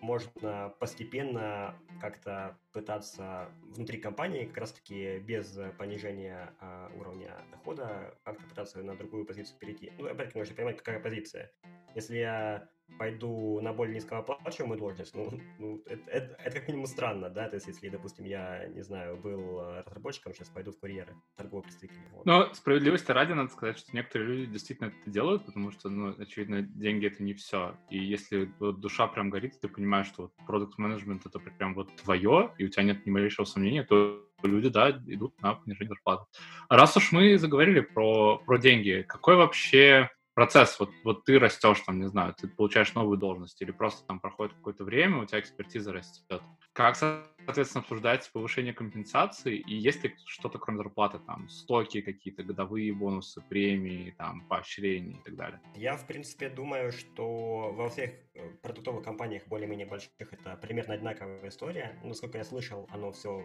можно 0.00 0.74
постепенно 0.78 1.74
как-то 2.00 2.58
пытаться 2.72 3.48
внутри 3.74 3.98
компании, 3.98 4.44
как 4.44 4.58
раз-таки 4.58 5.18
без 5.18 5.58
понижения 5.78 6.54
а, 6.60 6.90
уровня 6.96 7.32
дохода, 7.50 8.14
как-то 8.24 8.44
пытаться 8.46 8.78
на 8.82 8.96
другую 8.96 9.24
позицию 9.24 9.58
перейти. 9.58 9.92
Ну, 9.98 10.06
опять-таки, 10.06 10.38
нужно 10.38 10.54
понимать, 10.54 10.76
какая 10.76 11.00
позиция. 11.00 11.50
Если 11.94 12.18
я 12.18 12.68
пойду 12.98 13.60
на 13.60 13.72
более 13.72 13.96
низкооплачиваемую 13.96 14.78
должность, 14.78 15.14
ну, 15.14 15.30
ну 15.58 15.82
это, 15.86 16.10
это, 16.10 16.36
это 16.42 16.58
как 16.58 16.68
минимум 16.68 16.86
странно, 16.86 17.30
да, 17.30 17.48
то 17.48 17.56
есть 17.56 17.66
если, 17.66 17.88
допустим, 17.88 18.24
я, 18.24 18.66
не 18.68 18.82
знаю, 18.82 19.16
был 19.16 19.60
э, 19.60 19.82
разработчиком, 19.86 20.34
сейчас 20.34 20.48
пойду 20.48 20.72
в 20.72 20.78
курьеры, 20.78 21.14
торговый 21.36 21.64
представитель. 21.64 22.00
Вот. 22.12 22.26
Но 22.26 22.52
справедливости 22.54 23.10
ради 23.10 23.32
надо 23.32 23.50
сказать, 23.50 23.78
что 23.78 23.94
некоторые 23.94 24.28
люди 24.28 24.52
действительно 24.52 24.88
это 24.88 25.10
делают, 25.10 25.46
потому 25.46 25.70
что, 25.70 25.88
ну, 25.88 26.14
очевидно, 26.18 26.62
деньги 26.62 27.06
это 27.06 27.22
не 27.22 27.34
все. 27.34 27.76
И 27.90 27.98
если 27.98 28.52
вот 28.58 28.80
душа 28.80 29.06
прям 29.06 29.30
горит, 29.30 29.60
ты 29.60 29.68
понимаешь, 29.68 30.06
что 30.06 30.22
вот 30.22 30.32
продукт 30.46 30.78
менеджмент 30.78 31.26
это 31.26 31.38
прям 31.38 31.74
вот 31.74 31.94
твое, 31.96 32.52
и 32.58 32.64
у 32.64 32.68
тебя 32.68 32.82
нет 32.82 33.06
ни 33.06 33.10
малейшего 33.10 33.44
сомнения, 33.44 33.84
то 33.84 34.24
люди, 34.42 34.68
да, 34.68 34.90
идут 34.90 35.40
на 35.42 35.54
понижение 35.54 35.88
зарплаты. 35.88 36.24
Раз 36.68 36.96
уж 36.96 37.12
мы 37.12 37.38
заговорили 37.38 37.80
про, 37.80 38.38
про 38.38 38.58
деньги, 38.58 39.04
какой 39.06 39.36
вообще 39.36 40.10
процесс, 40.38 40.78
вот, 40.78 40.90
вот 41.02 41.24
ты 41.24 41.36
растешь, 41.40 41.80
там, 41.80 41.98
не 41.98 42.06
знаю, 42.06 42.32
ты 42.32 42.46
получаешь 42.46 42.94
новую 42.94 43.18
должность, 43.18 43.60
или 43.60 43.72
просто 43.72 44.06
там 44.06 44.20
проходит 44.20 44.54
какое-то 44.54 44.84
время, 44.84 45.18
у 45.18 45.24
тебя 45.24 45.40
экспертиза 45.40 45.92
растет. 45.92 46.40
Как, 46.72 46.94
соответственно, 46.94 47.82
обсуждается 47.82 48.30
повышение 48.32 48.72
компенсации, 48.72 49.56
и 49.56 49.74
есть 49.74 50.04
ли 50.04 50.14
что-то, 50.26 50.60
кроме 50.60 50.78
зарплаты, 50.78 51.18
там, 51.26 51.48
стоки 51.48 52.02
какие-то, 52.02 52.44
годовые 52.44 52.92
бонусы, 52.92 53.42
премии, 53.48 54.14
там, 54.16 54.46
поощрения 54.46 55.18
и 55.18 55.22
так 55.24 55.34
далее? 55.34 55.60
Я, 55.74 55.96
в 55.96 56.06
принципе, 56.06 56.48
думаю, 56.48 56.92
что 56.92 57.72
во 57.72 57.88
всех 57.88 58.10
э, 58.34 58.48
продуктовых 58.62 59.02
компаниях 59.02 59.42
более-менее 59.48 59.88
больших 59.88 60.12
это 60.20 60.56
примерно 60.62 60.94
одинаковая 60.94 61.48
история. 61.48 61.98
Насколько 62.04 62.38
я 62.38 62.44
слышал, 62.44 62.86
оно 62.90 63.10
все 63.10 63.44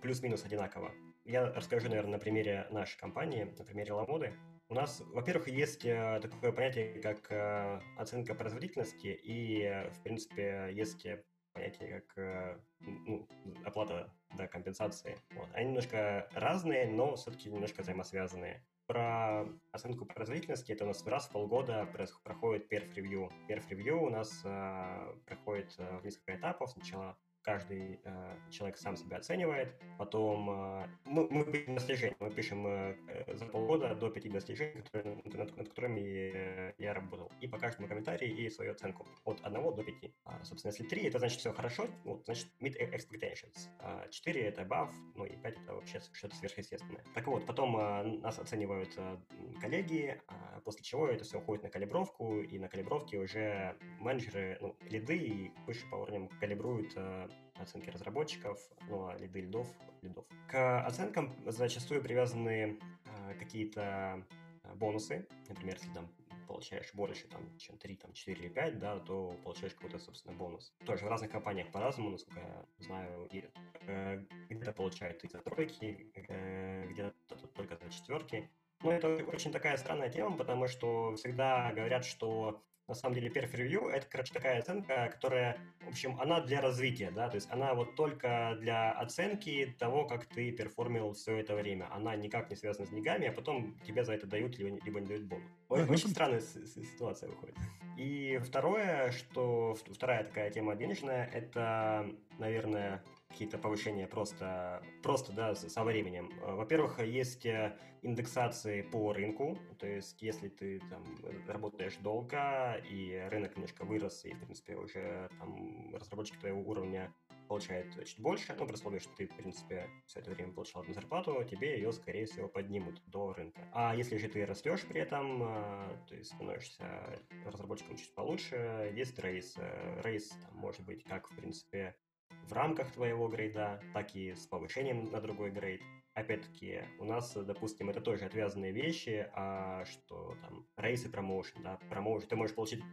плюс-минус 0.00 0.44
одинаково. 0.44 0.92
Я 1.24 1.52
расскажу, 1.52 1.88
наверное, 1.88 2.12
на 2.12 2.18
примере 2.20 2.68
нашей 2.70 3.00
компании, 3.00 3.52
на 3.58 3.64
примере 3.64 3.94
Ламоды. 3.94 4.32
У 4.70 4.74
нас, 4.74 5.02
во-первых, 5.12 5.48
есть 5.48 5.84
э, 5.84 6.20
такое 6.22 6.52
понятие, 6.52 7.02
как 7.02 7.28
э, 7.32 7.80
оценка 7.98 8.36
производительности, 8.36 9.08
и, 9.08 9.90
в 9.92 10.02
принципе, 10.04 10.70
есть 10.72 11.04
понятие, 11.52 12.00
как 12.00 12.18
э, 12.18 12.56
ну, 12.78 13.26
оплата 13.64 14.14
да, 14.36 14.46
компенсации. 14.46 15.18
Вот. 15.32 15.48
Они 15.54 15.70
немножко 15.70 16.28
разные, 16.34 16.86
но 16.86 17.16
все-таки 17.16 17.50
немножко 17.50 17.82
взаимосвязанные. 17.82 18.64
Про 18.86 19.48
оценку 19.72 20.04
производительности 20.04 20.70
это 20.70 20.84
у 20.84 20.86
нас 20.86 21.04
раз 21.04 21.26
в 21.26 21.32
полгода 21.32 21.88
проходит. 22.22 22.72
Perf 22.72 22.94
review 22.94 23.94
у 23.94 24.10
нас 24.10 24.40
э, 24.44 25.14
проходит 25.26 25.76
в 25.78 26.04
несколько 26.04 26.36
этапов. 26.36 26.70
Сначала 26.70 27.18
каждый 27.42 28.00
э, 28.04 28.36
человек 28.50 28.76
сам 28.78 28.96
себя 28.96 29.18
оценивает. 29.18 29.74
Потом 29.98 30.50
э, 30.50 30.88
мы, 31.04 31.28
мы 31.30 31.44
пишем 31.44 31.74
достижения, 31.74 32.16
мы 32.20 32.30
пишем 32.30 32.66
э, 32.66 32.96
за 33.34 33.46
полгода 33.46 33.94
до 33.94 34.10
пяти 34.10 34.28
достижений, 34.28 34.82
которые, 34.82 35.16
над, 35.24 35.56
над 35.56 35.68
которыми 35.68 36.00
я, 36.00 36.74
я 36.78 36.94
работал. 36.94 37.30
И 37.40 37.48
по 37.48 37.58
каждому 37.58 37.88
комментарию 37.88 38.36
и 38.36 38.48
свою 38.50 38.72
оценку 38.72 39.06
от 39.24 39.40
1 39.44 39.62
до 39.62 39.82
5. 39.82 40.12
А, 40.24 40.44
собственно, 40.44 40.70
если 40.72 40.84
3, 40.84 41.02
это 41.08 41.18
значит 41.18 41.40
все 41.40 41.52
хорошо, 41.52 41.86
вот, 42.04 42.24
значит 42.24 42.48
meet 42.60 42.76
expectations. 42.78 43.68
А 43.78 44.06
4 44.08 44.40
это 44.42 44.62
above, 44.62 44.92
ну 45.14 45.24
и 45.24 45.36
5 45.36 45.58
это 45.62 45.74
вообще 45.74 46.00
что-то 46.12 46.36
сверхъестественное. 46.36 47.04
Так 47.14 47.26
вот, 47.26 47.46
потом 47.46 47.76
э, 47.76 48.02
нас 48.02 48.38
оценивают 48.38 48.92
э, 48.96 49.16
коллеги, 49.60 50.20
э, 50.28 50.60
после 50.64 50.82
чего 50.82 51.08
это 51.08 51.24
все 51.24 51.38
уходит 51.38 51.64
на 51.64 51.70
калибровку, 51.70 52.40
и 52.40 52.58
на 52.58 52.68
калибровке 52.68 53.18
уже 53.18 53.76
менеджеры, 53.98 54.58
ну, 54.60 54.76
лиды 54.82 55.16
и 55.16 55.52
выше 55.66 55.88
по 55.90 55.96
уровням 55.96 56.28
калибруют 56.40 56.92
э, 56.96 57.28
оценки 57.54 57.90
разработчиков, 57.90 58.58
ну 58.88 59.08
а 59.08 59.16
лиды 59.16 59.40
лидов, 59.40 59.66
лидов. 60.02 60.26
К 60.48 60.84
оценкам 60.84 61.32
зачастую 61.46 62.02
привязаны 62.02 62.78
э, 63.04 63.34
какие-то 63.38 64.24
э, 64.64 64.74
бонусы. 64.74 65.26
Например, 65.48 65.76
если 65.76 65.92
там 65.92 66.08
получаешь 66.50 66.92
больше, 66.94 67.28
там, 67.28 67.42
чем 67.58 67.78
3, 67.78 67.96
там, 67.96 68.12
4 68.12 68.40
или 68.40 68.48
5, 68.48 68.78
да, 68.78 68.98
то 68.98 69.36
получаешь 69.44 69.74
какой-то, 69.74 69.98
собственно, 69.98 70.36
бонус. 70.36 70.72
Тоже 70.84 71.04
в 71.04 71.08
разных 71.08 71.30
компаниях 71.30 71.70
по-разному, 71.70 72.10
насколько 72.10 72.40
я 72.40 72.66
знаю, 72.78 73.28
и, 73.30 73.44
э, 73.86 74.24
где-то 74.48 74.72
получают 74.72 75.22
и 75.22 75.28
за 75.28 75.38
тройки, 75.38 76.10
э, 76.14 76.86
где-то 76.88 77.14
только 77.54 77.76
за 77.76 77.88
четверки. 77.90 78.50
Но 78.82 78.92
это 78.92 79.08
очень 79.32 79.52
такая 79.52 79.76
странная 79.76 80.08
тема, 80.08 80.36
потому 80.36 80.66
что 80.66 81.14
всегда 81.16 81.72
говорят, 81.72 82.04
что 82.04 82.62
на 82.90 82.94
самом 82.94 83.14
деле 83.14 83.28
Perf 83.28 83.52
Review 83.52 83.88
это, 83.88 84.06
короче, 84.10 84.34
такая 84.34 84.58
оценка, 84.58 85.08
которая, 85.12 85.56
в 85.80 85.90
общем, 85.90 86.20
она 86.20 86.40
для 86.40 86.60
развития, 86.60 87.12
да, 87.12 87.28
то 87.28 87.36
есть 87.36 87.48
она 87.50 87.74
вот 87.74 87.94
только 87.94 88.56
для 88.60 88.90
оценки 88.90 89.76
того, 89.78 90.06
как 90.06 90.26
ты 90.26 90.50
перформил 90.50 91.12
все 91.12 91.36
это 91.36 91.54
время. 91.54 91.86
Она 91.94 92.16
никак 92.16 92.50
не 92.50 92.56
связана 92.56 92.86
с 92.86 92.90
деньгами, 92.90 93.28
а 93.28 93.32
потом 93.32 93.78
тебе 93.86 94.04
за 94.04 94.14
это 94.14 94.26
дают, 94.26 94.58
либо, 94.58 94.76
либо 94.84 95.00
не 95.00 95.06
дают 95.06 95.22
бонус. 95.24 95.88
Очень 95.88 96.08
странная 96.08 96.40
ситуация 96.40 97.28
выходит. 97.28 97.56
И 98.00 98.40
второе, 98.42 99.10
что 99.10 99.74
вторая 99.74 100.24
такая 100.24 100.50
тема 100.50 100.74
денежная, 100.74 101.26
это, 101.34 102.10
наверное, 102.38 103.04
какие-то 103.28 103.58
повышения 103.58 104.06
просто, 104.06 104.82
просто 105.02 105.32
да, 105.32 105.54
со 105.54 105.84
временем. 105.84 106.30
Э, 106.40 106.54
во-первых, 106.54 106.98
есть 107.00 107.44
э, 107.44 107.76
индексации 108.00 108.80
по 108.80 109.12
рынку, 109.12 109.58
то 109.78 109.86
есть 109.86 110.22
если 110.22 110.48
ты 110.48 110.80
там 110.88 111.04
работаешь 111.46 111.96
долго 111.96 112.82
и 112.90 113.22
рынок 113.30 113.56
немножко 113.56 113.84
вырос, 113.84 114.24
и, 114.24 114.32
в 114.32 114.38
принципе, 114.40 114.76
уже 114.76 115.28
там 115.38 115.94
разработчики 115.94 116.38
твоего 116.38 116.62
уровня 116.62 117.12
получают 117.50 117.92
чуть 118.06 118.20
больше, 118.20 118.54
ну, 118.56 118.64
при 118.64 118.74
условии, 118.74 119.00
что 119.00 119.12
ты, 119.16 119.26
в 119.26 119.36
принципе, 119.36 119.90
все 120.06 120.20
это 120.20 120.30
время 120.30 120.52
получал 120.52 120.82
одну 120.82 120.94
зарплату, 120.94 121.42
тебе 121.42 121.76
ее, 121.76 121.92
скорее 121.92 122.26
всего, 122.26 122.46
поднимут 122.46 123.02
до 123.08 123.32
рынка. 123.32 123.60
А 123.72 123.92
если 123.92 124.18
же 124.18 124.28
ты 124.28 124.46
растешь 124.46 124.86
при 124.86 125.00
этом, 125.00 125.42
э, 125.42 126.06
то 126.06 126.14
есть 126.14 126.32
становишься 126.32 127.18
разработчиком 127.44 127.96
чуть 127.96 128.14
получше, 128.14 128.92
есть 128.94 129.18
рейс. 129.18 129.56
Рейс 130.04 130.28
там, 130.28 130.58
может 130.58 130.84
быть 130.86 131.02
как, 131.02 131.28
в 131.28 131.34
принципе, 131.34 131.96
в 132.44 132.52
рамках 132.52 132.92
твоего 132.92 133.26
грейда, 133.26 133.82
так 133.94 134.14
и 134.14 134.32
с 134.32 134.46
повышением 134.46 135.10
на 135.10 135.20
другой 135.20 135.50
грейд. 135.50 135.82
Опять-таки, 136.14 136.82
у 137.00 137.04
нас, 137.04 137.34
допустим, 137.34 137.90
это 137.90 138.00
тоже 138.00 138.26
отвязанные 138.26 138.70
вещи, 138.70 139.28
а 139.34 139.84
что 139.86 140.36
там, 140.42 140.68
рейсы 140.76 141.10
промоушен, 141.10 141.64
да, 141.64 141.80
промоушен, 141.88 142.28
ты 142.28 142.36
можешь 142.36 142.54
получить 142.54 142.84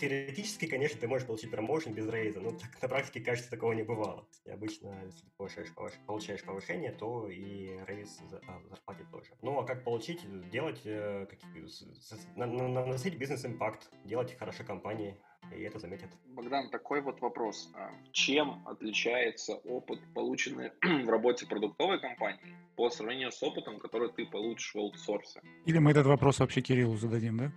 Теоретически, 0.00 0.66
конечно, 0.66 0.98
ты 0.98 1.06
можешь 1.06 1.26
получить 1.26 1.50
промоушен 1.50 1.92
без 1.92 2.08
рейза, 2.08 2.40
но 2.40 2.50
так, 2.52 2.80
на 2.80 2.88
практике, 2.88 3.20
кажется, 3.20 3.50
такого 3.50 3.72
не 3.72 3.82
бывало. 3.82 4.26
И 4.44 4.50
обычно, 4.50 5.04
если 5.04 5.20
ты 5.20 5.30
получаешь, 5.36 5.68
получаешь 6.06 6.42
повышение, 6.42 6.92
то 6.92 7.28
и 7.28 7.78
рейз 7.86 8.18
за, 8.28 8.40
а, 8.48 8.60
зарплате 8.68 9.04
тоже. 9.10 9.30
Ну, 9.42 9.58
а 9.58 9.66
как 9.66 9.84
получить? 9.84 10.20
Делать, 10.50 10.80
э, 10.84 11.26
как, 11.26 11.38
наносить 12.36 13.16
бизнес-импакт, 13.16 13.90
делать 14.04 14.36
хорошо 14.38 14.64
компании, 14.64 15.16
и 15.54 15.62
это 15.62 15.78
заметят. 15.78 16.08
Богдан, 16.26 16.70
такой 16.70 17.02
вот 17.02 17.20
вопрос. 17.20 17.70
А 17.74 17.90
чем 18.12 18.66
отличается 18.66 19.56
опыт, 19.56 20.00
полученный 20.14 20.70
в 20.82 21.08
работе 21.08 21.46
продуктовой 21.46 22.00
компании, 22.00 22.56
по 22.76 22.88
сравнению 22.90 23.30
с 23.30 23.42
опытом, 23.42 23.78
который 23.78 24.10
ты 24.10 24.24
получишь 24.24 24.74
в 24.74 24.78
аутсорсе? 24.78 25.42
Или 25.66 25.78
мы 25.78 25.90
этот 25.90 26.06
вопрос 26.06 26.38
вообще 26.38 26.62
Кириллу 26.62 26.96
зададим, 26.96 27.36
да? 27.36 27.52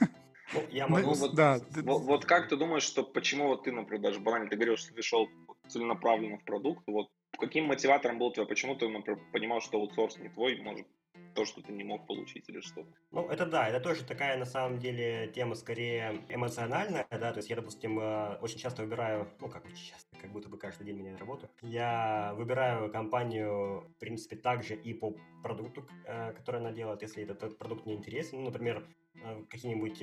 Ну, 0.54 0.62
я 0.70 0.86
могу... 0.86 1.10
Ну, 1.10 1.14
вот, 1.14 1.34
да. 1.34 1.60
вот, 1.82 2.02
вот 2.02 2.24
как 2.24 2.48
ты 2.48 2.56
думаешь, 2.56 2.84
что 2.84 3.02
почему 3.02 3.48
вот 3.48 3.64
ты, 3.64 3.72
например, 3.72 4.02
даже 4.02 4.20
банально, 4.20 4.48
ты 4.48 4.56
говоришь, 4.56 4.80
что 4.80 4.94
ты 4.94 5.02
шел 5.02 5.28
целенаправленно 5.68 6.38
в 6.38 6.44
продукт, 6.44 6.84
вот 6.86 7.10
каким 7.38 7.66
мотиватором 7.66 8.18
был 8.18 8.32
твой, 8.32 8.46
почему 8.46 8.76
ты, 8.76 8.88
например, 8.88 9.20
понимал, 9.32 9.60
что 9.60 9.78
аутсорс 9.78 10.18
не 10.18 10.28
твой, 10.28 10.60
может, 10.60 10.86
то, 11.34 11.44
что 11.44 11.60
ты 11.62 11.72
не 11.72 11.84
мог 11.84 12.06
получить 12.06 12.48
или 12.48 12.60
что-то. 12.60 12.88
Ну, 13.10 13.28
это 13.28 13.46
да, 13.46 13.68
это 13.68 13.80
тоже 13.80 14.04
такая, 14.04 14.38
на 14.38 14.44
самом 14.44 14.78
деле, 14.78 15.30
тема 15.34 15.54
скорее 15.54 16.22
эмоциональная, 16.28 17.06
да, 17.10 17.32
то 17.32 17.38
есть 17.38 17.50
я, 17.50 17.56
допустим, 17.56 17.98
э, 17.98 18.36
очень 18.40 18.58
часто 18.58 18.82
выбираю, 18.82 19.28
ну, 19.40 19.48
как 19.48 19.64
очень 19.64 19.90
часто, 19.90 20.16
как 20.20 20.30
будто 20.30 20.48
бы 20.48 20.56
каждый 20.56 20.84
день 20.84 20.96
меня 20.96 21.16
работаю, 21.16 21.50
я 21.62 22.32
выбираю 22.36 22.90
компанию, 22.90 23.80
в 23.96 23.98
принципе, 23.98 24.36
также 24.36 24.74
и 24.74 24.94
по 24.94 25.14
продукту, 25.42 25.86
э, 26.06 26.32
который 26.32 26.60
она 26.60 26.72
делает, 26.72 27.02
если 27.02 27.24
этот 27.24 27.58
продукт 27.58 27.86
мне 27.86 27.94
интересен, 27.94 28.38
ну, 28.38 28.44
например, 28.46 28.86
э, 29.16 29.44
какие-нибудь 29.50 30.02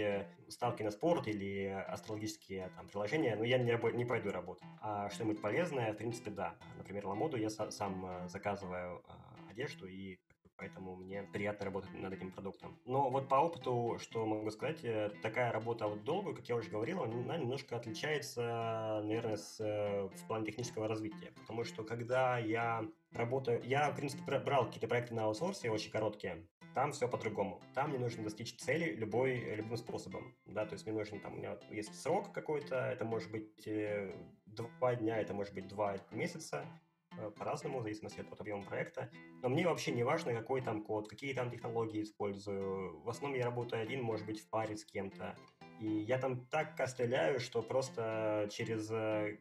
ставки 0.50 0.84
на 0.84 0.92
спорт 0.92 1.28
или 1.28 1.68
астрологические 1.68 2.70
там 2.76 2.88
приложения, 2.88 3.36
но 3.36 3.44
я 3.44 3.58
не, 3.58 3.78
не 3.96 4.06
пойду 4.06 4.32
работать. 4.32 4.64
А 4.82 5.10
что-нибудь 5.10 5.42
полезное, 5.42 5.94
в 5.94 5.98
принципе, 5.98 6.32
да. 6.32 6.56
Например, 6.78 7.08
Ламоду 7.08 7.38
я 7.38 7.50
сам 7.50 8.28
заказываю 8.28 9.04
одежду 9.50 9.88
и 9.88 10.18
поэтому 10.62 10.96
мне 10.96 11.24
приятно 11.24 11.66
работать 11.66 11.92
над 11.94 12.14
этим 12.14 12.32
продуктом. 12.32 12.78
Но 12.86 13.10
вот 13.10 13.28
по 13.28 13.36
опыту, 13.36 13.98
что 14.00 14.26
могу 14.28 14.52
сказать, 14.52 14.84
э, 14.84 15.10
такая 15.24 15.52
работа 15.52 15.88
вот 15.88 16.04
долгую, 16.04 16.36
как 16.36 16.48
я 16.48 16.56
уже 16.56 16.70
говорил, 16.70 17.02
она 17.02 17.38
немножко 17.38 17.76
отличается, 17.76 19.02
наверное, 19.04 19.38
с, 19.38 19.60
э, 19.60 20.08
в 20.08 20.28
плане 20.28 20.46
технического 20.46 20.88
развития, 20.88 21.32
потому 21.36 21.64
что 21.64 21.84
когда 21.84 22.38
я 22.38 22.86
работаю, 23.12 23.60
я, 23.64 23.90
в 23.90 23.96
принципе, 23.96 24.38
брал 24.38 24.66
какие-то 24.66 24.88
проекты 24.88 25.16
на 25.16 25.26
аутсорсе, 25.26 25.72
очень 25.72 25.90
короткие, 25.90 26.46
там 26.76 26.92
все 26.92 27.08
по-другому. 27.08 27.60
Там 27.74 27.90
мне 27.90 28.00
нужно 28.00 28.24
достичь 28.24 28.56
цели 28.58 28.96
любой, 28.96 29.56
любым 29.56 29.78
способом. 29.78 30.36
Да, 30.46 30.66
то 30.66 30.74
есть 30.74 30.86
мне 30.86 30.96
нужен, 30.96 31.20
там, 31.20 31.34
у 31.34 31.38
меня 31.38 31.58
есть 31.72 32.00
срок 32.00 32.32
какой-то, 32.32 32.76
это 32.76 33.04
может 33.04 33.32
быть 33.32 33.68
э, 33.68 34.14
два 34.46 34.96
дня, 34.96 35.18
это 35.18 35.34
может 35.34 35.56
быть 35.56 35.68
два 35.68 35.98
месяца, 36.12 36.66
по-разному, 37.38 37.80
в 37.80 37.84
зависимости 37.84 38.22
от 38.22 38.40
объема 38.40 38.64
проекта. 38.64 39.10
Но 39.42 39.50
мне 39.50 39.68
вообще 39.68 39.92
не 39.92 40.04
важно, 40.04 40.34
какой 40.34 40.62
там 40.62 40.84
код, 40.84 41.08
какие 41.08 41.34
там 41.34 41.50
технологии 41.50 42.02
использую. 42.02 43.02
В 43.02 43.10
основном 43.10 43.38
я 43.38 43.46
работаю 43.46 43.82
один, 43.82 44.02
может 44.02 44.26
быть, 44.26 44.40
в 44.40 44.50
паре 44.50 44.78
с 44.78 44.86
кем-то. 44.86 45.36
И 45.82 46.06
я 46.08 46.20
там 46.20 46.46
так 46.46 46.78
костыляю, 46.78 47.40
что 47.40 47.64
просто 47.64 48.48
через 48.52 48.88
э, 48.92 49.40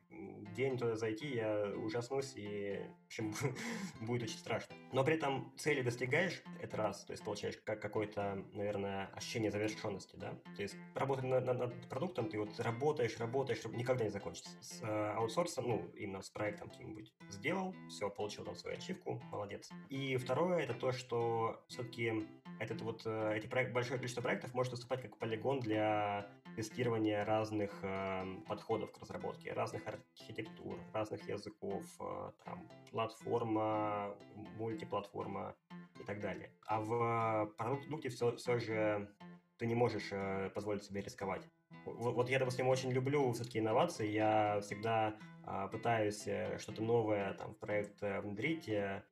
день 0.57 0.79
туда 0.79 0.97
зайти 0.97 1.35
я 1.35 1.71
ужаснусь, 1.77 2.33
и, 2.35 2.81
в 3.03 3.07
общем, 3.09 3.35
будет 4.01 4.23
очень 4.23 4.39
страшно. 4.39 4.75
Но 4.93 5.05
при 5.05 5.17
этом 5.17 5.53
цели 5.59 5.83
достигаешь, 5.83 6.43
это 6.59 6.79
раз, 6.79 7.05
то 7.05 7.13
есть 7.13 7.23
получаешь 7.23 7.59
как 7.63 7.83
какое-то, 7.83 8.43
наверное, 8.55 9.09
ощущение 9.09 9.51
завершенности, 9.51 10.17
да? 10.17 10.31
То 10.57 10.63
есть 10.63 10.77
работать 10.95 11.27
над, 11.27 11.45
над, 11.45 11.59
над 11.59 11.89
продуктом, 11.91 12.31
ты 12.31 12.39
вот 12.39 12.59
работаешь, 12.59 13.19
работаешь, 13.19 13.61
чтобы 13.61 13.77
никогда 13.77 14.05
не 14.05 14.11
закончится. 14.11 14.51
С 14.63 14.83
э, 14.83 14.87
аутсорсом, 14.87 15.69
ну, 15.69 15.91
именно 15.95 16.23
с 16.23 16.31
проектом 16.31 16.71
каким-нибудь 16.71 17.13
сделал, 17.29 17.75
все, 17.91 18.09
получил 18.09 18.47
там 18.47 18.55
свою 18.55 18.79
ачивку, 18.79 19.23
молодец. 19.31 19.69
И 19.91 20.17
второе, 20.17 20.61
это 20.61 20.73
то, 20.73 20.93
что 20.93 21.63
все-таки 21.69 22.27
этот 22.61 22.81
вот, 22.81 23.03
э, 23.05 23.35
эти 23.37 23.47
проект, 23.47 23.73
большое 23.73 23.99
количество 23.99 24.23
проектов 24.23 24.55
может 24.55 24.73
выступать 24.73 25.03
как 25.03 25.19
полигон 25.19 25.61
для 25.61 26.30
тестирования 26.57 27.25
разных 27.25 27.71
э, 27.83 28.25
подходов 28.47 28.93
к 28.93 28.99
разработке, 28.99 29.53
разных 29.53 29.83
архитектур, 29.87 30.79
разных 30.93 31.29
языков, 31.29 31.85
э, 32.01 32.31
там, 32.45 32.69
платформа, 32.91 34.15
мультиплатформа 34.59 35.55
и 36.01 36.05
так 36.05 36.21
далее. 36.21 36.51
А 36.67 36.81
в 36.81 37.53
продукте 37.57 38.09
все, 38.09 38.37
все 38.37 38.59
же 38.59 39.09
ты 39.61 39.67
не 39.67 39.75
можешь 39.75 40.09
э, 40.11 40.51
позволить 40.55 40.83
себе 40.83 41.03
рисковать. 41.03 41.47
Вот, 41.85 42.15
вот 42.15 42.31
я, 42.31 42.39
допустим, 42.39 42.69
очень 42.69 42.91
люблю 42.91 43.31
все-таки 43.33 43.59
инновации, 43.59 44.09
я 44.09 44.61
всегда 44.63 45.17
э, 45.47 45.69
пытаюсь 45.71 46.27
э, 46.27 46.59
что-то 46.59 46.83
новое 46.83 47.35
там, 47.35 47.53
в 47.53 47.59
проект 47.59 48.03
э, 48.03 48.21
внедрить, 48.23 48.69
э, 48.69 49.03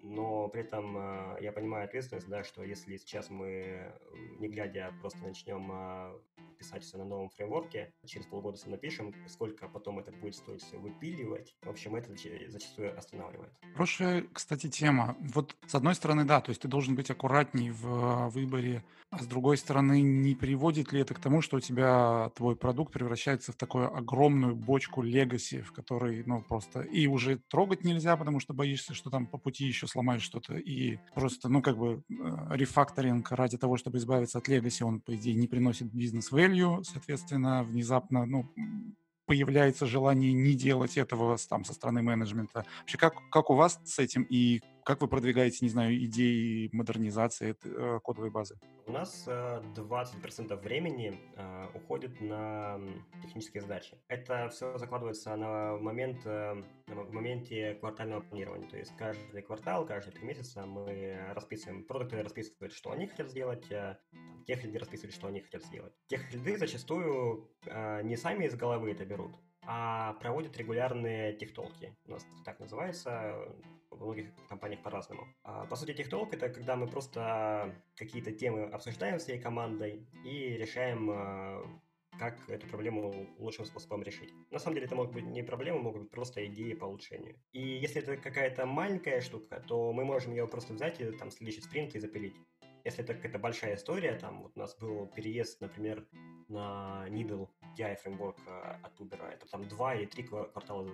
но 0.00 0.48
при 0.48 0.62
этом 0.62 0.96
э, 0.98 1.36
я 1.40 1.52
понимаю 1.52 1.84
ответственность, 1.84 2.28
да, 2.28 2.42
что 2.42 2.64
если 2.64 2.96
сейчас 2.96 3.30
мы, 3.30 3.92
не 4.40 4.48
глядя, 4.48 4.92
просто 5.00 5.20
начнем 5.22 5.70
э, 5.72 6.18
писать 6.62 6.84
все 6.84 6.96
на 6.96 7.04
новом 7.04 7.28
фреймворке, 7.30 7.92
через 8.06 8.26
полгода 8.26 8.56
все 8.56 8.70
напишем, 8.70 9.12
сколько 9.26 9.68
потом 9.68 9.98
это 9.98 10.12
будет 10.12 10.36
стоить 10.36 10.62
все 10.62 10.78
выпиливать, 10.78 11.56
в 11.62 11.68
общем, 11.68 11.96
это 11.96 12.12
зачастую 12.48 12.96
останавливает. 12.96 13.52
Хорошая, 13.72 14.24
кстати, 14.32 14.68
тема. 14.68 15.16
Вот 15.34 15.56
с 15.66 15.74
одной 15.74 15.96
стороны, 15.96 16.24
да, 16.24 16.40
то 16.40 16.50
есть 16.50 16.62
ты 16.62 16.68
должен 16.68 16.94
быть 16.94 17.10
аккуратней 17.10 17.70
в 17.70 17.86
э, 17.86 18.28
выборе, 18.28 18.84
а 19.10 19.18
с 19.18 19.26
другой 19.26 19.58
стороны, 19.58 20.00
не 20.00 20.34
приводит 20.34 20.92
ли 20.92 21.00
это 21.00 21.12
к 21.14 21.18
тому, 21.18 21.42
что 21.42 21.58
у 21.58 21.60
тебя 21.60 22.30
твой 22.34 22.56
продукт 22.56 22.94
превращается 22.94 23.52
в 23.52 23.56
такую 23.56 23.94
огромную 23.94 24.54
бочку 24.54 25.02
легаси, 25.02 25.60
в 25.60 25.72
которой, 25.72 26.22
ну, 26.24 26.40
просто 26.40 26.80
и 26.80 27.06
уже 27.06 27.38
трогать 27.48 27.84
нельзя, 27.84 28.16
потому 28.16 28.40
что 28.40 28.54
боишься, 28.54 28.94
что 28.94 29.10
там 29.10 29.26
по 29.26 29.36
пути 29.36 29.66
еще 29.66 29.86
сломаешь 29.86 30.22
что-то, 30.22 30.56
и 30.56 30.98
просто, 31.14 31.48
ну, 31.48 31.60
как 31.60 31.76
бы 31.76 32.02
э, 32.08 32.12
рефакторинг 32.56 33.30
ради 33.32 33.58
того, 33.58 33.76
чтобы 33.76 33.98
избавиться 33.98 34.38
от 34.38 34.48
легаси, 34.48 34.82
он, 34.82 35.00
по 35.00 35.14
идее, 35.14 35.34
не 35.34 35.46
приносит 35.46 35.92
бизнес-value, 35.92 36.51
соответственно, 36.84 37.62
внезапно, 37.64 38.26
ну, 38.26 38.46
появляется 39.26 39.86
желание 39.86 40.32
не 40.32 40.54
делать 40.54 40.96
этого 40.96 41.36
там 41.48 41.64
со 41.64 41.72
стороны 41.72 42.02
менеджмента. 42.02 42.66
Вообще, 42.80 42.98
как, 42.98 43.14
как 43.30 43.50
у 43.50 43.54
вас 43.54 43.80
с 43.84 43.98
этим 43.98 44.26
и 44.28 44.60
как 44.84 45.00
вы 45.00 45.08
продвигаете, 45.08 45.58
не 45.62 45.68
знаю, 45.68 45.96
идеи 46.04 46.68
модернизации 46.72 47.56
э, 47.62 48.00
кодовой 48.02 48.30
базы? 48.30 48.58
У 48.86 48.92
нас 48.92 49.26
20% 49.26 50.52
э, 50.52 50.56
времени 50.56 51.20
э, 51.36 51.66
уходит 51.74 52.20
на 52.20 52.80
технические 53.22 53.62
задачи. 53.62 53.96
Это 54.08 54.48
все 54.48 54.76
закладывается 54.78 55.34
на 55.36 55.76
момент, 55.76 56.24
на 56.24 56.64
моменте 57.10 57.74
квартального 57.74 58.20
планирования. 58.20 58.68
То 58.68 58.76
есть 58.76 58.92
каждый 58.96 59.42
квартал, 59.42 59.86
каждые 59.86 60.14
три 60.14 60.24
месяца 60.24 60.66
мы 60.66 61.18
расписываем, 61.32 61.84
продукты 61.84 62.22
расписывают, 62.22 62.72
что 62.72 62.90
они 62.90 63.06
хотят 63.06 63.30
сделать, 63.30 63.66
тех 64.46 64.64
лиды 64.64 64.78
расписывают, 64.78 65.14
что 65.14 65.28
они 65.28 65.40
хотят 65.40 65.64
сделать. 65.64 65.92
Тех 66.08 66.32
лиды 66.32 66.58
зачастую 66.58 67.48
не 68.02 68.16
сами 68.16 68.46
из 68.46 68.56
головы 68.56 68.90
это 68.90 69.04
берут, 69.04 69.36
а 69.62 70.14
проводят 70.14 70.56
регулярные 70.56 71.34
техтолки. 71.34 71.96
У 72.06 72.12
нас 72.12 72.26
так 72.44 72.58
называется 72.58 73.48
во 73.96 74.06
многих 74.06 74.30
компаниях 74.48 74.82
по-разному. 74.82 75.26
А, 75.44 75.66
по 75.66 75.76
сути, 75.76 75.94
техтолк— 75.94 76.32
это 76.34 76.48
когда 76.48 76.76
мы 76.76 76.86
просто 76.86 77.74
какие-то 77.96 78.32
темы 78.32 78.64
обсуждаем 78.64 79.18
всей 79.18 79.38
командой 79.38 80.06
и 80.24 80.56
решаем 80.56 81.10
а, 81.10 81.64
как 82.18 82.48
эту 82.48 82.66
проблему 82.66 83.26
лучшим 83.38 83.64
способом 83.64 84.02
решить. 84.02 84.32
На 84.50 84.58
самом 84.58 84.74
деле 84.74 84.86
это 84.86 84.94
могут 84.94 85.12
быть 85.12 85.24
не 85.24 85.42
проблемы, 85.42 85.80
могут 85.80 86.02
быть 86.02 86.10
просто 86.10 86.44
идеи 86.46 86.74
по 86.74 86.84
улучшению. 86.84 87.36
И 87.52 87.60
если 87.60 88.02
это 88.02 88.16
какая-то 88.16 88.66
маленькая 88.66 89.20
штука, 89.20 89.64
то 89.66 89.92
мы 89.92 90.04
можем 90.04 90.32
ее 90.32 90.46
просто 90.46 90.74
взять 90.74 91.00
и 91.00 91.10
там 91.12 91.30
следующий 91.30 91.62
спринт 91.62 91.94
и 91.94 92.00
запилить. 92.00 92.36
Если 92.84 93.04
это 93.04 93.14
какая-то 93.14 93.38
большая 93.38 93.76
история, 93.76 94.14
там 94.14 94.42
вот 94.42 94.52
у 94.56 94.58
нас 94.58 94.76
был 94.76 95.06
переезд, 95.06 95.60
например, 95.60 96.06
на 96.48 97.06
Needle 97.08 97.48
DI 97.78 97.96
фреймворк 98.02 98.38
э, 98.46 98.76
от 98.82 99.00
Uber, 99.00 99.24
это 99.30 99.48
там 99.48 99.66
два 99.68 99.94
или 99.94 100.06
три 100.06 100.24
квартала 100.24 100.88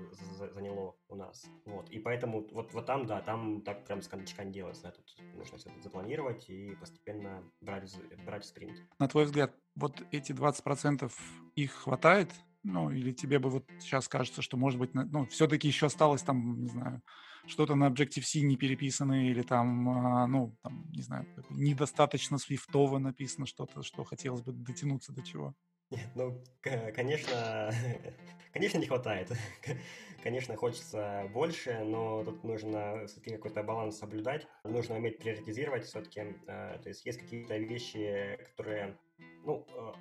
заняло 0.52 0.96
у 1.08 1.16
нас. 1.16 1.46
Вот. 1.64 1.90
И 1.90 1.98
поэтому 1.98 2.46
вот, 2.52 2.72
вот 2.72 2.86
там, 2.86 3.06
да, 3.06 3.20
там 3.20 3.62
так 3.62 3.84
прям 3.84 4.02
с 4.02 4.12
не 4.12 4.52
делается. 4.52 4.90
Тут 4.90 5.16
нужно 5.34 5.58
все 5.58 5.70
это 5.70 5.80
запланировать 5.80 6.48
и 6.48 6.76
постепенно 6.76 7.42
брать, 7.60 7.94
брать 8.24 8.44
спринт. 8.44 8.76
На 8.98 9.08
твой 9.08 9.24
взгляд, 9.24 9.54
вот 9.74 10.02
эти 10.10 10.32
20% 10.32 11.10
их 11.56 11.72
хватает? 11.72 12.30
Ну, 12.64 12.90
или 12.90 13.12
тебе 13.12 13.38
бы 13.38 13.50
вот 13.50 13.64
сейчас 13.78 14.08
кажется, 14.08 14.42
что, 14.42 14.56
может 14.56 14.78
быть, 14.78 14.92
ну, 14.92 15.26
все-таки 15.26 15.68
еще 15.68 15.86
осталось 15.86 16.22
там, 16.22 16.60
не 16.60 16.68
знаю, 16.68 17.02
что-то 17.48 17.74
на 17.74 17.88
Objective-C 17.88 18.40
не 18.40 18.56
переписано, 18.56 19.28
или 19.28 19.42
там, 19.42 19.88
а, 19.88 20.26
ну, 20.26 20.56
там, 20.62 20.86
не 20.92 21.02
знаю, 21.02 21.26
недостаточно 21.50 22.38
свифтово 22.38 22.98
написано 22.98 23.46
что-то, 23.46 23.82
что 23.82 24.04
хотелось 24.04 24.42
бы 24.42 24.52
дотянуться 24.52 25.12
до 25.12 25.22
чего? 25.22 25.54
Нет, 25.90 26.10
ну, 26.14 26.42
конечно, 26.94 27.72
конечно, 28.52 28.78
не 28.78 28.86
хватает. 28.86 29.32
Конечно, 30.22 30.56
хочется 30.56 31.30
больше, 31.32 31.84
но 31.84 32.24
тут 32.24 32.42
нужно 32.42 33.06
все-таки 33.06 33.36
какой-то 33.36 33.62
баланс 33.62 33.98
соблюдать. 33.98 34.48
Нужно 34.64 34.96
уметь 34.96 35.18
приоритизировать 35.18 35.84
все-таки. 35.84 36.34
А, 36.48 36.76
то 36.78 36.88
есть 36.88 37.06
есть 37.06 37.20
какие-то 37.20 37.56
вещи, 37.56 38.36
которые 38.50 38.98
ну, 39.44 39.64
а, 39.70 39.94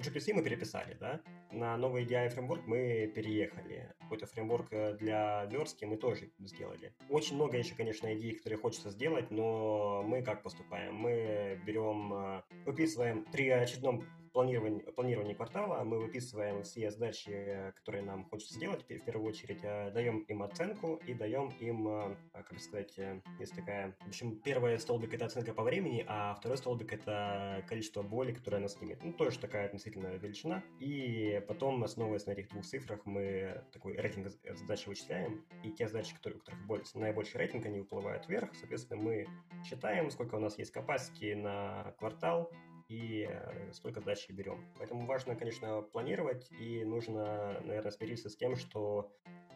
Objective-C 0.00 0.32
мы 0.32 0.42
переписали, 0.42 0.96
да, 0.98 1.20
на 1.52 1.76
новый 1.76 2.06
DI 2.06 2.30
фреймворк 2.30 2.66
мы 2.66 3.12
переехали. 3.14 3.92
Какой-то 4.00 4.24
фреймворк 4.24 4.72
э, 4.72 4.96
для 4.96 5.44
верстки 5.44 5.84
мы 5.84 5.98
тоже 5.98 6.32
сделали. 6.38 6.94
Очень 7.10 7.34
много 7.36 7.58
еще, 7.58 7.74
конечно, 7.74 8.12
идей, 8.14 8.34
которые 8.34 8.58
хочется 8.58 8.90
сделать, 8.90 9.30
но 9.30 10.02
мы 10.02 10.22
как 10.22 10.42
поступаем? 10.42 10.94
Мы 10.94 11.60
берем, 11.66 12.14
э, 12.14 12.42
выписываем 12.64 13.26
при 13.30 13.50
очередном 13.50 14.06
планировании, 14.32 14.80
планировании 14.80 15.34
квартала 15.34 15.82
мы 15.84 15.98
выписываем 15.98 16.62
все 16.62 16.90
задачи, 16.90 17.72
которые 17.76 18.02
нам 18.02 18.24
хочется 18.24 18.54
сделать, 18.54 18.82
в 18.82 19.04
первую 19.04 19.28
очередь 19.28 19.60
э, 19.62 19.90
даем 19.90 20.20
им 20.20 20.42
оценку 20.42 21.00
и 21.06 21.14
даем 21.14 21.48
им, 21.60 21.88
э, 21.88 22.16
как 22.32 22.58
сказать, 22.60 22.98
э, 22.98 23.20
есть 23.38 23.54
такая... 23.54 23.96
В 24.00 24.08
общем, 24.08 24.36
первый 24.40 24.78
столбик— 24.78 25.14
это 25.14 25.26
оценка 25.26 25.52
по 25.52 25.62
времени, 25.62 26.04
а 26.06 26.34
второй 26.34 26.58
столбик— 26.58 26.92
это 26.94 27.64
количество 27.68 28.02
боли, 28.02 28.32
которое 28.32 28.58
она 28.58 28.68
снимет. 28.68 29.02
Ну, 29.02 29.12
тоже 29.12 29.38
такая 29.38 29.66
относительная 29.66 30.18
величина. 30.18 30.62
И 30.78 31.42
потом, 31.48 31.82
основываясь 31.84 32.26
на 32.26 32.32
этих 32.32 32.48
двух 32.48 32.64
цифрах, 32.64 33.04
мы 33.04 33.64
такой 33.72 33.96
рейтинг 33.96 34.28
задачи 34.28 34.88
вычисляем, 34.88 35.44
и 35.64 35.70
те 35.70 35.88
задачи, 35.88 36.14
которые, 36.14 36.38
у 36.38 36.40
которых 36.40 36.94
наибольший 36.94 37.38
рейтинг, 37.38 37.66
они 37.66 37.80
выплывают 37.80 38.28
вверх, 38.28 38.54
соответственно, 38.54 39.02
мы 39.02 39.26
считаем, 39.64 40.10
сколько 40.10 40.36
у 40.36 40.40
нас 40.40 40.58
есть 40.58 40.74
capacity 40.74 41.34
на 41.34 41.94
квартал, 41.98 42.50
и 42.90 43.26
э, 43.30 43.72
столько 43.72 44.00
задач 44.00 44.28
берем. 44.28 44.66
Поэтому 44.76 45.06
важно, 45.06 45.36
конечно, 45.36 45.82
планировать, 45.82 46.50
и 46.50 46.84
нужно, 46.84 47.60
наверное, 47.64 47.92
смириться 47.92 48.28
с 48.28 48.36
тем, 48.36 48.56
что 48.56 49.12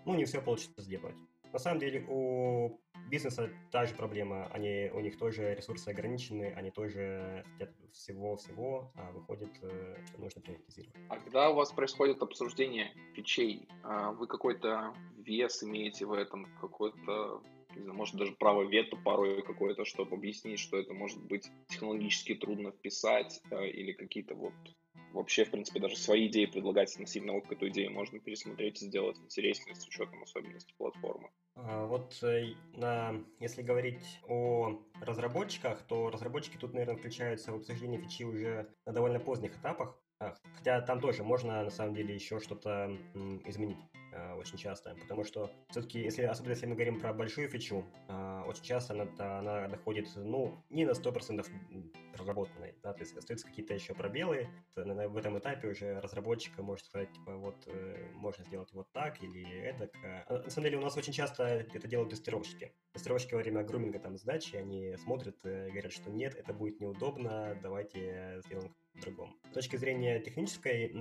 ну, 0.07 0.15
не 0.15 0.25
все 0.25 0.41
получится 0.41 0.81
сделать. 0.81 1.17
На 1.53 1.59
самом 1.59 1.81
деле 1.81 2.05
у 2.09 2.81
бизнеса 3.09 3.51
та 3.71 3.85
же 3.87 3.95
проблема. 3.95 4.47
Они, 4.53 4.91
у 4.93 5.01
них 5.01 5.19
тоже 5.19 5.55
ресурсы 5.55 5.89
ограничены, 5.89 6.53
они 6.57 6.71
тоже 6.71 7.45
хотят 7.53 7.75
всего-всего, 7.93 8.93
а 8.95 9.11
выходит, 9.13 9.51
э, 9.63 9.97
что 10.07 10.21
нужно 10.21 10.41
приоритизировать. 10.41 10.97
А 11.09 11.17
когда 11.19 11.51
у 11.51 11.55
вас 11.55 11.73
происходит 11.73 12.23
обсуждение 12.23 12.93
фичей, 13.15 13.69
а 13.83 14.13
вы 14.13 14.27
какой-то 14.27 14.95
вес 15.19 15.63
имеете 15.63 16.07
в 16.07 16.13
этом, 16.13 16.47
какой-то 16.61 17.43
не 17.77 17.83
знаю, 17.83 17.97
может 17.97 18.17
даже 18.17 18.33
право 18.33 18.63
вето 18.63 18.97
порой 18.97 19.43
какое-то, 19.43 19.85
чтобы 19.85 20.17
объяснить, 20.17 20.59
что 20.59 20.79
это 20.79 20.93
может 20.95 21.23
быть 21.23 21.51
технологически 21.69 22.35
трудно 22.35 22.73
вписать 22.73 23.41
э, 23.51 23.69
или 23.69 23.93
какие-то 23.93 24.35
вот 24.35 24.55
вообще, 25.13 25.45
в 25.45 25.51
принципе, 25.51 25.81
даже 25.81 25.97
свои 25.97 26.27
идеи 26.27 26.47
предлагать 26.47 26.93
относительно 26.93 27.41
к 27.41 27.51
эту 27.51 27.69
идею 27.69 27.93
можно 27.93 28.19
пересмотреть 28.19 28.83
и 28.83 28.87
сделать 28.87 29.17
интереснее 29.19 29.75
с 29.75 29.87
учетом 29.87 30.23
особенностей 30.23 30.75
платформы. 30.77 31.31
А, 31.55 31.87
вот 31.87 32.19
э, 32.23 32.55
на, 32.75 33.25
если 33.39 33.63
говорить 33.63 34.21
о 34.29 34.83
разработчиках, 35.01 35.83
то 35.87 36.11
разработчики 36.11 36.57
тут, 36.57 36.73
наверное, 36.73 36.97
включаются 36.97 37.53
в 37.53 37.57
обсуждение 37.57 38.01
фичи 38.01 38.25
уже 38.25 38.69
на 38.87 38.93
довольно 38.93 39.21
поздних 39.21 39.57
этапах, 39.57 39.99
хотя 40.57 40.81
там 40.81 41.01
тоже 41.01 41.23
можно, 41.23 41.63
на 41.63 41.71
самом 41.71 41.95
деле, 41.95 42.15
еще 42.15 42.41
что-то 42.41 42.91
изменить. 43.45 43.79
Э, 44.15 44.35
очень 44.35 44.57
часто, 44.59 44.95
потому 44.95 45.25
что 45.25 45.51
все-таки, 45.71 45.99
если, 45.99 46.23
особенно 46.23 46.53
если 46.53 46.67
мы 46.67 46.75
говорим 46.75 47.01
про 47.01 47.13
большую 47.13 47.49
фичу, 47.49 47.85
э, 48.09 48.43
очень 48.47 48.63
часто 48.63 48.93
она, 48.93 49.39
она 49.39 49.67
доходит, 49.67 50.09
ну, 50.15 50.63
не 50.71 50.85
на 50.85 50.95
100% 50.95 51.45
проработанной, 52.13 52.75
да, 52.83 52.93
то 52.93 53.01
есть 53.01 53.17
остаются 53.17 53.49
какие-то 53.49 53.75
еще 53.75 53.93
пробелы, 53.93 54.49
в 54.77 55.17
этом 55.17 55.39
этапе 55.39 55.69
уже 55.69 56.01
разработчика 56.01 56.63
может 56.63 56.87
сказать, 56.87 57.13
типа, 57.13 57.37
вот, 57.37 57.57
э, 57.67 58.09
можно 58.15 58.45
сделать 58.45 58.73
вот 58.73 58.87
так 58.93 59.21
или. 59.21 59.75
А 60.29 60.39
на 60.45 60.51
самом 60.51 60.65
деле 60.67 60.79
у 60.79 60.83
нас 60.83 60.97
очень 60.97 61.13
часто 61.13 61.45
это 61.45 61.89
делают 61.89 62.11
тестировщики. 62.11 62.73
Тестировщики 62.93 63.35
во 63.35 63.41
время 63.41 63.65
груминга 63.65 63.99
там 63.99 64.17
сдачи, 64.17 64.55
они 64.55 64.97
смотрят, 64.97 65.37
говорят, 65.43 65.93
что 65.93 66.11
нет, 66.11 66.37
это 66.37 66.55
будет 66.55 66.79
неудобно, 66.79 67.59
давайте 67.61 68.41
сделаем 68.45 68.73
другом. 69.01 69.35
С 69.51 69.55
точки 69.55 69.77
зрения 69.77 70.21
технической, 70.21 70.93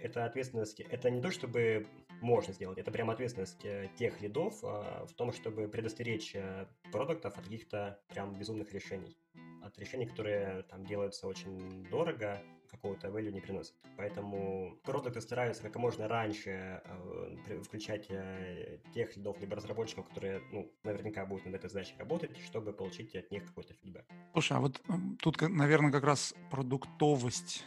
это, 0.00 0.24
ответственность, 0.24 0.80
это 0.80 1.10
не 1.10 1.20
то, 1.20 1.30
чтобы 1.30 1.86
можно 2.20 2.52
сделать, 2.52 2.78
это 2.78 2.90
прям 2.90 3.10
ответственность 3.10 3.64
э, 3.64 3.88
тех 3.98 4.20
лидов 4.20 4.58
а, 4.62 5.04
в 5.06 5.12
том, 5.12 5.32
чтобы 5.32 5.68
предостеречь 5.68 6.34
э, 6.34 6.66
продуктов 6.90 7.36
от 7.36 7.44
каких-то 7.44 8.00
прям 8.08 8.32
безумных 8.34 8.72
решений. 8.72 9.16
От 9.62 9.78
решений, 9.78 10.06
которые 10.06 10.62
там 10.64 10.86
делаются 10.86 11.26
очень 11.26 11.84
дорого, 11.90 12.40
какого-то 12.74 13.08
value 13.08 13.32
не 13.32 13.40
приносят. 13.40 13.74
Поэтому 13.96 14.78
продукты 14.84 15.20
стараются 15.20 15.62
как 15.62 15.76
можно 15.76 16.08
раньше 16.08 16.82
э, 16.84 17.62
включать 17.62 18.06
э, 18.10 18.78
тех 18.94 19.16
лидов 19.16 19.40
либо 19.40 19.56
разработчиков, 19.56 20.08
которые 20.08 20.42
ну, 20.52 20.70
наверняка 20.82 21.26
будут 21.26 21.46
над 21.46 21.54
этой 21.54 21.70
задачей 21.70 21.94
работать, 21.98 22.36
чтобы 22.38 22.72
получить 22.72 23.14
от 23.14 23.30
них 23.30 23.46
какой-то 23.46 23.74
фидбэк. 23.74 24.04
Слушай, 24.32 24.56
а 24.58 24.60
вот 24.60 24.82
тут, 25.20 25.40
наверное, 25.40 25.92
как 25.92 26.04
раз 26.04 26.34
продуктовость 26.50 27.64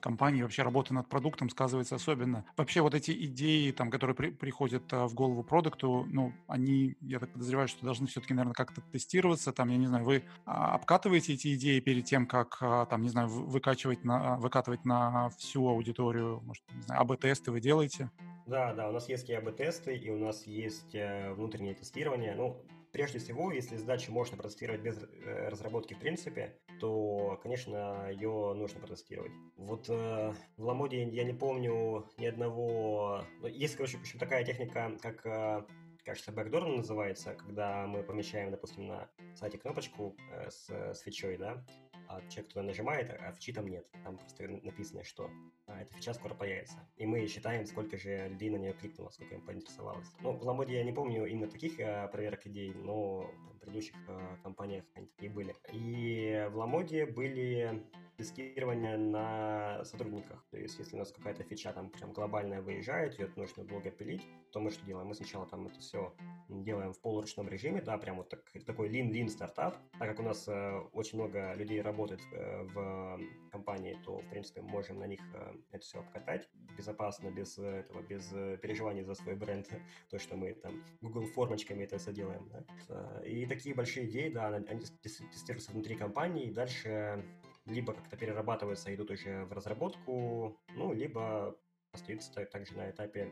компании, 0.00 0.42
вообще 0.42 0.62
работа 0.62 0.94
над 0.94 1.08
продуктом 1.08 1.50
сказывается 1.50 1.96
особенно. 1.96 2.44
Вообще 2.56 2.80
вот 2.80 2.94
эти 2.94 3.10
идеи, 3.26 3.70
там, 3.70 3.90
которые 3.90 4.14
при, 4.14 4.30
приходят 4.30 4.82
а, 4.92 5.06
в 5.06 5.14
голову 5.14 5.42
продукту, 5.42 6.06
ну, 6.10 6.32
они, 6.46 6.96
я 7.00 7.18
так 7.18 7.30
подозреваю, 7.30 7.68
что 7.68 7.84
должны 7.84 8.06
все-таки, 8.06 8.34
наверное, 8.34 8.54
как-то 8.54 8.80
тестироваться. 8.80 9.52
Там, 9.52 9.68
я 9.68 9.76
не 9.76 9.86
знаю, 9.86 10.04
вы 10.04 10.24
а, 10.44 10.74
обкатываете 10.74 11.34
эти 11.34 11.54
идеи 11.54 11.80
перед 11.80 12.04
тем, 12.04 12.26
как, 12.26 12.58
там, 12.58 13.02
не 13.02 13.08
знаю, 13.08 13.28
выкачивать 13.28 14.04
на, 14.04 14.36
выкатывать 14.36 14.84
на 14.84 15.30
всю 15.38 15.68
аудиторию, 15.68 16.40
может, 16.44 16.62
не 16.74 16.82
знаю, 16.82 17.02
АБ-тесты 17.02 17.50
вы 17.50 17.60
делаете? 17.60 18.10
Да, 18.46 18.72
да, 18.72 18.88
у 18.88 18.92
нас 18.92 19.08
есть 19.10 19.30
АБ-тесты, 19.30 19.94
и 19.94 20.08
у 20.08 20.18
нас 20.18 20.46
есть 20.46 20.94
э, 20.94 21.34
внутреннее 21.34 21.74
тестирование. 21.74 22.34
Ну, 22.34 22.56
Прежде 22.92 23.18
всего, 23.18 23.52
если 23.52 23.76
задачу 23.76 24.12
можно 24.12 24.36
протестировать 24.36 24.80
без 24.80 24.96
э, 25.02 25.48
разработки 25.48 25.94
в 25.94 25.98
принципе, 25.98 26.58
то, 26.80 27.38
конечно, 27.42 28.10
ее 28.10 28.54
нужно 28.54 28.80
протестировать. 28.80 29.32
Вот 29.56 29.88
э, 29.88 30.32
в 30.56 30.64
Ламоде 30.64 31.04
я 31.08 31.24
не 31.24 31.34
помню 31.34 32.06
ни 32.18 32.26
одного... 32.26 33.24
Ну, 33.40 33.46
есть, 33.46 33.76
короче, 33.76 33.98
общем, 33.98 34.18
такая 34.18 34.44
техника, 34.44 34.92
как 35.02 35.26
э, 35.26 35.64
кажется, 36.04 36.32
backdoor 36.32 36.76
называется, 36.76 37.34
когда 37.34 37.86
мы 37.86 38.02
помещаем, 38.02 38.50
допустим, 38.50 38.86
на 38.86 39.10
сайте 39.34 39.58
кнопочку 39.58 40.16
э, 40.32 40.48
с, 40.50 40.70
с 40.70 41.00
фичой, 41.00 41.36
да, 41.36 41.62
а 42.08 42.20
человек 42.28 42.48
туда 42.48 42.62
нажимает, 42.62 43.10
а 43.10 43.32
фичи 43.32 43.52
там 43.52 43.68
нет. 43.68 43.86
Там 44.04 44.16
просто 44.16 44.48
написано, 44.48 45.04
что 45.04 45.30
а, 45.66 45.82
эта 45.82 45.92
фича 45.94 46.14
скоро 46.14 46.34
появится. 46.34 46.78
И 46.96 47.06
мы 47.06 47.26
считаем, 47.26 47.66
сколько 47.66 47.98
же 47.98 48.28
людей 48.28 48.50
на 48.50 48.56
нее 48.56 48.72
кликнуло, 48.72 49.10
сколько 49.10 49.34
им 49.34 49.42
поинтересовалось. 49.42 50.08
Ну, 50.22 50.32
в 50.32 50.42
Ламоде 50.42 50.76
я 50.76 50.84
не 50.84 50.92
помню 50.92 51.26
именно 51.26 51.48
таких 51.48 51.78
а, 51.80 52.08
проверок 52.08 52.46
идей, 52.46 52.72
но 52.72 53.30
в 53.57 53.57
предыдущих 53.68 53.94
а, 54.08 54.36
компаниях 54.42 54.84
они 54.94 55.06
такие 55.06 55.30
были. 55.30 55.54
И 55.72 56.48
в 56.50 56.56
Ламоде 56.56 57.06
были 57.06 57.84
тестирование 58.18 58.96
на 58.96 59.84
сотрудниках. 59.84 60.44
То 60.50 60.58
есть, 60.58 60.76
если 60.78 60.96
у 60.96 60.98
нас 60.98 61.12
какая-то 61.12 61.44
фича 61.44 61.72
там 61.72 61.88
прям 61.88 62.12
глобальная 62.12 62.60
выезжает, 62.60 63.16
ее 63.18 63.30
нужно 63.36 63.64
долго 63.64 63.90
пилить, 63.92 64.22
то 64.50 64.58
мы 64.58 64.70
что 64.70 64.84
делаем? 64.84 65.06
Мы 65.06 65.14
сначала 65.14 65.46
там 65.46 65.66
это 65.66 65.78
все 65.78 66.12
делаем 66.48 66.92
в 66.92 67.00
полуручном 67.00 67.48
режиме, 67.48 67.80
да, 67.80 67.96
прям 67.96 68.16
вот 68.16 68.28
так, 68.28 68.40
такой 68.66 68.88
lean-lean 68.88 69.28
стартап. 69.28 69.76
Так 69.98 70.08
как 70.08 70.18
у 70.18 70.22
нас 70.22 70.48
э, 70.48 70.80
очень 70.92 71.18
много 71.18 71.54
людей 71.54 71.80
работает 71.80 72.20
э, 72.32 72.62
в 72.64 73.20
компании, 73.52 73.96
то, 74.04 74.18
в 74.18 74.28
принципе, 74.30 74.62
мы 74.62 74.68
можем 74.70 74.98
на 74.98 75.06
них 75.06 75.20
э, 75.34 75.52
это 75.70 75.84
все 75.84 76.00
обкатать 76.00 76.48
безопасно, 76.76 77.30
без 77.30 77.58
этого, 77.58 78.02
без 78.02 78.28
переживаний 78.60 79.02
за 79.02 79.14
свой 79.14 79.36
бренд, 79.36 79.68
то, 80.10 80.18
что 80.18 80.36
мы 80.36 80.54
там 80.54 80.82
Google 81.02 81.26
формочками 81.26 81.84
это 81.84 81.98
все 81.98 82.12
делаем. 82.12 82.48
Да. 82.88 83.22
И 83.24 83.44
такие 83.58 83.74
большие 83.74 84.06
идеи, 84.06 84.28
да, 84.30 84.46
они 84.46 84.80
тестируются 85.02 85.72
внутри 85.72 85.96
компании, 85.96 86.46
и 86.46 86.52
дальше 86.52 87.24
либо 87.66 87.92
как-то 87.92 88.16
перерабатываются, 88.16 88.94
идут 88.94 89.10
уже 89.10 89.44
в 89.44 89.52
разработку, 89.52 90.56
ну, 90.74 90.92
либо 90.92 91.56
остаются 91.92 92.32
также 92.46 92.74
на 92.74 92.90
этапе 92.90 93.30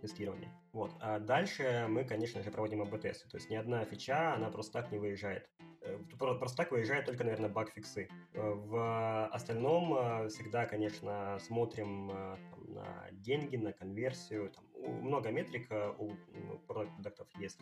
тестирования. 0.00 0.50
Вот. 0.72 0.92
А 1.00 1.18
дальше 1.18 1.86
мы, 1.88 2.04
конечно 2.04 2.42
же, 2.42 2.50
проводим 2.50 2.82
АБ-тесты. 2.82 3.28
То 3.28 3.36
есть 3.36 3.50
ни 3.50 3.56
одна 3.56 3.84
фича, 3.84 4.34
она 4.34 4.50
просто 4.50 4.72
так 4.72 4.92
не 4.92 4.98
выезжает. 4.98 5.48
Э, 5.80 5.98
просто 6.18 6.56
так 6.56 6.70
выезжают 6.70 7.06
только, 7.06 7.24
наверное, 7.24 7.50
баг-фиксы. 7.50 8.08
Э, 8.32 8.52
в 8.52 9.26
остальном 9.28 9.94
э, 9.96 10.28
всегда, 10.28 10.66
конечно, 10.66 11.38
смотрим 11.40 12.08
там, 12.08 12.74
на 12.74 13.08
деньги, 13.12 13.56
на 13.56 13.72
конверсию. 13.72 14.50
Там, 14.50 14.63
много 14.90 15.30
метрик 15.30 15.68
у 15.98 16.12
ну, 16.32 16.58
продуктов 16.66 17.28
есть, 17.38 17.58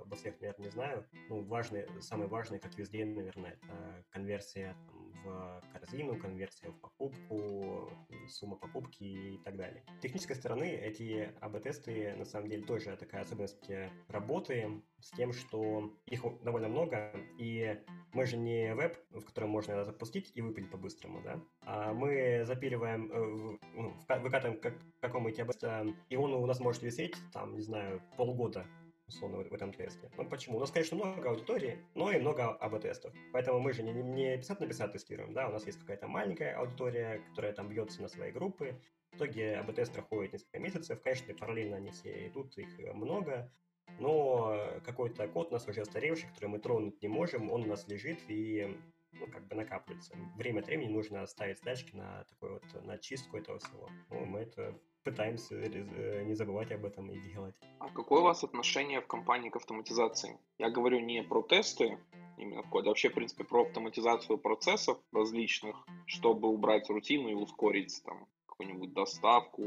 обо 0.00 0.16
всех, 0.16 0.40
наверное, 0.40 0.64
не 0.64 0.70
знаю. 0.70 1.06
Ну, 1.28 1.42
важные, 1.42 1.88
самые 2.00 2.28
важные, 2.28 2.60
как 2.60 2.76
везде, 2.76 3.04
наверное, 3.04 3.52
это 3.52 4.04
конверсия 4.10 4.76
в 5.24 5.62
корзину, 5.72 6.18
конверсия 6.18 6.70
в 6.70 6.80
покупку, 6.80 7.90
сумма 8.28 8.56
покупки 8.56 9.04
и 9.04 9.38
так 9.44 9.56
далее. 9.56 9.84
С 9.98 10.02
технической 10.02 10.36
стороны 10.36 10.64
эти 10.64 11.32
АБ-тесты 11.40 12.14
на 12.16 12.24
самом 12.24 12.48
деле 12.48 12.64
тоже 12.64 12.96
такая 12.96 13.22
особенность 13.22 13.70
работы 14.08 14.82
с 15.00 15.10
тем, 15.10 15.32
что 15.32 15.92
их 16.06 16.22
довольно 16.42 16.68
много, 16.68 17.12
и 17.38 17.80
мы 18.12 18.26
же 18.26 18.36
не 18.36 18.74
веб, 18.74 18.96
в 19.10 19.24
котором 19.24 19.50
можно 19.50 19.84
запустить 19.84 20.32
и 20.34 20.42
выпилить 20.42 20.70
по-быстрому, 20.70 21.22
да, 21.22 21.40
а 21.64 21.92
мы 21.92 22.44
запиливаем, 22.44 23.10
э, 23.10 23.58
ну, 23.74 23.94
выкатываем 24.20 24.60
как, 24.60 24.74
какому-нибудь 25.00 25.64
АБ, 25.64 25.94
и 26.08 26.16
он 26.16 26.34
у 26.34 26.46
нас 26.46 26.60
может 26.60 26.82
висеть, 26.82 27.16
там, 27.32 27.54
не 27.54 27.62
знаю, 27.62 28.02
полгода 28.16 28.66
условно, 29.14 29.38
в, 29.38 29.52
этом 29.52 29.72
тесте. 29.72 30.10
Ну, 30.16 30.28
почему? 30.28 30.56
У 30.56 30.60
нас, 30.60 30.70
конечно, 30.70 30.96
много 30.96 31.30
аудитории, 31.30 31.78
но 31.94 32.10
и 32.10 32.18
много 32.18 32.50
АБ-тестов. 32.50 33.12
Поэтому 33.32 33.60
мы 33.60 33.72
же 33.72 33.82
не, 33.82 33.92
не 33.92 34.36
50 34.36 34.60
на 34.60 34.66
50 34.66 34.92
тестируем, 34.92 35.32
да, 35.32 35.48
у 35.48 35.52
нас 35.52 35.66
есть 35.66 35.78
какая-то 35.78 36.08
маленькая 36.08 36.56
аудитория, 36.56 37.22
которая 37.30 37.52
там 37.52 37.68
бьется 37.68 38.02
на 38.02 38.08
свои 38.08 38.30
группы, 38.30 38.80
в 39.12 39.16
итоге 39.16 39.56
АБ-тест 39.56 39.92
проходит 39.92 40.32
несколько 40.32 40.58
месяцев, 40.58 41.00
конечно, 41.02 41.34
параллельно 41.34 41.76
они 41.76 41.90
все 41.90 42.28
идут, 42.28 42.56
их 42.56 42.68
много, 42.94 43.52
но 43.98 44.80
какой-то 44.84 45.28
код 45.28 45.48
у 45.50 45.52
нас 45.52 45.68
уже 45.68 45.82
устаревший, 45.82 46.28
который 46.30 46.48
мы 46.48 46.58
тронуть 46.58 47.02
не 47.02 47.08
можем, 47.08 47.50
он 47.50 47.64
у 47.64 47.66
нас 47.66 47.86
лежит 47.88 48.18
и 48.28 48.74
ну, 49.12 49.26
как 49.26 49.46
бы 49.46 49.54
накапливается. 49.54 50.16
Время 50.36 50.60
от 50.60 50.66
времени 50.66 50.88
нужно 50.88 51.26
ставить 51.26 51.58
задачки 51.58 51.94
на 51.94 52.24
такой 52.24 52.52
вот, 52.52 52.84
на 52.84 52.98
чистку 52.98 53.36
этого 53.36 53.58
всего. 53.58 53.88
Ну, 54.10 54.24
мы 54.24 54.40
это 54.40 54.78
пытаемся 55.04 55.54
э, 55.56 56.22
не 56.24 56.34
забывать 56.34 56.72
об 56.72 56.84
этом 56.84 57.10
и 57.10 57.18
делать. 57.20 57.54
А 57.78 57.88
какое 57.90 58.20
у 58.20 58.24
вас 58.24 58.44
отношение 58.44 59.00
в 59.00 59.06
компании 59.06 59.50
к 59.50 59.56
автоматизации? 59.56 60.38
Я 60.58 60.70
говорю 60.70 61.00
не 61.00 61.22
про 61.22 61.42
тесты, 61.42 61.98
именно 62.36 62.62
в 62.62 62.68
коде, 62.68 62.88
а 62.88 62.90
вообще, 62.90 63.08
в 63.08 63.14
принципе, 63.14 63.44
про 63.44 63.62
автоматизацию 63.62 64.38
процессов 64.38 64.98
различных, 65.12 65.86
чтобы 66.06 66.48
убрать 66.48 66.88
рутину 66.88 67.28
и 67.28 67.34
ускорить 67.34 68.02
там 68.04 68.26
какую-нибудь 68.46 68.92
доставку, 68.92 69.62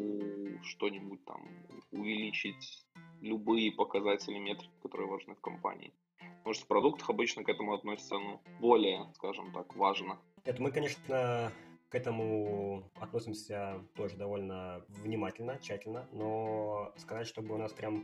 что-нибудь 0.64 1.24
там, 1.26 1.48
увеличить 1.92 2.86
любые 3.22 3.72
показатели 3.72 4.38
метрики, 4.38 4.72
которые 4.82 5.10
важны 5.10 5.36
в 5.36 5.42
компании. 5.42 5.94
Потому 6.20 6.54
что 6.54 6.66
в 6.66 6.68
продуктах 6.68 7.10
обычно 7.10 7.44
к 7.44 7.50
этому 7.50 7.74
относятся 7.74 8.20
ну, 8.20 8.40
более, 8.60 9.12
скажем 9.16 9.52
так, 9.52 9.76
важно. 9.76 10.20
Это 10.44 10.62
мы, 10.62 10.72
конечно, 10.72 11.52
к 11.96 11.98
этому 11.98 12.92
относимся 12.96 13.82
тоже 13.96 14.18
довольно 14.18 14.84
внимательно, 14.90 15.58
тщательно, 15.62 16.10
но 16.12 16.92
сказать, 16.98 17.26
чтобы 17.26 17.56
у 17.56 17.58
нас 17.58 17.72
прям 17.72 18.04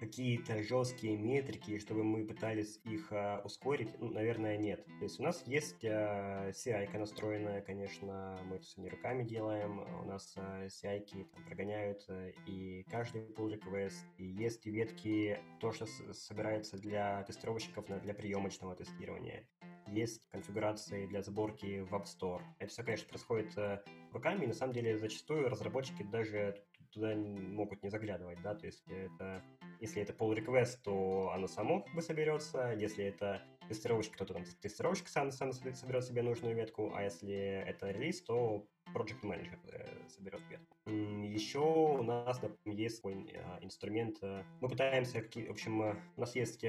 какие-то 0.00 0.62
жесткие 0.62 1.18
метрики, 1.18 1.78
чтобы 1.78 2.02
мы 2.02 2.24
пытались 2.24 2.80
их 2.84 3.12
а, 3.12 3.42
ускорить, 3.44 3.90
ну, 4.00 4.08
наверное, 4.10 4.56
нет. 4.56 4.86
То 4.86 5.04
есть 5.04 5.20
у 5.20 5.22
нас 5.22 5.42
есть 5.46 5.84
а, 5.84 6.50
CI 6.50 6.98
настроенная, 6.98 7.60
конечно, 7.60 8.38
мы 8.46 8.56
это 8.56 8.64
все 8.64 8.80
не 8.80 8.88
руками 8.88 9.22
делаем, 9.22 9.80
у 10.02 10.06
нас 10.06 10.32
а, 10.36 10.66
CI 10.66 11.00
там 11.06 11.44
прогоняют, 11.44 12.06
а, 12.08 12.30
и 12.46 12.84
каждый 12.90 13.22
pull 13.34 13.52
request, 13.52 14.02
и 14.16 14.24
есть 14.24 14.64
ветки, 14.64 15.38
то, 15.60 15.72
что 15.72 15.86
собирается 16.14 16.78
для 16.78 17.22
тестировщиков, 17.24 17.84
для 18.02 18.14
приемочного 18.14 18.74
тестирования 18.74 19.46
есть 19.86 20.28
конфигурации 20.30 21.06
для 21.06 21.22
сборки 21.22 21.80
в 21.80 21.94
App 21.94 22.04
Store. 22.04 22.42
Это 22.58 22.70
все, 22.70 22.82
конечно, 22.82 23.08
происходит 23.08 23.56
э, 23.56 23.82
руками, 24.12 24.44
и 24.44 24.48
на 24.48 24.54
самом 24.54 24.72
деле 24.72 24.98
зачастую 24.98 25.48
разработчики 25.48 26.02
даже 26.02 26.62
туда 26.92 27.14
могут 27.14 27.82
не 27.82 27.90
заглядывать, 27.90 28.40
да, 28.42 28.54
то 28.54 28.66
есть 28.66 28.82
это, 28.88 29.42
если 29.80 30.02
это 30.02 30.12
pull 30.12 30.34
request, 30.34 30.78
то 30.82 31.30
оно 31.34 31.46
само 31.46 31.84
бы 31.94 32.00
соберется, 32.00 32.72
если 32.72 33.04
это 33.04 33.42
тестировщик, 33.68 34.14
кто-то 34.14 34.34
там 34.34 34.44
тестировщик 34.62 35.08
сам, 35.08 35.30
сам 35.30 35.52
соберет 35.52 36.04
себе 36.04 36.22
нужную 36.22 36.54
ветку, 36.54 36.92
а 36.94 37.02
если 37.02 37.34
это 37.34 37.90
релиз, 37.90 38.22
то 38.22 38.66
Project 38.96 39.20
Manager 39.22 39.58
э, 39.72 40.08
соберет 40.08 40.40
ветку. 40.48 40.74
Еще 40.90 41.58
у 41.58 42.02
нас 42.02 42.40
есть 42.64 43.00
свой 43.00 43.30
а, 43.34 43.58
инструмент. 43.60 44.16
Э, 44.22 44.42
мы 44.62 44.68
пытаемся, 44.70 45.20
в 45.20 45.50
общем, 45.50 45.82
э, 45.82 45.96
у 46.16 46.20
нас 46.20 46.34
есть 46.34 46.64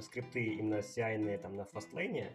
скрипты 0.00 0.44
именно 0.44 0.76
CI 0.76 1.38
там 1.38 1.56
на 1.56 1.62
Fastlane, 1.62 2.30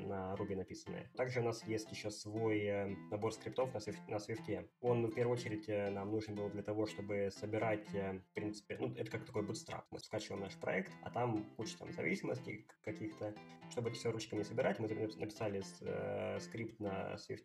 на 0.00 0.34
Ruby 0.38 0.56
написанные. 0.56 1.10
Также 1.14 1.40
у 1.40 1.44
нас 1.44 1.62
есть 1.64 1.90
еще 1.90 2.10
свой 2.10 2.96
набор 3.10 3.34
скриптов 3.34 3.74
на 3.74 3.78
Swift. 3.78 3.98
На 4.08 4.16
Swift. 4.16 4.68
Он 4.80 5.06
в 5.06 5.14
первую 5.14 5.36
очередь 5.36 5.68
нам 5.68 6.10
нужен 6.10 6.34
был 6.34 6.48
для 6.48 6.62
того, 6.62 6.86
чтобы 6.86 7.30
собирать, 7.30 7.88
в 7.90 8.34
принципе, 8.34 8.78
ну, 8.80 8.94
это 8.96 9.10
как 9.10 9.26
такой 9.26 9.42
bootstrap. 9.42 9.84
Мы 9.90 9.98
скачиваем 9.98 10.42
наш 10.42 10.56
проект, 10.56 10.92
а 11.02 11.10
там 11.10 11.44
куча 11.56 11.76
там 11.78 11.92
зависимостей 11.92 12.66
каких-то. 12.82 13.34
Чтобы 13.70 13.90
это 13.90 13.98
все 13.98 14.10
ручками 14.10 14.42
собирать, 14.42 14.78
мы 14.78 14.88
написали 14.88 15.62
скрипт 16.38 16.78
на 16.80 17.16
Swift, 17.16 17.44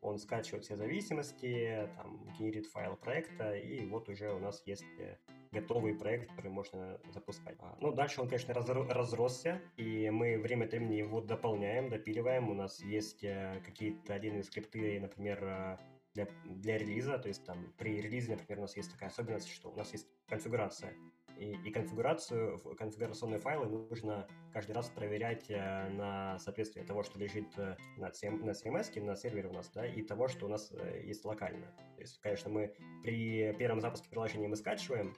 он 0.00 0.18
скачивает 0.18 0.64
все 0.64 0.76
зависимости, 0.76 1.88
там, 1.96 2.28
генерит 2.38 2.66
файл 2.66 2.96
проекта, 2.96 3.54
и 3.54 3.86
вот 3.86 4.08
уже 4.08 4.32
у 4.32 4.38
нас 4.38 4.62
есть 4.66 4.84
э, 4.98 5.16
готовый 5.52 5.94
проект, 5.94 6.28
который 6.30 6.50
можно 6.50 7.00
запускать. 7.12 7.56
А, 7.60 7.76
ну, 7.80 7.92
дальше 7.92 8.20
он, 8.20 8.28
конечно, 8.28 8.54
разросся, 8.54 9.60
и 9.76 10.10
мы 10.10 10.38
время 10.38 10.64
от 10.64 10.72
времени 10.72 10.96
его 10.96 11.20
дополняем, 11.20 11.88
допиливаем. 11.88 12.48
У 12.50 12.54
нас 12.54 12.80
есть 12.80 13.24
э, 13.24 13.60
какие-то 13.64 14.14
отдельные 14.14 14.42
скрипты, 14.42 15.00
например, 15.00 15.42
э, 15.42 15.76
для, 16.14 16.28
для 16.44 16.78
релиза, 16.78 17.18
то 17.18 17.28
есть 17.28 17.44
там 17.44 17.72
при 17.78 18.00
релизе, 18.00 18.32
например, 18.32 18.58
у 18.58 18.62
нас 18.62 18.76
есть 18.76 18.92
такая 18.92 19.10
особенность, 19.10 19.48
что 19.48 19.70
у 19.70 19.76
нас 19.76 19.92
есть 19.92 20.08
конфигурация 20.26 20.94
и, 21.38 21.52
и 21.64 21.70
конфигурацию, 21.70 22.58
конфигурационные 22.76 23.38
файлы 23.38 23.66
нужно 23.66 24.26
каждый 24.52 24.72
раз 24.72 24.88
проверять 24.88 25.48
э, 25.50 25.88
на 25.90 26.38
соответствие 26.38 26.84
того, 26.84 27.02
что 27.02 27.18
лежит 27.18 27.46
э, 27.56 27.76
на, 27.96 28.06
CM, 28.06 28.44
на 28.44 28.50
CMS, 28.50 29.00
на 29.02 29.16
сервере 29.16 29.48
у 29.48 29.52
нас, 29.52 29.70
да, 29.70 29.86
и 29.86 30.02
того, 30.02 30.28
что 30.28 30.46
у 30.46 30.48
нас 30.48 30.72
э, 30.72 31.02
есть 31.04 31.24
локально. 31.24 31.66
То 31.94 32.00
есть, 32.00 32.20
конечно, 32.20 32.50
мы 32.50 32.74
при 33.02 33.52
первом 33.54 33.80
запуске 33.80 34.08
приложения 34.10 34.48
мы 34.48 34.56
скачиваем 34.56 35.14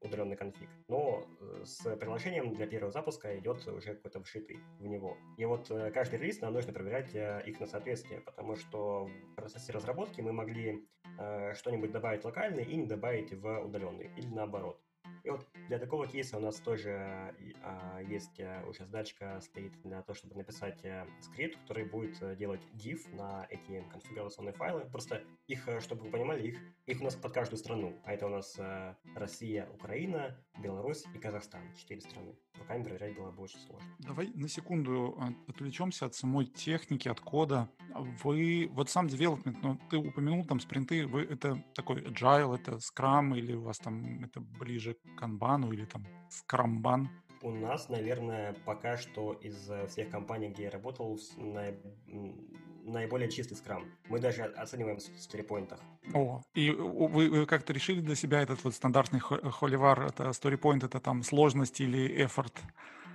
удаленный 0.00 0.36
конфиг, 0.36 0.68
но 0.88 1.26
с 1.64 1.96
приложением 1.96 2.54
для 2.54 2.66
первого 2.66 2.92
запуска 2.92 3.38
идет 3.38 3.66
уже 3.66 3.94
какой-то 3.94 4.22
вшитый 4.22 4.58
в 4.78 4.86
него. 4.86 5.16
И 5.38 5.44
вот 5.44 5.68
каждый 5.92 6.18
релиз 6.18 6.40
нам 6.40 6.52
нужно 6.52 6.72
проверять 6.72 7.14
их 7.46 7.60
на 7.60 7.66
соответствие, 7.66 8.20
потому 8.20 8.56
что 8.56 9.06
в 9.06 9.34
процессе 9.36 9.72
разработки 9.72 10.20
мы 10.20 10.32
могли 10.32 10.86
что-нибудь 11.54 11.92
добавить 11.92 12.24
локально 12.24 12.60
и 12.60 12.76
не 12.76 12.86
добавить 12.86 13.32
в 13.32 13.60
удаленный, 13.60 14.10
или 14.16 14.26
наоборот. 14.26 14.83
И 15.24 15.30
вот 15.30 15.46
для 15.68 15.78
такого 15.78 16.06
кейса 16.06 16.36
у 16.36 16.40
нас 16.40 16.56
тоже 16.56 17.34
а, 17.62 17.98
есть 18.00 18.38
а, 18.40 18.62
уже 18.68 18.84
задачка 18.84 19.40
стоит 19.40 19.72
для 19.82 20.02
того, 20.02 20.14
чтобы 20.14 20.36
написать 20.36 20.84
а, 20.84 21.06
скрипт, 21.20 21.58
который 21.60 21.86
будет 21.86 22.22
э, 22.22 22.36
делать 22.36 22.60
div 22.74 23.10
на 23.14 23.46
эти 23.48 23.82
конфигурационные 23.90 24.52
файлы. 24.52 24.82
Просто 24.82 25.24
их, 25.46 25.66
э, 25.66 25.80
чтобы 25.80 26.04
вы 26.04 26.10
понимали, 26.10 26.46
их, 26.46 26.58
их 26.84 27.00
у 27.00 27.04
нас 27.04 27.14
под 27.16 27.32
каждую 27.32 27.58
страну. 27.58 27.98
А 28.04 28.12
это 28.12 28.26
у 28.26 28.30
нас 28.30 28.60
Россия, 29.14 29.66
Украина, 29.70 30.38
Беларусь 30.62 31.04
и 31.14 31.18
Казахстан. 31.18 31.62
Четыре 31.74 32.02
страны. 32.02 32.36
Руками 32.58 32.82
проверять 32.82 33.16
было 33.16 33.30
бы 33.30 33.42
очень 33.42 33.58
сложно. 33.60 33.88
Давай 33.98 34.30
на 34.34 34.48
секунду 34.48 35.18
отвлечемся 35.48 36.06
от 36.06 36.14
самой 36.14 36.46
техники, 36.46 37.08
от 37.08 37.20
кода. 37.20 37.68
Вы, 38.22 38.70
вот 38.72 38.90
сам 38.90 39.06
development, 39.06 39.56
ну, 39.62 39.78
ты 39.90 39.96
упомянул 39.98 40.44
там 40.44 40.60
спринты, 40.60 41.06
вы 41.06 41.22
это 41.22 41.62
такой 41.74 42.02
agile, 42.02 42.54
это 42.56 42.78
Scrum 42.78 43.36
или 43.36 43.54
у 43.54 43.62
вас 43.62 43.78
там 43.78 44.24
это 44.24 44.40
ближе 44.40 44.96
канбану 45.16 45.72
или 45.72 45.84
там 45.84 46.06
скрамбан? 46.30 47.08
У 47.42 47.50
нас, 47.50 47.90
наверное, 47.90 48.54
пока 48.64 48.96
что 48.96 49.34
из 49.34 49.70
всех 49.88 50.08
компаний, 50.10 50.48
где 50.48 50.62
я 50.64 50.70
работал, 50.70 51.18
наиболее 52.84 53.30
чистый 53.30 53.54
скрам. 53.54 53.84
Мы 54.08 54.20
даже 54.20 54.44
оцениваем 54.44 54.98
в 54.98 55.00
сторипоинтах. 55.00 55.80
О, 56.12 56.42
и 56.54 56.70
вы, 56.70 57.30
вы 57.30 57.46
как-то 57.46 57.72
решили 57.72 58.00
для 58.00 58.14
себя 58.14 58.42
этот 58.42 58.62
вот 58.64 58.74
стандартный 58.74 59.20
холивар, 59.20 60.06
это 60.06 60.32
сторипоинт, 60.32 60.84
это 60.84 61.00
там 61.00 61.22
сложность 61.22 61.80
или 61.80 62.24
эфорт? 62.24 62.52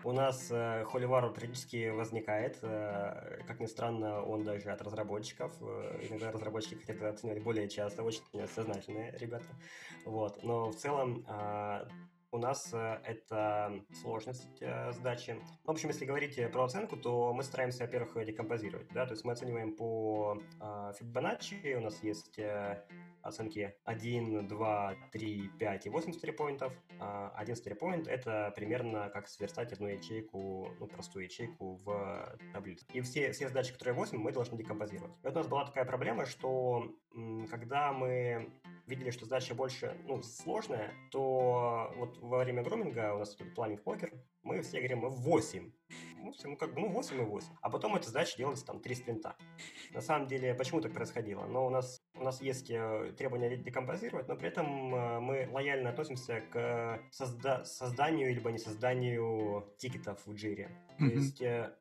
У 0.04 0.14
нас 0.14 0.48
э, 0.50 0.86
холивар 0.86 1.30
периодически 1.34 1.90
возникает. 1.90 2.58
Э, 2.62 3.42
как 3.46 3.60
ни 3.60 3.66
странно, 3.66 4.24
он 4.24 4.44
даже 4.44 4.72
от 4.72 4.82
разработчиков. 4.82 5.52
Э, 5.62 6.00
иногда 6.10 6.32
разработчики 6.32 6.76
хотят 6.76 7.02
оценивать 7.02 7.44
более 7.44 7.68
часто, 7.68 8.04
очень 8.04 8.24
сознательные 8.56 9.14
ребята. 9.20 9.48
Вот. 10.06 10.42
Но 10.44 10.72
в 10.72 10.76
целом 10.76 11.26
э, 11.28 11.86
у 12.32 12.38
нас 12.38 12.70
э, 12.74 13.00
это 13.04 13.82
сложность 14.02 14.62
э, 14.62 14.92
сдачи. 14.92 15.36
В 15.64 15.72
общем, 15.72 15.90
если 15.90 16.06
говорить 16.06 16.38
э, 16.38 16.48
про 16.48 16.66
оценку, 16.66 16.96
то 16.98 17.34
мы 17.34 17.44
стараемся, 17.44 17.84
во-первых, 17.84 18.26
декомпозировать. 18.26 18.88
Да? 18.94 19.06
То 19.06 19.14
есть 19.14 19.26
мы 19.26 19.34
оцениваем 19.34 19.76
по 19.76 20.42
Fibonacci, 20.60 21.74
у 21.76 21.82
нас 21.82 22.04
есть 22.04 22.40
оценки 23.22 23.76
1, 23.84 24.48
2, 24.48 24.96
3, 25.12 25.50
5 25.60 25.86
и 25.86 25.90
8 25.90 26.14
стерипоинтов. 26.14 26.74
Один 27.00 27.56
стерипоинт— 27.56 28.08
это 28.08 28.54
примерно 28.56 29.10
как 29.10 29.28
сверстать 29.28 29.74
одну 29.74 29.88
ячейку, 29.88 30.70
ну, 30.80 30.88
простую 30.88 31.26
ячейку 31.26 31.76
в 31.84 32.38
таблицу. 32.54 32.86
И 32.94 33.02
все, 33.02 33.32
все 33.32 33.50
задачи, 33.50 33.74
которые 33.74 33.96
8, 33.96 34.18
мы 34.18 34.32
должны 34.32 34.58
декомпозировать. 34.58 35.12
И 35.12 35.28
вот 35.28 35.34
у 35.34 35.38
нас 35.38 35.48
была 35.48 35.66
такая 35.66 35.86
проблема, 35.86 36.26
что 36.26 36.96
когда 37.50 37.92
мы 37.92 38.52
видели, 38.90 39.12
что 39.12 39.26
задача 39.26 39.54
больше 39.54 39.96
ну, 40.06 40.22
сложная, 40.22 40.94
то 41.12 41.94
вот 41.96 42.19
во 42.22 42.40
время 42.40 42.64
громинга 42.64 43.14
у 43.16 43.20
нас 43.20 43.36
тут 43.36 43.54
планинг 43.56 43.84
покер, 43.84 44.14
мы 44.44 44.62
все 44.62 44.78
говорим 44.80 45.02
8. 45.02 45.72
Ну, 46.18 46.32
все, 46.32 46.48
ну, 46.48 46.58
как 46.58 46.74
бы, 46.74 46.82
ну, 46.82 46.90
8 46.90 47.22
и 47.22 47.24
8. 47.24 47.48
А 47.62 47.70
потом 47.70 47.96
эта 47.96 48.08
задача 48.08 48.38
делается 48.38 48.66
там 48.66 48.82
3 48.82 48.96
спринта. 48.96 49.36
На 49.92 50.02
самом 50.02 50.28
деле, 50.28 50.54
почему 50.54 50.82
так 50.82 50.94
происходило? 50.94 51.46
Но 51.46 51.66
у 51.66 51.70
нас, 51.70 52.02
у 52.16 52.24
нас 52.24 52.42
есть 52.42 52.70
э, 52.70 53.14
требования 53.18 53.58
декомпозировать, 53.58 54.28
но 54.28 54.36
при 54.36 54.50
этом 54.50 54.96
э, 54.96 55.20
мы 55.20 55.50
лояльно 55.52 55.90
относимся 55.90 56.42
к 56.42 57.00
созда- 57.12 57.64
созданию 57.64 58.34
либо 58.34 58.52
не 58.52 58.60
созданию 58.60 59.74
тикетов 59.78 60.26
в 60.26 60.34
джире. 60.34 60.70
Mm-hmm. 61.00 61.10
То 61.10 61.16
есть 61.16 61.42
э, 61.42 61.72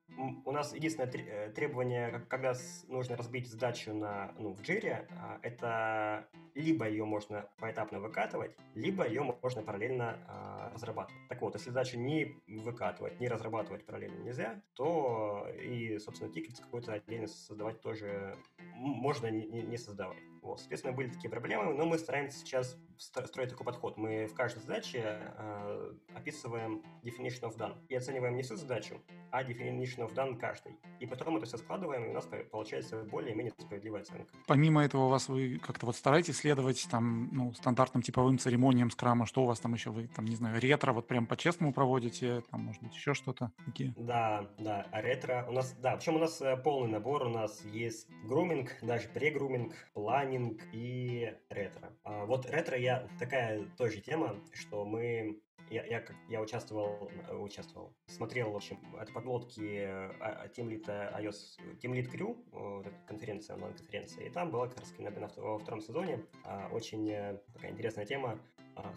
у 0.45 0.53
нас 0.53 0.75
единственное 0.75 1.51
требование, 1.51 2.25
когда 2.29 2.55
нужно 2.89 3.17
разбить 3.17 3.49
задачу 3.49 3.93
на, 3.93 4.33
ну, 4.39 4.53
в 4.53 4.63
джире, 4.63 5.07
а, 5.11 5.39
это 5.43 6.27
либо 6.55 6.89
ее 6.89 7.05
можно 7.05 7.49
поэтапно 7.59 8.01
выкатывать, 8.01 8.53
либо 8.75 9.07
ее 9.07 9.23
можно 9.23 9.63
параллельно 9.63 10.19
а, 10.27 10.71
разрабатывать. 10.75 11.29
Так 11.29 11.41
вот, 11.43 11.55
если 11.55 11.71
задачу 11.71 11.99
не 11.99 12.37
выкатывать, 12.47 13.21
не 13.21 13.29
разрабатывать 13.29 13.85
параллельно 13.85 14.23
нельзя, 14.23 14.63
то 14.75 15.47
и, 15.61 15.99
собственно, 15.99 16.33
тикет 16.33 16.59
какой-то 16.59 16.95
отдельно 16.95 17.27
создавать 17.27 17.81
тоже 17.81 18.37
можно 18.75 19.29
не, 19.29 19.63
не 19.63 19.77
создавать. 19.77 20.19
Вот, 20.43 20.61
соответственно, 20.61 20.95
были 20.95 21.09
такие 21.09 21.31
проблемы, 21.31 21.75
но 21.75 21.87
мы 21.87 21.99
стараемся 21.99 22.39
сейчас 22.39 22.77
строить 22.99 23.51
такой 23.51 23.65
подход. 23.65 23.97
Мы 23.97 24.27
в 24.27 24.35
каждой 24.35 24.61
задаче 24.61 25.33
э, 25.37 25.93
описываем 26.15 26.83
definition 27.03 27.43
of 27.43 27.57
done 27.57 27.77
и 27.89 27.95
оцениваем 27.95 28.37
не 28.37 28.43
всю 28.43 28.57
задачу, 28.57 29.01
а 29.31 29.43
definition 29.43 30.07
of 30.07 30.15
done 30.15 30.37
каждый. 30.37 30.77
И 31.01 31.07
потом 31.07 31.37
это 31.37 31.47
все 31.47 31.59
складываем, 31.59 32.05
и 32.05 32.09
у 32.09 32.13
нас 32.13 32.29
получается 32.51 33.05
более-менее 33.05 33.53
справедливая 33.59 34.03
оценка. 34.03 34.33
Помимо 34.47 34.85
этого, 34.85 35.05
у 35.05 35.09
вас 35.09 35.29
вы 35.29 35.59
как-то 35.59 35.87
вот 35.87 35.97
стараетесь 35.97 36.39
следовать 36.39 36.87
там, 36.91 37.29
ну, 37.33 37.53
стандартным 37.55 38.03
типовым 38.03 38.39
церемониям 38.39 38.91
скрама, 38.91 39.27
что 39.27 39.43
у 39.43 39.47
вас 39.47 39.61
там 39.61 39.75
еще, 39.75 39.91
вы 39.91 40.09
там, 40.09 40.25
не 40.25 40.37
знаю, 40.37 40.61
ретро 40.61 40.93
вот 40.93 41.07
прям 41.07 41.27
по-честному 41.27 41.73
проводите, 41.73 42.43
там, 42.51 42.63
может 42.63 42.83
быть, 42.83 42.95
еще 42.95 43.15
что-то? 43.15 43.53
Какие? 43.65 43.95
Да, 43.97 44.49
да, 44.59 44.87
ретро. 44.93 45.47
У 45.49 45.53
нас, 45.53 45.73
да, 45.81 45.97
причем 45.97 46.17
у 46.17 46.19
нас 46.19 46.41
э, 46.41 46.57
полный 46.57 46.91
набор, 46.91 47.23
у 47.23 47.31
нас 47.31 47.65
есть 47.65 48.09
груминг, 48.25 48.71
даже 48.83 49.09
прегруминг, 49.09 49.75
планинг 50.29 50.61
и 50.73 51.35
ретро. 51.49 51.93
А 52.05 52.27
вот 52.27 52.47
ретро 52.47 52.77
я 52.77 53.09
такая 53.19 53.65
тоже 53.79 54.01
тема, 54.01 54.37
что 54.53 54.85
мы 54.85 55.41
я, 55.71 55.85
я, 55.85 56.05
я 56.29 56.41
участвовал, 56.41 57.11
э, 57.29 57.35
участвовал, 57.35 57.95
смотрел, 58.07 58.51
в 58.51 58.57
общем, 58.57 58.79
от 58.99 59.13
подлодки 59.13 59.85
а, 60.21 60.47
Team 60.49 60.69
Lead 60.69 60.87
iOS, 61.21 61.59
Team 61.83 61.93
Lead 61.93 62.11
Crew, 62.11 62.37
вот 62.53 62.87
конференция, 63.07 63.57
онлайн-конференция, 63.57 64.27
и 64.27 64.31
там 64.31 64.51
была 64.51 64.69
как 64.69 64.81
раз 64.81 64.95
на, 64.99 65.11
во 65.11 65.59
втором 65.59 65.81
сезоне 65.81 66.25
а, 66.45 66.69
очень 66.73 67.09
э, 67.11 67.39
такая 67.53 67.73
интересная 67.73 68.07
тема 68.07 68.39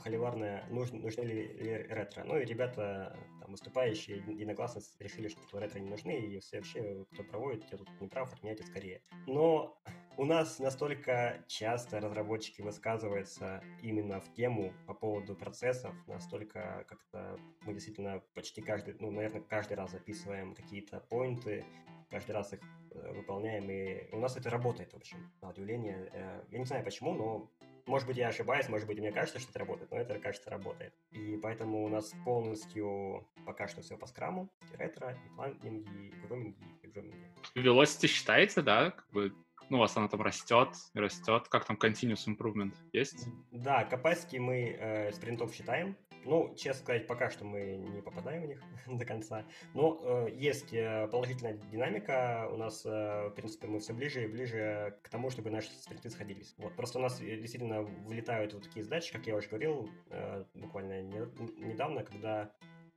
холиварное, 0.04 0.66
нужны, 0.70 1.00
нужны 1.00 1.22
ли, 1.24 1.48
ли 1.48 1.74
ретро. 1.90 2.24
Ну 2.24 2.38
и 2.38 2.46
ребята, 2.46 3.18
там, 3.40 3.52
выступающие 3.52 4.18
единогласно 4.18 4.82
решили, 5.00 5.28
что 5.28 5.60
ретро 5.60 5.80
не 5.80 5.90
нужны, 5.90 6.20
и 6.20 6.40
все 6.40 6.58
вообще, 6.58 7.06
кто 7.14 7.24
проводит, 7.24 7.68
те 7.68 7.78
тут 7.78 7.90
не 8.00 8.08
прав, 8.08 8.34
отменяйте 8.34 8.64
скорее. 8.64 9.02
Но 9.28 9.82
у 10.18 10.26
нас 10.26 10.60
настолько 10.60 11.44
часто 11.48 12.00
разработчики 12.00 12.62
высказываются 12.62 13.64
именно 13.82 14.20
в 14.20 14.32
тему 14.34 14.74
по 14.86 14.94
поводу 14.94 15.36
процессов, 15.36 15.96
настолько 16.08 16.86
как-то 16.88 17.40
мы 17.62 17.74
действительно 17.74 18.22
почти 18.34 18.62
каждый, 18.62 18.96
ну, 19.00 19.10
наверное, 19.12 19.42
каждый 19.42 19.78
раз 19.78 19.92
записываем 19.92 20.54
какие-то 20.54 21.00
поинты, 21.00 21.66
каждый 22.10 22.32
раз 22.32 22.54
их 22.54 22.60
э, 22.92 23.14
выполняем, 23.14 23.70
и 23.72 24.14
у 24.14 24.20
нас 24.20 24.36
это 24.36 24.50
работает, 24.50 24.94
в 24.94 24.98
общем, 24.98 25.32
на 25.42 25.50
удивление. 25.50 26.10
Э, 26.14 26.44
я 26.52 26.60
не 26.60 26.66
знаю 26.66 26.84
почему, 26.84 27.14
но 27.14 27.50
может 27.92 28.08
быть, 28.08 28.18
я 28.18 28.30
ошибаюсь, 28.30 28.70
может 28.70 28.88
быть, 28.88 29.00
мне 29.00 29.12
кажется, 29.12 29.38
что 29.38 29.50
это 29.50 29.60
работает, 29.60 29.92
но 29.92 29.98
это, 29.98 30.18
кажется, 30.18 30.50
работает. 30.50 30.94
И 31.12 31.38
поэтому 31.44 31.84
у 31.84 31.90
нас 31.90 32.14
полностью 32.24 33.28
пока 33.46 33.68
что 33.68 33.82
все 33.82 33.98
по 33.98 34.08
скраму, 34.08 34.50
и 34.74 34.78
ретро, 34.78 35.12
и 35.12 35.36
планинги, 35.36 35.90
и 36.08 36.26
груминги, 36.26 36.66
и 36.84 36.88
груминги. 36.88 37.28
Velocity 37.54 38.08
считается, 38.08 38.64
да, 38.64 38.92
как 38.92 39.12
бы 39.12 39.34
ну, 39.70 39.78
у 39.78 39.80
вас 39.82 39.96
она 39.98 40.08
там 40.08 40.22
растет, 40.22 40.70
растет. 40.94 41.48
Как 41.50 41.66
там 41.66 41.78
continuous 41.78 42.28
improvement 42.28 42.74
есть? 42.94 43.28
Да, 43.52 43.84
capacity 43.84 44.40
мы 44.40 44.78
э, 44.80 45.12
спринтов 45.12 45.54
считаем. 45.54 45.96
Ну, 46.26 46.54
честно 46.56 46.84
сказать, 46.84 47.08
пока 47.08 47.30
что 47.30 47.46
мы 47.46 47.78
не 47.78 48.02
попадаем 48.02 48.44
в 48.44 48.48
них 48.48 48.62
до 48.88 49.06
конца. 49.06 49.46
Но 49.74 50.00
э, 50.04 50.30
есть 50.34 50.74
э, 50.74 51.08
положительная 51.08 51.54
динамика. 51.72 52.48
У 52.52 52.58
нас, 52.58 52.86
э, 52.86 53.30
в 53.30 53.32
принципе, 53.32 53.68
мы 53.68 53.80
все 53.80 53.94
ближе 53.94 54.24
и 54.24 54.28
ближе 54.28 54.98
к 55.02 55.10
тому, 55.10 55.30
чтобы 55.30 55.50
наши 55.50 55.72
спринты 55.72 56.10
сходились. 56.10 56.54
Вот. 56.58 56.76
Просто 56.76 57.00
у 57.00 57.02
нас 57.02 57.22
э, 57.22 57.38
действительно 57.38 57.82
вылетают 57.82 58.54
вот 58.54 58.64
такие 58.64 58.84
задачи, 58.84 59.12
как 59.12 59.26
я 59.28 59.36
уже 59.36 59.48
говорил, 59.48 59.90
э, 60.10 60.44
буквально 60.54 61.02
не, 61.02 61.20
недавно, 61.58 62.04
когда 62.04 62.52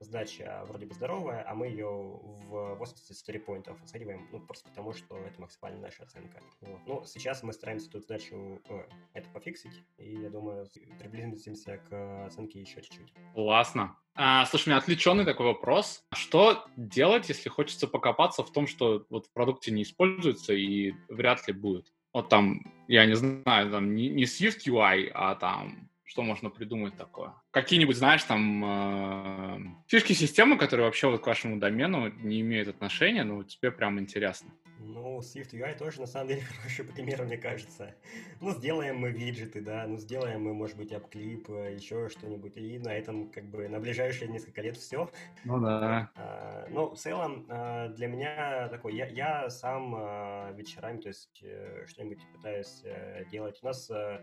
сдача 0.05 0.63
вроде 0.67 0.85
бы 0.85 0.93
здоровая, 0.93 1.43
а 1.47 1.53
мы 1.55 1.67
ее 1.67 1.87
в 1.87 2.75
84 2.75 3.39
поинтов 3.39 3.81
оцениваем, 3.83 4.27
ну, 4.31 4.39
просто 4.39 4.69
потому, 4.69 4.93
что 4.93 5.17
это 5.17 5.41
максимальная 5.41 5.81
наша 5.81 6.03
оценка. 6.03 6.41
Вот. 6.61 6.79
Ну, 6.85 7.03
сейчас 7.05 7.43
мы 7.43 7.53
стараемся 7.53 7.89
тут 7.89 8.03
сдачу, 8.03 8.61
э, 8.69 8.83
это 9.13 9.29
пофиксить, 9.29 9.83
и 9.97 10.15
я 10.15 10.29
думаю, 10.29 10.67
приблизимся 10.99 11.77
к 11.89 12.25
оценке 12.25 12.61
еще 12.61 12.81
чуть-чуть. 12.81 13.13
Классно. 13.33 13.97
А, 14.17 14.45
слушай, 14.45 14.67
у 14.67 14.71
меня 14.71 14.77
отвлеченный 14.77 15.25
такой 15.25 15.47
вопрос. 15.47 16.05
Что 16.13 16.63
делать, 16.77 17.27
если 17.27 17.49
хочется 17.49 17.87
покопаться 17.87 18.43
в 18.43 18.51
том, 18.51 18.65
что 18.65 19.05
вот 19.09 19.25
в 19.25 19.33
продукте 19.33 19.71
не 19.71 19.83
используется 19.83 20.53
и 20.53 20.93
вряд 21.09 21.45
ли 21.47 21.53
будет? 21.53 21.91
Вот 22.13 22.29
там, 22.29 22.61
я 22.87 23.05
не 23.05 23.15
знаю, 23.15 23.71
там 23.71 23.93
не, 23.93 24.07
не 24.07 24.23
Swift 24.23 24.65
UI, 24.65 25.11
а 25.13 25.35
там 25.35 25.89
что 26.05 26.21
можно 26.21 26.49
придумать 26.49 26.95
такое? 26.95 27.33
Какие-нибудь, 27.51 27.97
знаешь, 27.97 28.23
там 28.23 28.63
э, 28.63 29.59
фишки 29.87 30.13
системы, 30.13 30.57
которые 30.57 30.85
вообще 30.85 31.09
вот 31.09 31.21
к 31.21 31.27
вашему 31.27 31.57
домену 31.57 32.09
не 32.09 32.41
имеют 32.41 32.67
отношения, 32.67 33.23
но 33.23 33.43
тебе 33.43 33.71
прям 33.71 33.99
интересно. 33.99 34.51
Ну, 34.79 35.19
Swift 35.19 35.51
UI 35.53 35.77
тоже, 35.77 36.01
на 36.01 36.07
самом 36.07 36.27
деле, 36.27 36.41
хороший 36.57 36.85
пример, 36.85 37.23
мне 37.23 37.37
кажется. 37.37 37.95
Ну, 38.39 38.51
сделаем 38.51 38.97
мы 38.97 39.09
виджеты, 39.09 39.61
да, 39.61 39.85
ну, 39.87 39.97
сделаем 39.97 40.43
мы, 40.43 40.53
может 40.53 40.77
быть, 40.77 40.91
апклип, 40.91 41.49
еще 41.49 42.09
что-нибудь, 42.09 42.55
и 42.57 42.77
на 42.79 42.93
этом, 42.93 43.29
как 43.31 43.45
бы, 43.45 43.67
на 43.67 43.79
ближайшие 43.79 44.29
несколько 44.29 44.61
лет 44.61 44.77
все. 44.77 45.09
Ну, 45.43 45.59
да. 45.59 46.11
А, 46.15 46.67
ну, 46.69 46.91
в 46.91 46.97
целом, 46.97 47.45
а, 47.49 47.89
для 47.89 48.07
меня 48.07 48.67
такой, 48.69 48.95
я, 48.95 49.07
я 49.07 49.49
сам 49.49 49.95
а, 49.97 50.51
вечерами, 50.51 51.01
то 51.01 51.07
есть, 51.07 51.41
э, 51.41 51.85
что-нибудь 51.87 52.19
пытаюсь 52.33 52.81
э, 52.83 53.25
делать. 53.31 53.59
У 53.61 53.65
нас 53.65 53.89
э, 53.89 54.21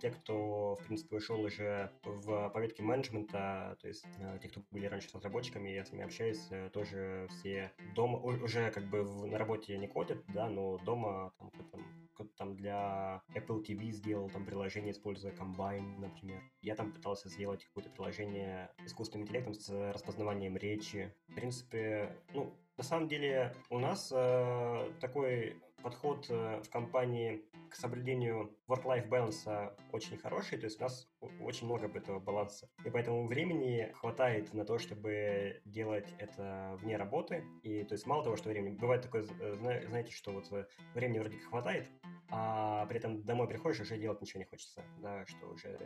те, 0.00 0.10
кто, 0.10 0.76
в 0.76 0.84
принципе, 0.84 1.16
ушел 1.16 1.40
уже 1.40 1.90
в 2.04 2.50
поветке 2.50 2.82
менеджмента, 2.82 3.76
то 3.80 3.88
есть 3.88 4.06
те, 4.40 4.48
кто 4.48 4.60
были 4.70 4.86
раньше 4.86 5.08
разработчиками, 5.14 5.70
я 5.70 5.84
с 5.84 5.92
ними 5.92 6.04
общаюсь, 6.04 6.48
тоже 6.72 7.26
все 7.30 7.72
дома, 7.94 8.18
уже 8.18 8.70
как 8.70 8.84
бы 8.84 9.04
на 9.26 9.38
работе 9.38 9.76
не 9.78 9.88
кодят, 9.88 10.24
да, 10.28 10.48
но 10.48 10.78
дома 10.78 11.32
там, 11.38 11.50
там 11.70 11.84
кто-то 12.18 12.30
там 12.36 12.56
для 12.56 13.22
Apple 13.32 13.64
TV 13.64 13.92
сделал 13.92 14.28
там 14.28 14.44
приложение, 14.44 14.90
используя 14.90 15.32
Combine, 15.32 16.00
например. 16.00 16.42
Я 16.62 16.74
там 16.74 16.92
пытался 16.92 17.28
сделать 17.28 17.64
какое-то 17.64 17.90
приложение 17.90 18.70
искусственным 18.84 19.24
интеллектом 19.24 19.54
с 19.54 19.70
распознаванием 19.92 20.56
речи. 20.56 21.14
В 21.28 21.34
принципе, 21.34 22.16
ну, 22.34 22.52
на 22.76 22.82
самом 22.82 23.06
деле 23.06 23.54
у 23.70 23.78
нас 23.78 24.12
э, 24.12 24.92
такой 25.00 25.62
подход 25.80 26.26
э, 26.28 26.60
в 26.64 26.70
компании 26.70 27.44
к 27.70 27.74
соблюдению 27.74 28.56
work-life 28.68 29.08
balance 29.08 29.72
очень 29.92 30.18
хороший, 30.18 30.58
то 30.58 30.64
есть 30.64 30.80
у 30.80 30.84
нас 30.84 31.08
очень 31.40 31.66
много 31.66 31.86
этого 31.86 32.20
баланса. 32.20 32.68
И 32.84 32.90
поэтому 32.90 33.26
времени 33.26 33.92
хватает 33.94 34.52
на 34.54 34.64
то, 34.64 34.78
чтобы 34.78 35.60
делать 35.64 36.08
это 36.18 36.76
вне 36.80 36.96
работы. 36.96 37.44
И 37.62 37.82
то 37.84 37.94
есть 37.94 38.06
мало 38.06 38.22
того, 38.24 38.36
что 38.36 38.50
времени... 38.50 38.76
Бывает 38.76 39.02
такое, 39.02 39.26
э, 39.40 39.54
знаете, 39.88 40.12
что 40.12 40.32
вот 40.32 40.50
э, 40.52 40.66
времени 40.94 41.18
вроде 41.18 41.38
хватает, 41.38 41.88
а 42.30 42.84
при 42.86 42.98
этом 42.98 43.22
домой 43.22 43.48
приходишь, 43.48 43.80
уже 43.80 43.96
делать 43.96 44.20
ничего 44.20 44.40
не 44.40 44.44
хочется, 44.44 44.84
да, 44.98 45.24
что 45.26 45.48
уже, 45.48 45.78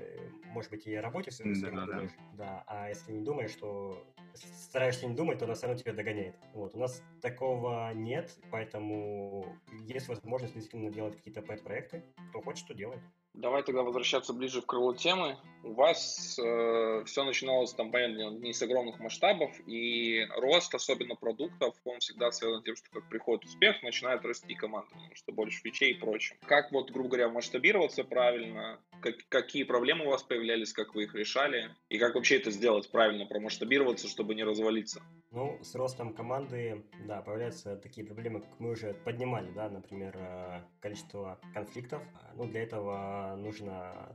может 0.46 0.70
быть, 0.70 0.86
и 0.86 0.94
о 0.94 1.02
работе 1.02 1.30
все 1.30 1.44
да, 1.44 1.70
да, 1.70 1.86
думаешь, 1.86 2.10
да. 2.32 2.44
да, 2.44 2.64
а 2.66 2.88
если 2.88 3.12
не 3.12 3.24
думаешь, 3.24 3.54
то 3.54 4.04
стараешься 4.34 5.06
не 5.06 5.14
думать, 5.14 5.38
то 5.38 5.44
она 5.44 5.54
все 5.54 5.66
равно 5.66 5.80
тебя 5.80 5.92
догоняет. 5.92 6.34
Вот, 6.52 6.74
у 6.74 6.78
нас 6.78 7.00
такого 7.20 7.92
нет, 7.94 8.36
поэтому 8.50 9.56
есть 9.86 10.08
возможность 10.08 10.54
действительно 10.54 10.90
делать 10.90 11.16
какие-то 11.16 11.42
пэт-проекты, 11.42 12.02
кто 12.30 12.40
хочет, 12.40 12.66
то 12.66 12.74
делает. 12.74 13.00
Давай 13.34 13.62
тогда 13.62 13.82
возвращаться 13.82 14.34
ближе 14.34 14.60
к 14.60 14.66
крылу 14.66 14.94
темы. 14.94 15.38
У 15.62 15.72
вас 15.72 16.38
э, 16.38 17.02
все 17.06 17.24
начиналось 17.24 17.72
там, 17.72 17.90
понятно, 17.90 18.30
не 18.38 18.52
с 18.52 18.60
огромных 18.62 18.98
масштабов, 19.00 19.52
и 19.66 20.26
рост, 20.36 20.74
особенно 20.74 21.14
продуктов, 21.14 21.74
он 21.84 22.00
всегда 22.00 22.30
связан 22.30 22.60
с 22.60 22.64
тем, 22.64 22.76
что 22.76 22.90
как 22.90 23.08
приходит 23.08 23.44
успех, 23.44 23.82
начинает 23.82 24.24
расти 24.24 24.54
команда, 24.54 24.90
потому 24.90 25.14
что 25.14 25.32
больше 25.32 25.60
фичей 25.62 25.92
и 25.92 25.94
прочее. 25.94 26.38
Как 26.44 26.72
вот, 26.72 26.90
грубо 26.90 27.10
говоря, 27.10 27.28
масштабироваться 27.28 28.04
правильно, 28.04 28.80
как, 29.00 29.16
какие 29.28 29.62
проблемы 29.62 30.06
у 30.06 30.10
вас 30.10 30.22
появлялись, 30.22 30.72
как 30.72 30.94
вы 30.94 31.04
их 31.04 31.14
решали, 31.14 31.74
и 31.88 31.98
как 31.98 32.16
вообще 32.16 32.36
это 32.36 32.50
сделать 32.50 32.90
правильно, 32.90 33.24
промасштабироваться, 33.24 34.08
чтобы 34.08 34.34
не 34.34 34.44
развалиться? 34.44 35.00
Ну, 35.30 35.58
с 35.62 35.74
ростом 35.74 36.12
команды, 36.12 36.84
да, 37.06 37.22
появляются 37.22 37.76
такие 37.76 38.06
проблемы, 38.06 38.40
как 38.40 38.60
мы 38.60 38.70
уже 38.70 38.92
поднимали, 38.92 39.50
да, 39.52 39.70
например, 39.70 40.14
э, 40.18 40.60
количество 40.80 41.40
конфликтов. 41.54 42.02
Ну, 42.34 42.46
для 42.46 42.64
этого 42.64 43.21
нужно, 43.36 44.14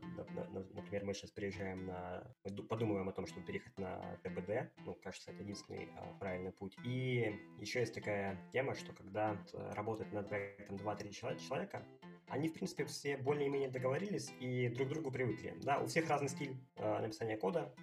например, 0.74 1.06
мы 1.06 1.14
сейчас 1.14 1.32
переезжаем 1.32 1.86
на... 1.86 2.24
Подумываем 2.70 3.10
о 3.10 3.12
том, 3.12 3.26
чтобы 3.28 3.46
переехать 3.46 3.78
на 3.78 4.02
ТБД. 4.24 4.72
Ну, 4.86 4.96
кажется, 4.96 5.32
это 5.32 5.44
единственный 5.44 5.90
а, 5.98 6.14
правильный 6.20 6.52
путь. 6.52 6.76
И 6.84 7.36
еще 7.60 7.80
есть 7.80 7.94
такая 7.94 8.38
тема, 8.52 8.76
что 8.76 8.94
когда 8.94 9.38
работает 9.74 10.14
над 10.14 10.28
проектом 10.30 10.78
2-3 10.78 11.12
человека, 11.12 11.86
они, 12.30 12.50
в 12.50 12.54
принципе, 12.54 12.86
все 12.86 13.18
более-менее 13.18 13.70
договорились 13.70 14.34
и 14.40 14.68
друг 14.70 14.90
к 14.90 14.92
другу 14.92 15.12
привыкли. 15.12 15.56
Да, 15.64 15.80
у 15.80 15.88
всех 15.88 16.10
разный 16.10 16.30
стиль 16.30 16.58
э, 16.76 17.02
написания 17.02 17.38
кода, 17.38 17.74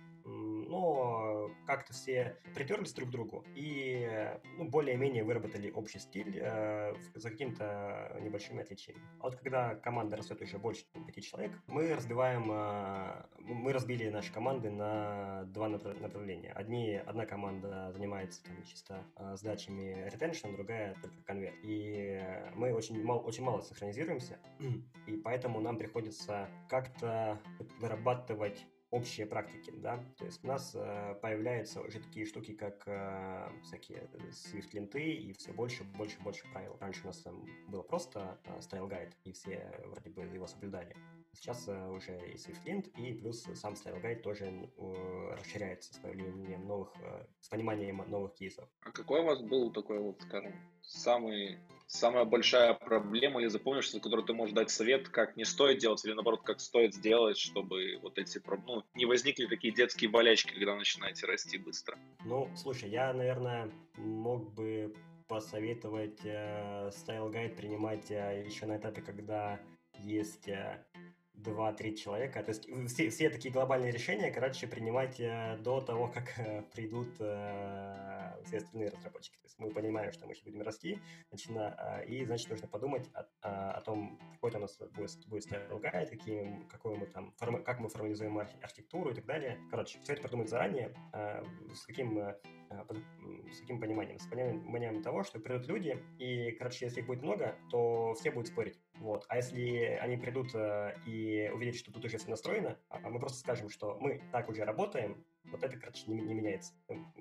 но 0.74 1.50
как-то 1.66 1.92
все 1.92 2.36
притерлись 2.54 2.92
друг 2.92 3.08
к 3.08 3.12
другу 3.12 3.44
и 3.54 4.08
ну, 4.58 4.68
более-менее 4.68 5.22
выработали 5.22 5.70
общий 5.70 6.00
стиль 6.00 6.38
э, 6.40 6.94
за 7.14 7.30
какими-то 7.30 8.18
небольшими 8.20 8.62
отличиями. 8.62 9.00
А 9.20 9.24
вот 9.24 9.36
когда 9.36 9.76
команда 9.76 10.16
растет 10.16 10.42
уже 10.42 10.58
больше 10.58 10.84
пяти 11.06 11.22
человек, 11.22 11.52
мы 11.68 11.94
разбиваем, 11.94 12.50
э, 12.50 13.24
мы 13.38 13.72
разбили 13.72 14.08
наши 14.08 14.32
команды 14.32 14.70
на 14.70 15.44
два 15.44 15.68
направления. 15.68 16.52
Одни, 16.52 16.96
одна 16.96 17.24
команда 17.24 17.92
занимается 17.92 18.42
там, 18.42 18.62
чисто 18.64 19.04
э, 19.16 19.36
сдачами 19.36 20.08
retention, 20.12 20.56
другая 20.56 20.94
только 21.00 21.22
конверт. 21.24 21.54
И 21.62 22.20
мы 22.56 22.74
очень 22.74 23.02
мало, 23.04 23.20
очень 23.20 23.44
мало 23.44 23.62
синхронизируемся, 23.62 24.38
и 25.06 25.16
поэтому 25.18 25.60
нам 25.60 25.78
приходится 25.78 26.48
как-то 26.68 27.40
вырабатывать 27.78 28.66
общие 28.95 29.26
практики, 29.26 29.72
да, 29.82 29.99
то 30.18 30.24
есть 30.24 30.45
у 30.45 30.47
нас 30.47 30.70
э, 30.74 31.16
появляются 31.20 31.80
уже 31.80 31.99
такие 31.99 32.24
штуки, 32.26 32.55
как 32.55 32.84
э, 32.86 33.51
всякие 33.64 34.09
Swift-ленты 34.30 35.03
и 35.03 35.32
все 35.32 35.53
больше, 35.53 35.82
больше, 35.82 36.20
больше 36.20 36.45
правил. 36.53 36.76
Раньше 36.80 37.03
у 37.03 37.07
нас 37.09 37.18
там 37.18 37.45
было 37.66 37.82
просто 37.82 38.38
э, 38.45 38.61
guide, 38.88 39.12
и 39.24 39.32
все 39.32 39.68
вроде 39.86 40.11
бы 40.11 40.22
его 40.22 40.47
соблюдали. 40.47 40.95
Сейчас 41.35 41.68
э, 41.68 41.89
уже 41.89 42.18
и 42.30 42.37
Swift-лент, 42.37 42.89
и 42.99 43.12
плюс 43.14 43.43
сам 43.55 43.74
style 43.74 44.01
guide 44.03 44.22
тоже 44.22 44.47
э, 44.47 45.35
расширяется 45.37 45.95
с 45.95 45.99
появлением 45.99 46.66
новых, 46.66 46.93
э, 47.03 47.26
с 47.41 47.49
пониманием 47.49 48.03
новых 48.09 48.35
кейсов. 48.35 48.68
А 48.82 48.91
какой 48.91 49.20
у 49.20 49.24
вас 49.24 49.41
был 49.43 49.72
такой 49.72 49.99
вот, 49.99 50.20
скажем, 50.22 50.55
самый 50.82 51.59
самая 51.87 52.24
большая 52.24 52.74
проблема 52.74 53.41
или 53.41 53.49
запомнишься, 53.49 53.93
за 53.93 54.01
которую 54.01 54.26
ты 54.26 54.32
можешь 54.32 54.55
дать 54.55 54.70
совет, 54.70 55.09
как 55.09 55.37
не 55.37 55.45
стоит 55.45 55.78
делать, 55.78 56.05
или 56.05 56.12
наоборот, 56.12 56.43
как 56.43 56.61
стоит 56.61 56.95
сделать, 56.95 57.39
чтобы 57.39 57.99
вот 58.03 58.18
эти 58.18 58.41
ну, 58.66 58.82
не 58.95 59.07
возникли 59.07 59.47
такие 59.47 59.72
детские 59.72 60.11
болячки, 60.11 60.53
когда 60.53 60.74
начинаете 60.74 61.26
расти 61.26 61.59
быстро? 61.59 61.99
Ну, 62.24 62.49
слушай, 62.57 62.91
я, 62.91 63.12
наверное, 63.12 63.70
мог 63.97 64.53
бы 64.55 64.95
посоветовать 65.28 66.20
э, 66.24 66.91
Style 66.91 67.32
Guide 67.32 67.57
принимать 67.57 68.11
э, 68.11 68.45
еще 68.45 68.66
на 68.66 68.76
этапе, 68.76 69.01
когда 69.01 69.61
есть 70.01 70.49
э, 70.49 70.85
2-3 71.37 71.95
человека. 71.95 72.43
То 72.43 72.51
есть 72.51 72.68
все, 72.89 73.11
все 73.11 73.30
такие 73.30 73.53
глобальные 73.53 73.93
решения, 73.93 74.30
короче, 74.30 74.66
принимать 74.66 75.18
э, 75.20 75.57
до 75.59 75.80
того, 75.80 76.09
как 76.09 76.39
э, 76.39 76.62
придут 76.74 77.09
э, 77.18 78.43
все 78.47 78.59
остальные 78.59 78.91
разработчики. 78.91 79.37
То 79.37 79.47
есть 79.47 79.59
мы 79.59 79.70
понимаем, 79.70 80.12
что 80.12 80.26
мы 80.26 80.35
сейчас 80.35 80.45
будем 80.45 80.62
расти, 80.62 81.01
начина, 81.30 82.03
э, 82.03 82.07
и, 82.07 82.24
значит, 82.24 82.51
нужно 82.51 82.68
подумать 82.68 83.09
о, 83.14 83.26
о, 83.43 83.72
о 83.72 83.80
том, 83.80 84.18
какой 84.32 84.53
у 84.53 84.59
нас 84.59 84.78
будет, 84.78 85.26
будет 85.26 85.47
style 85.47 85.80
guide, 85.80 86.07
какие, 86.09 86.66
какой 86.70 86.97
мы 86.97 87.07
там, 87.07 87.32
как 87.64 87.80
мы 87.80 87.89
формализуем 87.89 88.39
архитектуру 88.39 89.11
и 89.11 89.14
так 89.14 89.26
далее. 89.26 89.59
Короче, 89.70 89.99
все 90.01 90.12
это 90.12 90.22
продумать 90.22 90.49
заранее, 90.49 90.95
э, 91.12 91.45
с 91.74 91.85
каким 91.85 92.18
э, 92.18 92.37
с 93.53 93.61
каким 93.61 93.80
пониманием? 93.80 94.18
С 94.18 94.26
пониманием 94.26 95.03
того, 95.03 95.22
что 95.22 95.39
придут 95.39 95.66
люди, 95.68 96.03
и, 96.18 96.53
короче, 96.53 96.87
если 96.87 97.01
их 97.01 97.07
будет 97.07 97.22
много, 97.22 97.57
то 97.70 98.14
все 98.14 98.30
будут 98.30 98.49
спорить. 98.49 98.78
Вот. 99.01 99.24
А 99.28 99.36
если 99.36 99.99
они 100.01 100.16
придут 100.16 100.55
э, 100.55 100.97
и 101.07 101.51
увидят, 101.53 101.76
что 101.76 101.92
тут 101.92 102.05
уже 102.05 102.18
все 102.18 102.30
настроено, 102.30 102.78
а 102.88 102.99
мы 103.11 103.18
просто 103.18 103.38
скажем, 103.38 103.68
что 103.68 103.99
мы 104.01 104.22
так 104.32 104.49
уже 104.49 104.64
работаем, 104.64 105.24
вот 105.45 105.62
это, 105.62 105.76
короче, 105.76 106.05
не, 106.07 106.20
не 106.20 106.34
меняется. 106.34 106.72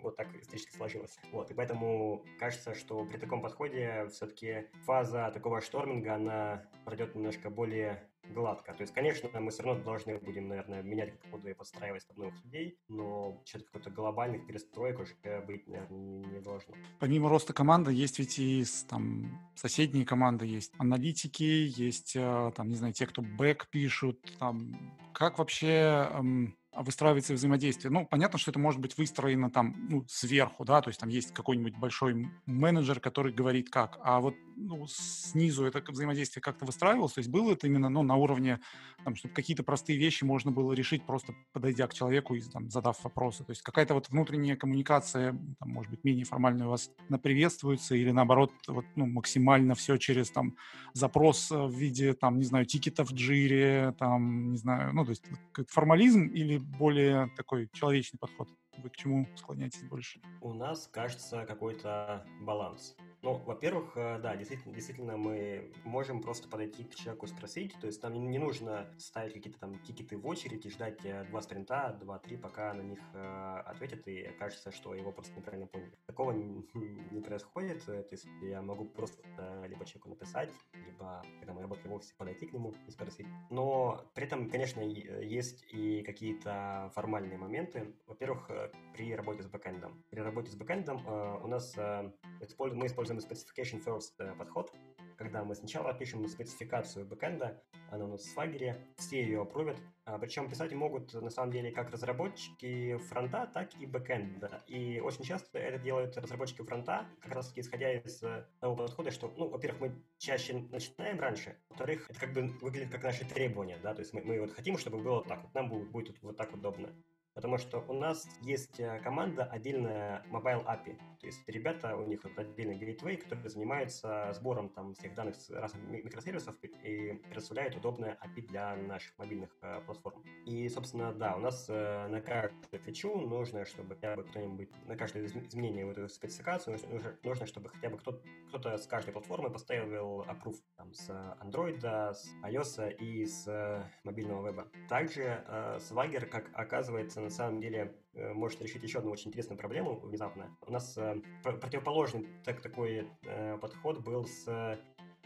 Вот 0.01 0.15
так 0.15 0.33
исторически 0.35 0.75
сложилось. 0.75 1.17
Вот. 1.31 1.51
И 1.51 1.53
поэтому 1.53 2.23
кажется, 2.39 2.73
что 2.75 3.05
при 3.05 3.17
таком 3.17 3.41
подходе 3.41 4.07
все-таки 4.11 4.67
фаза 4.85 5.31
такого 5.31 5.61
шторминга, 5.61 6.15
она 6.15 6.65
пройдет 6.85 7.15
немножко 7.15 7.49
более 7.49 8.07
гладко. 8.29 8.73
То 8.73 8.81
есть, 8.81 8.93
конечно, 8.93 9.29
мы 9.39 9.51
все 9.51 9.63
равно 9.63 9.83
должны 9.83 10.17
будем, 10.17 10.47
наверное, 10.47 10.81
менять 10.81 11.13
коды 11.31 11.51
и 11.51 11.53
подстраивать 11.53 12.05
под 12.07 12.17
новых 12.17 12.43
людей, 12.43 12.77
но 12.87 13.41
что-то 13.45 13.65
какой-то 13.65 13.89
глобальных 13.91 14.45
перестроек 14.47 14.99
уже 14.99 15.13
быть, 15.45 15.67
наверное, 15.67 15.97
не, 15.97 16.25
не 16.25 16.39
должно. 16.39 16.75
Помимо 16.99 17.29
роста 17.29 17.53
команды, 17.53 17.91
есть 17.91 18.19
ведь 18.19 18.39
и 18.39 18.63
там 18.89 19.51
соседние 19.55 20.05
команды, 20.05 20.45
есть 20.45 20.73
аналитики, 20.77 21.43
есть, 21.43 22.15
э, 22.15 22.51
там, 22.55 22.69
не 22.69 22.75
знаю, 22.75 22.93
те, 22.93 23.07
кто 23.07 23.21
бэк 23.21 23.67
пишут, 23.69 24.19
там, 24.39 24.73
как 25.13 25.37
вообще 25.37 26.09
эм, 26.13 26.57
выстраивается 26.75 27.33
взаимодействие. 27.33 27.91
Ну, 27.91 28.05
понятно, 28.05 28.39
что 28.39 28.51
это 28.51 28.59
может 28.59 28.81
быть 28.81 28.97
выстроено 28.97 29.51
там 29.51 29.75
ну, 29.89 30.05
сверху, 30.07 30.65
да, 30.65 30.81
то 30.81 30.89
есть 30.89 30.99
там 30.99 31.09
есть 31.09 31.33
какой-нибудь 31.33 31.77
большой 31.77 32.29
менеджер, 32.45 32.99
который 32.99 33.33
говорит 33.33 33.69
как, 33.69 33.99
а 34.03 34.19
вот 34.19 34.35
ну, 34.55 34.85
снизу 34.87 35.65
это 35.65 35.83
взаимодействие 35.91 36.41
как-то 36.41 36.65
выстраивалось, 36.65 37.13
то 37.13 37.19
есть 37.19 37.29
было 37.29 37.53
это 37.53 37.67
именно 37.67 37.89
ну, 37.89 38.03
на 38.03 38.15
уровне, 38.15 38.59
там, 39.03 39.15
чтобы 39.15 39.33
какие-то 39.33 39.63
простые 39.63 39.97
вещи 39.99 40.23
можно 40.23 40.51
было 40.51 40.73
решить, 40.73 41.05
просто 41.05 41.33
подойдя 41.51 41.87
к 41.87 41.93
человеку 41.93 42.35
и 42.35 42.41
там, 42.41 42.69
задав 42.69 43.03
вопросы. 43.03 43.43
То 43.43 43.51
есть 43.51 43.61
какая-то 43.61 43.93
вот 43.93 44.09
внутренняя 44.09 44.55
коммуникация, 44.55 45.37
там, 45.59 45.69
может 45.69 45.91
быть, 45.91 46.03
менее 46.03 46.25
формальная 46.25 46.67
у 46.67 46.71
вас 46.71 46.91
приветствуется 47.21 47.95
или 47.95 48.11
наоборот 48.11 48.51
вот, 48.67 48.85
ну, 48.95 49.05
максимально 49.05 49.75
все 49.75 49.97
через 49.97 50.31
там 50.31 50.55
запрос 50.93 51.51
в 51.51 51.71
виде, 51.71 52.13
там, 52.13 52.37
не 52.37 52.45
знаю, 52.45 52.65
тикетов 52.65 53.11
в 53.11 53.13
джире, 53.13 53.93
там, 53.99 54.51
не 54.51 54.57
знаю, 54.57 54.93
ну, 54.93 55.03
то 55.05 55.11
есть 55.11 55.23
формализм 55.69 56.27
или 56.27 56.62
более 56.63 57.29
такой 57.35 57.69
человечный 57.73 58.17
подход? 58.19 58.49
Вы 58.77 58.89
к 58.89 58.95
чему 58.95 59.27
склоняетесь 59.35 59.83
больше? 59.83 60.21
У 60.41 60.53
нас, 60.53 60.87
кажется, 60.87 61.45
какой-то 61.45 62.25
баланс. 62.41 62.95
Ну, 63.23 63.35
во-первых, 63.45 63.93
э, 63.95 64.19
да, 64.19 64.35
действительно, 64.35 64.75
действительно 64.75 65.15
мы 65.15 65.71
можем 65.85 66.21
просто 66.21 66.49
подойти 66.49 66.83
к 66.83 66.93
человеку 66.93 67.25
спросить, 67.25 67.73
то 67.79 67.87
есть 67.87 68.01
там 68.01 68.13
не 68.29 68.37
нужно 68.37 68.93
ставить 68.97 69.33
какие-то 69.33 69.57
там 69.59 69.79
тикеты 69.79 70.17
в 70.17 70.27
очередь 70.27 70.65
и 70.65 70.69
ждать 70.69 71.05
э, 71.05 71.23
два 71.29 71.41
спринта, 71.41 71.97
два-три, 72.01 72.35
пока 72.35 72.73
на 72.73 72.81
них 72.81 72.99
э, 73.13 73.61
ответят, 73.65 74.05
и 74.09 74.23
кажется, 74.37 74.73
что 74.73 74.93
его 74.93 75.13
просто 75.13 75.33
неправильно 75.37 75.67
поняли. 75.67 75.97
Такого 76.05 76.31
не, 76.31 77.21
происходит, 77.21 77.85
то 77.85 78.05
есть 78.11 78.27
я 78.41 78.61
могу 78.61 78.83
просто 78.83 79.23
либо 79.67 79.85
человеку 79.85 80.09
написать, 80.09 80.51
либо, 80.73 81.23
когда 81.39 81.53
мы 81.53 81.61
работаем 81.61 81.91
в 81.91 81.93
офисе, 81.93 82.13
подойти 82.17 82.45
к 82.47 82.51
нему 82.51 82.73
и 82.85 82.91
спросить. 82.91 83.25
Но 83.49 84.05
при 84.13 84.25
этом, 84.25 84.49
конечно, 84.49 84.81
есть 84.81 85.63
и 85.71 86.03
какие-то 86.03 86.91
формальные 86.93 87.37
моменты. 87.37 87.95
Во-первых, 88.05 88.49
при 88.93 89.15
работе 89.15 89.43
с 89.43 89.47
бэкэндом. 89.47 90.03
При 90.09 90.19
работе 90.19 90.51
с 90.51 90.55
бэкэндом 90.55 91.05
э, 91.05 91.39
у 91.43 91.47
нас 91.47 91.73
э, 91.77 92.11
мы 92.39 92.85
используем 92.85 93.19
specification 93.19 93.83
first 93.83 94.13
э, 94.19 94.33
подход, 94.35 94.71
когда 95.17 95.43
мы 95.43 95.55
сначала 95.55 95.93
пишем 95.93 96.27
спецификацию 96.27 97.05
бэкэнда, 97.05 97.61
она 97.91 98.05
у 98.05 98.07
нас 98.09 98.23
в 98.23 98.37
Swagger, 98.37 98.75
все 98.97 99.23
ее 99.23 99.41
опровят, 99.41 99.77
а, 100.05 100.17
причем 100.17 100.49
писать 100.49 100.73
могут 100.73 101.13
на 101.13 101.29
самом 101.29 101.51
деле 101.51 101.71
как 101.71 101.91
разработчики 101.91 102.97
фронта, 103.09 103.49
так 103.53 103.69
и 103.79 103.85
бэкэнда. 103.85 104.63
И 104.67 104.99
очень 104.99 105.23
часто 105.23 105.59
это 105.59 105.77
делают 105.77 106.17
разработчики 106.17 106.63
фронта, 106.63 107.07
как 107.21 107.33
раз 107.35 107.49
таки 107.49 107.61
исходя 107.61 107.93
из 107.93 108.21
того 108.59 108.75
подхода, 108.75 109.11
что, 109.11 109.31
ну, 109.37 109.47
во-первых, 109.47 109.81
мы 109.81 110.03
чаще 110.17 110.65
начинаем 110.71 111.19
раньше, 111.19 111.57
во-вторых, 111.69 112.09
это 112.09 112.19
как 112.19 112.33
бы 112.33 112.47
выглядит 112.61 112.91
как 112.91 113.03
наши 113.03 113.25
требования, 113.25 113.77
да, 113.81 113.93
то 113.93 114.01
есть 114.01 114.13
мы, 114.13 114.21
мы 114.23 114.39
вот 114.39 114.51
хотим, 114.53 114.77
чтобы 114.77 114.97
было 114.97 115.23
так, 115.23 115.43
вот 115.43 115.53
нам 115.53 115.69
будет, 115.69 115.89
будет 115.91 116.21
вот 116.21 116.35
так 116.37 116.53
удобно. 116.53 116.89
Потому 117.33 117.57
что 117.57 117.83
у 117.87 117.93
нас 117.93 118.27
есть 118.41 118.79
э, 118.79 118.99
команда 118.99 119.43
отдельная 119.45 120.23
Mobile 120.29 120.65
API. 120.65 120.97
То 121.19 121.27
есть 121.27 121.41
ребята, 121.47 121.95
у 121.95 122.05
них 122.05 122.23
вот 122.23 122.37
отдельный 122.37 122.77
gateway, 122.77 123.17
который 123.17 123.49
занимается 123.49 124.31
сбором 124.33 124.69
там 124.69 124.93
всех 124.93 125.15
данных 125.15 125.35
с 125.35 125.49
разных 125.49 125.81
микросервисов 125.89 126.55
и 126.83 127.13
предоставляет 127.29 127.75
удобное 127.75 128.17
API 128.23 128.47
для 128.47 128.75
наших 128.75 129.17
мобильных 129.17 129.49
э, 129.61 129.81
платформ. 129.85 130.23
И, 130.45 130.69
собственно, 130.69 131.13
да, 131.13 131.35
у 131.35 131.39
нас 131.39 131.65
э, 131.69 132.07
на 132.07 132.21
каждую 132.21 132.79
фичу 132.83 133.15
нужно, 133.15 133.65
чтобы 133.65 133.95
хотя 133.95 134.15
бы 134.15 134.23
кто-нибудь, 134.23 134.69
на 134.85 134.95
каждое 134.95 135.25
изменение 135.25 135.85
в 135.85 135.89
эту 135.89 136.09
спецификацию 136.09 136.77
нужно, 136.91 137.17
нужно 137.23 137.45
чтобы 137.47 137.69
хотя 137.69 137.89
бы 137.89 137.97
кто-то, 137.97 138.21
кто-то 138.49 138.77
с 138.77 138.85
каждой 138.85 139.11
платформы 139.11 139.49
поставил 139.49 140.21
approve 140.23 140.59
там, 140.75 140.93
с 140.93 141.09
Android, 141.41 141.79
с 142.13 142.27
iOS 142.43 142.95
и 142.97 143.25
с 143.25 143.47
э, 143.47 143.83
мобильного 144.03 144.47
веба. 144.47 144.67
Также 144.89 145.43
э, 145.47 145.79
Swagger, 145.79 146.25
как 146.25 146.49
оказывается, 146.53 147.22
на 147.23 147.29
самом 147.29 147.59
деле 147.59 147.95
э, 148.13 148.33
может 148.33 148.61
решить 148.61 148.83
еще 148.83 148.99
одну 148.99 149.11
очень 149.11 149.29
интересную 149.29 149.57
проблему 149.57 149.99
внезапно. 149.99 150.55
У 150.61 150.71
нас 150.71 150.97
э, 150.97 151.21
противоположный 151.43 152.27
так, 152.43 152.61
такой 152.61 153.07
э, 153.23 153.57
подход 153.57 154.03
был 154.03 154.25
с 154.25 154.79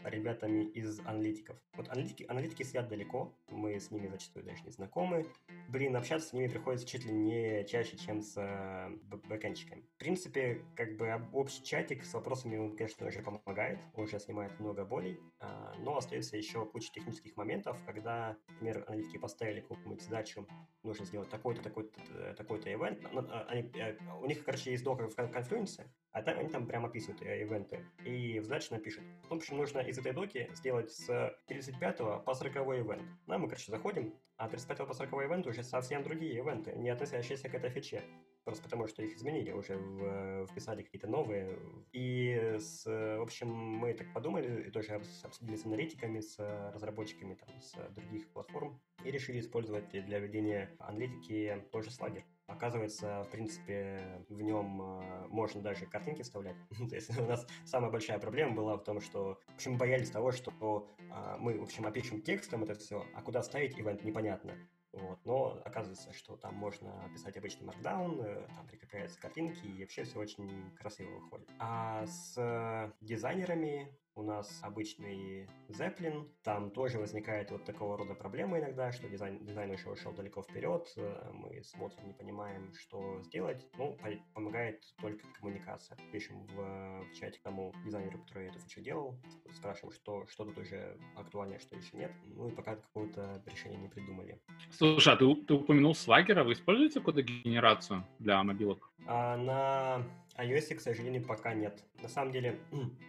ребятами 0.04 0.64
из 0.64 1.00
аналитиков. 1.00 1.56
Вот 1.74 1.88
аналитики, 1.88 2.24
аналитики 2.28 2.62
сидят 2.62 2.88
далеко, 2.88 3.34
мы 3.50 3.78
с 3.78 3.90
ними 3.90 4.08
зачастую 4.08 4.44
даже 4.44 4.62
не 4.64 4.70
знакомы. 4.70 5.26
Блин, 5.68 5.96
общаться 5.96 6.28
с 6.28 6.32
ними 6.32 6.48
приходится 6.48 6.86
чуть 6.86 7.04
ли 7.04 7.12
не 7.12 7.64
чаще, 7.64 7.96
чем 7.96 8.22
с 8.22 8.34
э, 8.36 8.90
бэкэнщиками. 9.28 9.82
В 9.96 9.98
принципе, 9.98 10.62
как 10.76 10.96
бы 10.96 11.20
общий 11.32 11.62
чатик 11.62 12.04
с 12.04 12.14
вопросами, 12.14 12.56
он, 12.56 12.76
конечно, 12.76 13.06
уже 13.06 13.20
помогает, 13.20 13.78
уже 13.94 14.18
снимает 14.18 14.58
много 14.60 14.84
болей, 14.84 15.20
э, 15.40 15.46
но 15.78 15.96
остается 15.96 16.36
еще 16.36 16.64
куча 16.64 16.90
технических 16.92 17.36
моментов, 17.36 17.76
когда, 17.84 18.36
например, 18.48 18.84
аналитики 18.86 19.18
поставили 19.18 19.60
какую-нибудь 19.60 20.02
задачу, 20.02 20.46
нужно 20.82 21.04
сделать 21.04 21.28
такой-то, 21.28 21.62
такой-то, 21.62 22.34
такой-то 22.34 22.72
ивент. 22.72 23.04
А, 23.12 23.46
они, 23.48 23.70
э, 23.74 23.96
у 24.20 24.26
них, 24.26 24.44
короче, 24.44 24.70
есть 24.70 24.84
докер 24.84 25.08
в 25.08 25.14
конфлюенсе, 25.14 25.86
а 26.18 26.22
там 26.22 26.38
они 26.38 26.48
там 26.48 26.66
прям 26.66 26.84
описывают 26.84 27.22
э, 27.22 27.42
ивенты. 27.42 27.84
И 28.04 28.40
в 28.40 28.44
задаче 28.44 28.68
напишут. 28.70 29.04
В 29.28 29.34
общем, 29.34 29.56
нужно 29.56 29.78
из 29.78 29.98
этой 29.98 30.12
доки 30.12 30.50
сделать 30.52 30.90
с 30.90 31.36
35 31.46 32.24
по 32.24 32.34
40 32.34 32.56
ивент. 32.56 33.02
Ну, 33.26 33.38
мы, 33.38 33.48
короче, 33.48 33.70
заходим, 33.70 34.12
а 34.36 34.48
35 34.48 34.88
по 34.88 34.94
40 34.94 35.12
ивент 35.12 35.46
уже 35.46 35.62
совсем 35.62 36.02
другие 36.02 36.38
ивенты, 36.38 36.72
не 36.72 36.90
относящиеся 36.90 37.48
к 37.48 37.54
этой 37.54 37.70
фиче. 37.70 38.02
Просто 38.44 38.64
потому, 38.64 38.86
что 38.88 39.02
их 39.02 39.14
изменили, 39.14 39.52
уже 39.52 39.76
в, 39.76 40.46
вписали 40.46 40.82
какие-то 40.82 41.06
новые. 41.06 41.56
И, 41.92 42.56
с, 42.58 42.84
в 42.86 43.22
общем, 43.22 43.48
мы 43.48 43.92
так 43.92 44.12
подумали, 44.12 44.68
и 44.68 44.70
тоже 44.70 45.00
обсудили 45.22 45.56
с 45.56 45.66
аналитиками, 45.66 46.20
с 46.20 46.38
разработчиками 46.72 47.34
там, 47.34 47.48
с 47.60 47.74
других 47.94 48.28
платформ, 48.32 48.80
и 49.04 49.10
решили 49.10 49.38
использовать 49.38 49.90
для 49.90 50.18
ведения 50.18 50.74
аналитики 50.80 51.62
тоже 51.70 51.90
Swagger. 51.90 52.24
Оказывается, 52.48 53.24
в 53.24 53.30
принципе, 53.30 54.24
в 54.30 54.40
нем 54.40 54.80
э, 54.80 55.26
можно 55.28 55.60
даже 55.60 55.84
картинки 55.84 56.22
вставлять. 56.22 56.56
То 56.88 56.94
есть 56.94 57.16
у 57.18 57.26
нас 57.26 57.46
самая 57.66 57.90
большая 57.90 58.18
проблема 58.18 58.56
была 58.56 58.76
в 58.76 58.84
том, 58.84 59.02
что, 59.02 59.38
в 59.48 59.54
общем, 59.54 59.76
боялись 59.76 60.10
того, 60.10 60.32
что 60.32 60.88
э, 60.98 61.36
мы, 61.38 61.58
в 61.58 61.62
общем, 61.62 61.86
опишем 61.86 62.22
текстом 62.22 62.64
это 62.64 62.74
все, 62.74 63.04
а 63.14 63.20
куда 63.20 63.42
ставить 63.42 63.78
ивент 63.78 64.02
непонятно. 64.02 64.56
Вот. 64.92 65.18
Но 65.26 65.60
оказывается, 65.66 66.10
что 66.14 66.36
там 66.36 66.54
можно 66.54 67.10
писать 67.12 67.36
обычный 67.36 67.66
markdown, 67.66 68.24
э, 68.24 68.48
там 68.56 68.66
прикрепляются 68.66 69.20
картинки, 69.20 69.66
и 69.66 69.82
вообще 69.82 70.04
все 70.04 70.18
очень 70.18 70.74
красиво 70.78 71.18
выходит. 71.18 71.50
А 71.58 72.06
с 72.06 72.94
дизайнерами 73.02 73.94
у 74.18 74.22
нас 74.22 74.60
обычный 74.62 75.46
Zeppelin. 75.68 76.28
Там 76.42 76.70
тоже 76.70 76.98
возникает 76.98 77.50
вот 77.50 77.64
такого 77.64 77.96
рода 77.96 78.14
проблема 78.14 78.58
иногда, 78.58 78.90
что 78.90 79.08
дизайн, 79.08 79.44
дизайн 79.44 79.72
еще 79.72 79.90
ушел 79.90 80.12
далеко 80.12 80.42
вперед, 80.42 80.92
э, 80.96 81.30
мы 81.32 81.62
смотрим, 81.62 82.08
не 82.08 82.12
понимаем, 82.12 82.72
что 82.74 83.22
сделать. 83.22 83.64
Ну, 83.78 83.96
помогает 84.34 84.82
только 85.00 85.24
коммуникация. 85.38 85.96
Пишем 86.12 86.44
в, 86.46 87.04
в 87.04 87.14
чате 87.14 87.38
тому 87.44 87.72
дизайнеру, 87.84 88.18
который 88.18 88.48
эту 88.48 88.58
фичу 88.58 88.80
делал, 88.80 89.16
спрашиваем, 89.52 89.94
что, 89.94 90.26
что 90.26 90.44
тут 90.44 90.58
уже 90.58 90.98
актуально, 91.16 91.58
что 91.60 91.76
еще 91.76 91.96
нет. 91.96 92.12
Ну 92.24 92.48
и 92.48 92.52
пока 92.52 92.74
какого-то 92.74 93.42
решения 93.46 93.76
не 93.76 93.88
придумали. 93.88 94.40
Слушай, 94.70 95.14
а 95.14 95.16
ты, 95.16 95.32
ты 95.46 95.54
упомянул 95.54 95.92
Swagger, 95.92 96.40
а 96.40 96.44
вы 96.44 96.54
используете 96.54 97.00
кодогенерацию 97.00 98.04
для 98.18 98.42
мобилок? 98.42 98.87
А 99.10 99.38
на 99.38 100.04
iOS, 100.36 100.74
к 100.74 100.80
сожалению, 100.80 101.24
пока 101.24 101.54
нет. 101.54 101.82
На 102.02 102.08
самом 102.08 102.30
деле, 102.30 102.60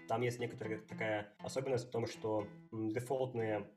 там 0.07 0.21
есть 0.21 0.39
некоторая 0.39 0.79
такая 0.79 1.33
особенность 1.39 1.87
в 1.87 1.91
том, 1.91 2.07
что 2.07 2.47
дефолтные 2.71 3.67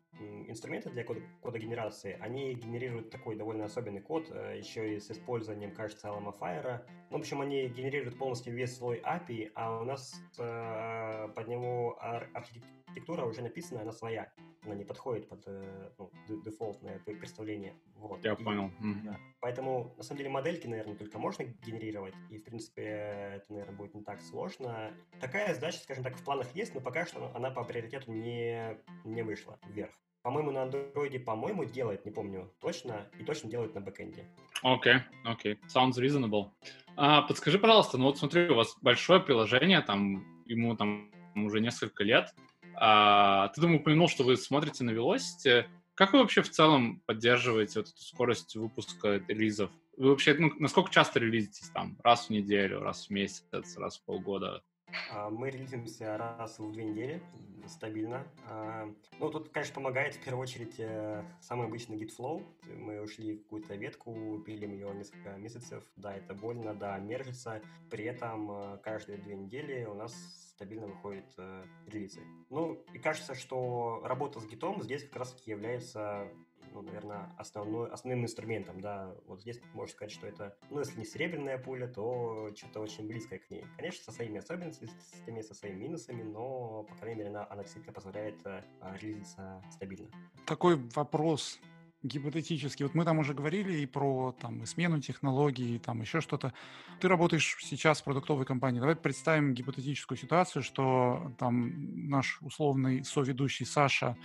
инструменты 0.46 0.90
для 0.90 1.02
кода, 1.02 1.20
кодогенерации, 1.42 2.16
они 2.20 2.54
генерируют 2.54 3.10
такой 3.10 3.34
довольно 3.34 3.64
особенный 3.64 4.00
код, 4.00 4.28
э, 4.30 4.58
еще 4.58 4.94
и 4.94 5.00
с 5.00 5.10
использованием, 5.10 5.74
кажется, 5.74 6.08
Alma 6.08 6.32
Fire. 6.38 6.84
Ну, 7.10 7.16
в 7.16 7.20
общем, 7.20 7.40
они 7.40 7.66
генерируют 7.66 8.16
полностью 8.16 8.54
весь 8.54 8.76
слой 8.76 9.00
API, 9.00 9.50
а 9.54 9.80
у 9.80 9.84
нас 9.84 10.14
э, 10.38 11.28
под 11.34 11.48
него 11.48 11.98
архитектура 12.00 13.24
уже 13.24 13.42
написана, 13.42 13.80
она 13.80 13.90
своя. 13.90 14.30
Она 14.64 14.74
не 14.74 14.84
подходит 14.84 15.28
под 15.28 15.42
э, 15.46 15.90
ну, 15.98 16.10
дефолтное 16.42 16.98
представление. 17.00 17.74
Вот. 17.96 18.24
Я 18.24 18.34
и, 18.34 18.36
понял. 18.42 18.70
Да. 19.04 19.18
Поэтому, 19.40 19.92
на 19.96 20.02
самом 20.02 20.18
деле, 20.18 20.30
модельки, 20.30 20.66
наверное, 20.66 20.94
только 20.94 21.18
можно 21.18 21.44
генерировать, 21.44 22.14
и, 22.30 22.38
в 22.38 22.44
принципе, 22.44 22.82
это, 22.82 23.46
наверное, 23.52 23.76
будет 23.76 23.94
не 23.94 24.02
так 24.02 24.20
сложно. 24.20 24.92
Такая 25.20 25.52
задача, 25.54 25.78
скажем 25.78 26.04
так, 26.04 26.16
в 26.16 26.24
планах 26.24 26.54
есть, 26.54 26.74
но 26.74 26.80
пока 26.80 27.06
что 27.06 27.34
она 27.34 27.50
по 27.50 27.64
приоритету 27.64 28.12
не, 28.12 28.78
не 29.04 29.22
вышла 29.22 29.58
вверх. 29.66 29.90
По-моему, 30.22 30.52
на 30.52 30.62
андроиде, 30.62 31.18
по-моему, 31.18 31.64
делает, 31.64 32.04
не 32.04 32.12
помню 32.12 32.54
точно, 32.60 33.08
и 33.18 33.24
точно 33.24 33.50
делает 33.50 33.74
на 33.74 33.80
бэкэнде. 33.80 34.28
Окей, 34.62 34.94
okay, 34.94 35.00
окей. 35.24 35.54
Okay. 35.54 35.58
Sounds 35.66 36.00
reasonable. 36.00 36.50
А, 36.96 37.22
подскажи, 37.22 37.58
пожалуйста, 37.58 37.98
ну 37.98 38.04
вот 38.04 38.18
смотри, 38.18 38.48
у 38.48 38.54
вас 38.54 38.76
большое 38.80 39.18
приложение, 39.18 39.80
там, 39.80 40.24
ему 40.46 40.76
там 40.76 41.10
уже 41.34 41.60
несколько 41.60 42.04
лет. 42.04 42.32
А, 42.74 43.48
ты, 43.48 43.60
думаю, 43.60 43.80
упомянул, 43.80 44.08
что 44.08 44.24
вы 44.24 44.36
смотрите 44.36 44.84
на 44.84 44.90
Velocity. 44.90 45.66
Как 45.94 46.12
вы 46.12 46.20
вообще 46.20 46.42
в 46.42 46.50
целом 46.50 47.00
поддерживаете 47.06 47.80
вот 47.80 47.88
эту 47.88 48.02
скорость 48.02 48.56
выпуска 48.56 49.22
релизов? 49.28 49.70
Вы 49.96 50.10
вообще, 50.10 50.34
ну, 50.34 50.52
насколько 50.58 50.90
часто 50.90 51.20
релизитесь 51.20 51.70
там? 51.70 51.98
Раз 52.02 52.26
в 52.26 52.30
неделю, 52.30 52.80
раз 52.80 53.06
в 53.06 53.10
месяц, 53.10 53.44
раз 53.52 53.98
в 53.98 54.04
полгода? 54.04 54.62
А, 55.10 55.30
мы 55.30 55.50
релизимся 55.50 56.16
раз 56.16 56.58
в 56.58 56.72
две 56.72 56.84
недели, 56.84 57.22
стабильно. 57.66 58.26
А, 58.48 58.92
ну, 59.18 59.30
тут, 59.30 59.50
конечно, 59.50 59.74
помогает 59.74 60.14
в 60.14 60.24
первую 60.24 60.42
очередь 60.42 60.74
э, 60.78 61.24
самый 61.40 61.66
обычный 61.66 61.96
GitFlow. 61.96 62.44
Мы 62.76 63.00
ушли 63.00 63.36
в 63.36 63.42
какую-то 63.42 63.74
ветку, 63.74 64.42
пилим 64.44 64.72
ее 64.72 64.92
несколько 64.94 65.36
месяцев. 65.36 65.84
Да, 65.96 66.14
это 66.14 66.34
больно, 66.34 66.74
да, 66.74 66.98
мержится. 66.98 67.62
При 67.90 68.04
этом 68.04 68.50
э, 68.50 68.78
каждые 68.78 69.18
две 69.18 69.36
недели 69.36 69.84
у 69.84 69.94
нас 69.94 70.12
стабильно 70.54 70.86
выходит 70.86 71.32
э, 71.38 71.64
релизы. 71.86 72.20
Ну, 72.50 72.84
и 72.92 72.98
кажется, 72.98 73.34
что 73.34 74.02
работа 74.04 74.40
с 74.40 74.46
гитом 74.46 74.82
здесь 74.82 75.04
как 75.04 75.16
раз-таки 75.16 75.50
является 75.50 76.28
ну, 76.72 76.82
наверное, 76.82 77.30
основной, 77.38 77.90
основным 77.90 78.24
инструментом, 78.24 78.80
да, 78.80 79.14
вот 79.26 79.40
здесь 79.40 79.60
можно 79.74 79.92
сказать, 79.92 80.12
что 80.12 80.26
это, 80.26 80.56
ну, 80.70 80.80
если 80.80 80.98
не 80.98 81.04
серебряная 81.04 81.58
пуля, 81.58 81.88
то 81.88 82.50
что-то 82.56 82.80
очень 82.80 83.06
близкое 83.06 83.38
к 83.38 83.50
ней. 83.50 83.64
Конечно, 83.76 84.04
со 84.04 84.12
своими 84.12 84.38
особенностями, 84.38 85.42
со 85.42 85.54
своими 85.54 85.84
минусами, 85.84 86.22
но, 86.22 86.84
по 86.84 86.94
крайней 86.96 87.18
мере, 87.18 87.30
она, 87.30 87.46
она 87.50 87.62
действительно 87.62 87.94
позволяет 87.94 88.40
э, 88.44 88.62
релизиться 89.00 89.62
стабильно. 89.70 90.08
Такой 90.46 90.76
вопрос 90.94 91.60
гипотетически, 92.02 92.82
вот 92.82 92.94
мы 92.94 93.04
там 93.04 93.18
уже 93.18 93.34
говорили 93.34 93.80
и 93.80 93.86
про 93.86 94.34
там 94.40 94.62
и 94.62 94.66
смену 94.66 95.00
технологий, 95.00 95.76
и 95.76 95.78
там 95.78 96.00
еще 96.00 96.20
что-то. 96.20 96.52
Ты 97.00 97.08
работаешь 97.08 97.56
сейчас 97.60 98.00
в 98.00 98.04
продуктовой 98.04 98.44
компании. 98.44 98.80
Давай 98.80 98.96
представим 98.96 99.54
гипотетическую 99.54 100.18
ситуацию, 100.18 100.62
что 100.62 101.32
там 101.38 102.08
наш 102.08 102.38
условный 102.42 103.04
соведущий 103.04 103.66
Саша 103.66 104.16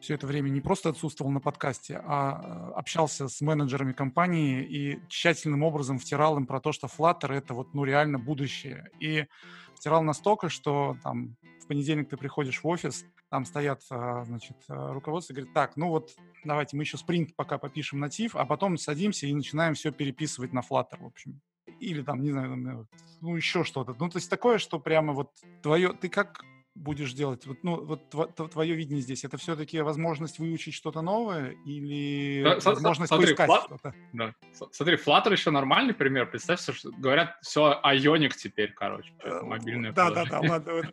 все 0.00 0.14
это 0.14 0.26
время 0.26 0.48
не 0.48 0.60
просто 0.60 0.88
отсутствовал 0.88 1.30
на 1.30 1.40
подкасте, 1.40 2.00
а 2.04 2.40
э, 2.42 2.72
общался 2.74 3.28
с 3.28 3.40
менеджерами 3.40 3.92
компании 3.92 4.62
и 4.64 5.00
тщательным 5.08 5.62
образом 5.62 5.98
втирал 5.98 6.36
им 6.36 6.46
про 6.46 6.60
то, 6.60 6.72
что 6.72 6.88
Flutter— 6.88 7.32
это 7.34 7.54
вот 7.54 7.72
ну 7.72 7.84
реально 7.84 8.18
будущее. 8.18 8.90
И 8.98 9.26
втирал 9.74 10.02
настолько, 10.02 10.48
что 10.48 10.96
там 11.02 11.36
в 11.62 11.66
понедельник 11.66 12.08
ты 12.08 12.16
приходишь 12.16 12.62
в 12.62 12.66
офис, 12.66 13.04
там 13.30 13.44
стоят, 13.44 13.82
а, 13.90 14.24
значит, 14.24 14.56
а, 14.68 14.92
руководство 14.92 15.34
говорит, 15.34 15.52
так, 15.52 15.76
ну 15.76 15.88
вот 15.88 16.14
давайте 16.44 16.76
мы 16.76 16.82
еще 16.82 16.96
спринт 16.96 17.34
пока 17.36 17.58
попишем 17.58 18.00
натив, 18.00 18.36
а 18.36 18.44
потом 18.44 18.76
садимся 18.76 19.26
и 19.26 19.34
начинаем 19.34 19.74
все 19.74 19.92
переписывать 19.92 20.52
на 20.52 20.60
Flutter, 20.60 20.98
в 21.00 21.06
общем. 21.06 21.40
Или 21.80 22.02
там, 22.02 22.22
не 22.22 22.30
знаю, 22.30 22.88
ну 23.20 23.36
еще 23.36 23.64
что-то. 23.64 23.94
Ну, 23.98 24.08
то 24.08 24.18
есть 24.18 24.28
такое, 24.28 24.58
что 24.58 24.78
прямо 24.78 25.12
вот 25.12 25.30
твое... 25.62 25.92
Ты 25.92 26.08
как 26.08 26.44
будешь 26.74 27.12
делать? 27.12 27.46
Вот, 27.46 27.62
ну, 27.62 27.84
вот 27.84 28.50
твое 28.50 28.74
видение 28.74 29.02
здесь, 29.02 29.24
это 29.24 29.36
все-таки 29.36 29.80
возможность 29.80 30.38
выучить 30.38 30.74
что-то 30.74 31.02
новое 31.02 31.50
или 31.64 32.42
да, 32.42 32.58
возможность 32.70 33.08
смотри, 33.08 33.26
поискать 33.26 33.46
флат... 33.46 33.64
что-то? 33.64 33.94
Да. 34.12 34.34
Смотри, 34.70 34.96
Flutter 34.96 35.32
еще 35.32 35.50
нормальный 35.50 35.94
пример. 35.94 36.30
Представь, 36.30 36.60
что 36.60 36.90
говорят, 36.92 37.36
все 37.42 37.80
Ionic 37.84 38.32
теперь, 38.36 38.72
короче, 38.72 39.12
э, 39.22 39.42
мобильное 39.42 39.92
Да, 39.92 40.10
да, 40.10 40.24
да, 40.24 40.40
ладно. 40.40 40.82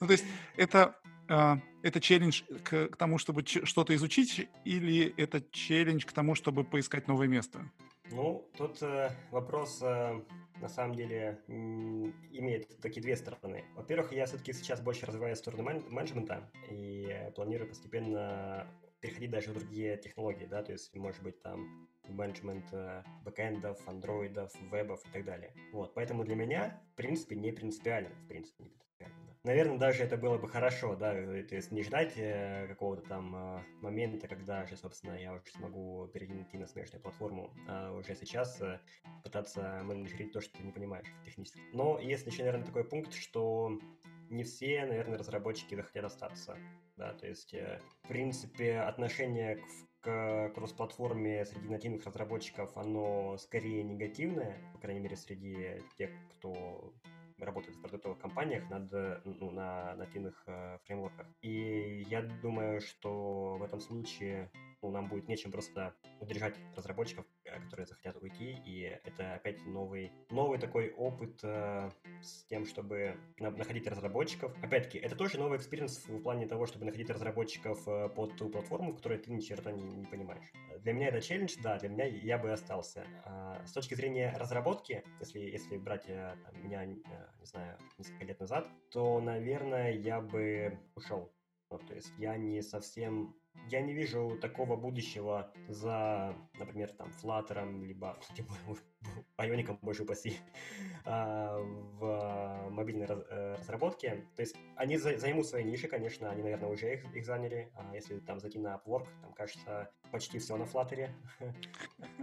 Ну, 0.00 0.06
то 0.06 0.12
есть 0.12 0.24
это 0.56 0.96
а, 1.28 1.58
это 1.82 2.00
челлендж 2.00 2.42
к, 2.62 2.88
к 2.88 2.96
тому, 2.96 3.18
чтобы 3.18 3.44
что-то 3.46 3.94
изучить, 3.94 4.48
или 4.64 5.14
это 5.16 5.42
челлендж 5.50 6.04
к 6.04 6.12
тому, 6.12 6.34
чтобы 6.34 6.64
поискать 6.64 7.08
новое 7.08 7.28
место? 7.28 7.70
Ну, 8.10 8.48
тут 8.56 8.82
э, 8.82 9.10
вопрос 9.30 9.80
э, 9.82 10.20
на 10.60 10.68
самом 10.68 10.94
деле 10.94 11.40
имеет 11.48 12.78
такие 12.80 13.02
две 13.02 13.16
стороны. 13.16 13.64
Во-первых, 13.74 14.12
я 14.12 14.26
все-таки 14.26 14.52
сейчас 14.52 14.80
больше 14.80 15.06
развиваю 15.06 15.36
сторону 15.36 15.62
мен- 15.62 15.84
менеджмента 15.90 16.50
и 16.70 17.30
планирую 17.34 17.68
постепенно 17.68 18.66
переходить 19.00 19.30
даже 19.30 19.50
в 19.50 19.54
другие 19.54 19.96
технологии, 19.98 20.46
да, 20.46 20.62
то 20.62 20.72
есть, 20.72 20.94
может 20.96 21.22
быть, 21.22 21.40
там 21.42 21.88
менеджмент 22.08 22.64
э, 22.72 23.02
бэкэндов, 23.24 23.86
андроидов, 23.86 24.52
вебов 24.70 25.04
и 25.06 25.10
так 25.10 25.24
далее. 25.24 25.52
Вот, 25.72 25.94
поэтому 25.94 26.24
для 26.24 26.36
меня, 26.36 26.82
в 26.92 26.96
принципе, 26.96 27.36
не 27.36 27.52
принципиально, 27.52 28.10
в 28.10 28.28
принципе, 28.28 28.64
не 28.64 28.70
наверное, 29.44 29.78
даже 29.78 30.02
это 30.02 30.16
было 30.16 30.38
бы 30.38 30.48
хорошо, 30.48 30.96
да, 30.96 31.14
э, 31.14 31.42
то 31.44 31.54
есть 31.54 31.70
не 31.70 31.82
ждать 31.82 32.14
э, 32.16 32.66
какого-то 32.68 33.02
там 33.02 33.36
э, 33.36 33.62
момента, 33.80 34.26
когда 34.26 34.66
же, 34.66 34.76
собственно, 34.76 35.12
я 35.12 35.34
уже 35.34 35.44
смогу 35.52 36.08
перейти 36.12 36.58
на 36.58 36.66
смежную 36.66 37.02
платформу, 37.02 37.50
а 37.68 37.92
уже 37.92 38.14
сейчас 38.16 38.60
э, 38.60 38.80
пытаться 39.22 39.82
менеджерить 39.84 40.32
то, 40.32 40.40
что 40.40 40.56
ты 40.56 40.64
не 40.64 40.72
понимаешь 40.72 41.06
технически. 41.24 41.60
Но 41.72 42.00
есть 42.00 42.26
еще, 42.26 42.44
наверное, 42.44 42.66
такой 42.66 42.84
пункт, 42.84 43.12
что 43.12 43.78
не 44.30 44.42
все, 44.42 44.84
наверное, 44.86 45.18
разработчики 45.18 45.74
захотят 45.74 46.04
остаться, 46.04 46.56
да, 46.96 47.12
то 47.12 47.26
есть, 47.26 47.52
э, 47.54 47.80
в 48.04 48.08
принципе, 48.08 48.78
отношение 48.78 49.56
к, 49.56 49.62
к 50.00 50.54
кросс-платформе 50.54 51.44
среди 51.44 51.68
нативных 51.68 52.04
разработчиков, 52.06 52.74
оно 52.76 53.36
скорее 53.36 53.82
негативное, 53.82 54.56
по 54.72 54.78
крайней 54.78 55.00
мере, 55.00 55.16
среди 55.16 55.82
тех, 55.98 56.10
кто 56.30 56.94
работает 57.44 57.76
в 57.76 57.80
продуктовых 57.80 58.18
компаниях 58.18 58.68
над, 58.70 58.90
ну, 59.24 59.50
на 59.50 59.94
нативных 59.96 60.42
э, 60.46 60.78
фреймворках. 60.84 61.26
И 61.42 62.04
я 62.08 62.22
думаю, 62.22 62.80
что 62.80 63.56
в 63.56 63.62
этом 63.62 63.80
случае 63.80 64.50
ну, 64.82 64.90
нам 64.90 65.08
будет 65.08 65.28
нечем 65.28 65.50
просто 65.50 65.94
удержать 66.20 66.54
разработчиков, 66.76 67.24
э, 67.24 67.33
которые 67.44 67.86
захотят 67.86 68.16
уйти, 68.22 68.56
и 68.64 68.80
это 69.04 69.34
опять 69.34 69.64
новый, 69.66 70.12
новый 70.30 70.58
такой 70.58 70.92
опыт 70.92 71.40
э, 71.42 71.90
с 72.22 72.44
тем, 72.44 72.66
чтобы 72.66 73.16
на, 73.38 73.50
находить 73.50 73.86
разработчиков. 73.86 74.52
Опять-таки, 74.62 74.98
это 74.98 75.16
тоже 75.16 75.38
новый 75.38 75.58
experience 75.58 76.06
в 76.06 76.22
плане 76.22 76.46
того, 76.46 76.66
чтобы 76.66 76.84
находить 76.86 77.10
разработчиков 77.10 77.86
э, 77.86 78.08
под 78.08 78.36
ту 78.36 78.48
платформу, 78.48 78.92
в 78.92 78.96
которой 78.96 79.18
ты 79.18 79.30
ни 79.30 79.40
черта 79.40 79.72
не, 79.72 79.82
не 79.82 80.06
понимаешь. 80.06 80.44
Для 80.80 80.92
меня 80.92 81.08
это 81.08 81.20
челлендж, 81.20 81.56
да, 81.62 81.78
для 81.78 81.88
меня 81.88 82.04
я 82.04 82.38
бы 82.38 82.52
остался. 82.52 83.06
А 83.24 83.64
с 83.66 83.72
точки 83.72 83.94
зрения 83.94 84.34
разработки, 84.36 85.04
если, 85.20 85.40
если 85.40 85.76
брать 85.76 86.08
э, 86.08 86.34
меня, 86.62 86.84
э, 86.84 86.86
не 86.86 87.46
знаю, 87.46 87.78
несколько 87.98 88.24
лет 88.24 88.40
назад, 88.40 88.68
то, 88.90 89.20
наверное, 89.20 89.92
я 89.92 90.20
бы 90.20 90.78
ушел. 90.94 91.32
Ну, 91.70 91.78
то 91.78 91.94
есть 91.94 92.12
я 92.18 92.36
не 92.36 92.62
совсем 92.62 93.34
я 93.68 93.80
не 93.80 93.94
вижу 93.94 94.38
такого 94.40 94.76
будущего 94.76 95.52
за, 95.68 96.34
например, 96.58 96.90
там, 96.90 97.10
Flutter, 97.22 97.86
либо 97.86 98.16
Ionic, 99.38 99.78
больше 99.82 100.02
упаси, 100.02 100.38
а, 101.04 101.58
в 101.58 102.70
мобильной 102.70 103.06
э, 103.08 103.56
разработке. 103.58 104.24
То 104.36 104.40
есть 104.40 104.56
они 104.76 104.96
займут 104.96 105.46
свои 105.46 105.64
ниши, 105.64 105.88
конечно, 105.88 106.30
они, 106.30 106.42
наверное, 106.42 106.68
уже 106.68 106.94
их, 106.94 107.04
их 107.14 107.24
заняли. 107.24 107.70
А 107.74 107.94
если 107.94 108.18
там 108.20 108.40
зайти 108.40 108.58
на 108.58 108.74
Upwork, 108.74 109.06
там, 109.22 109.32
кажется, 109.32 109.90
почти 110.10 110.38
все 110.38 110.56
на 110.56 110.64
Flutter. 110.64 111.10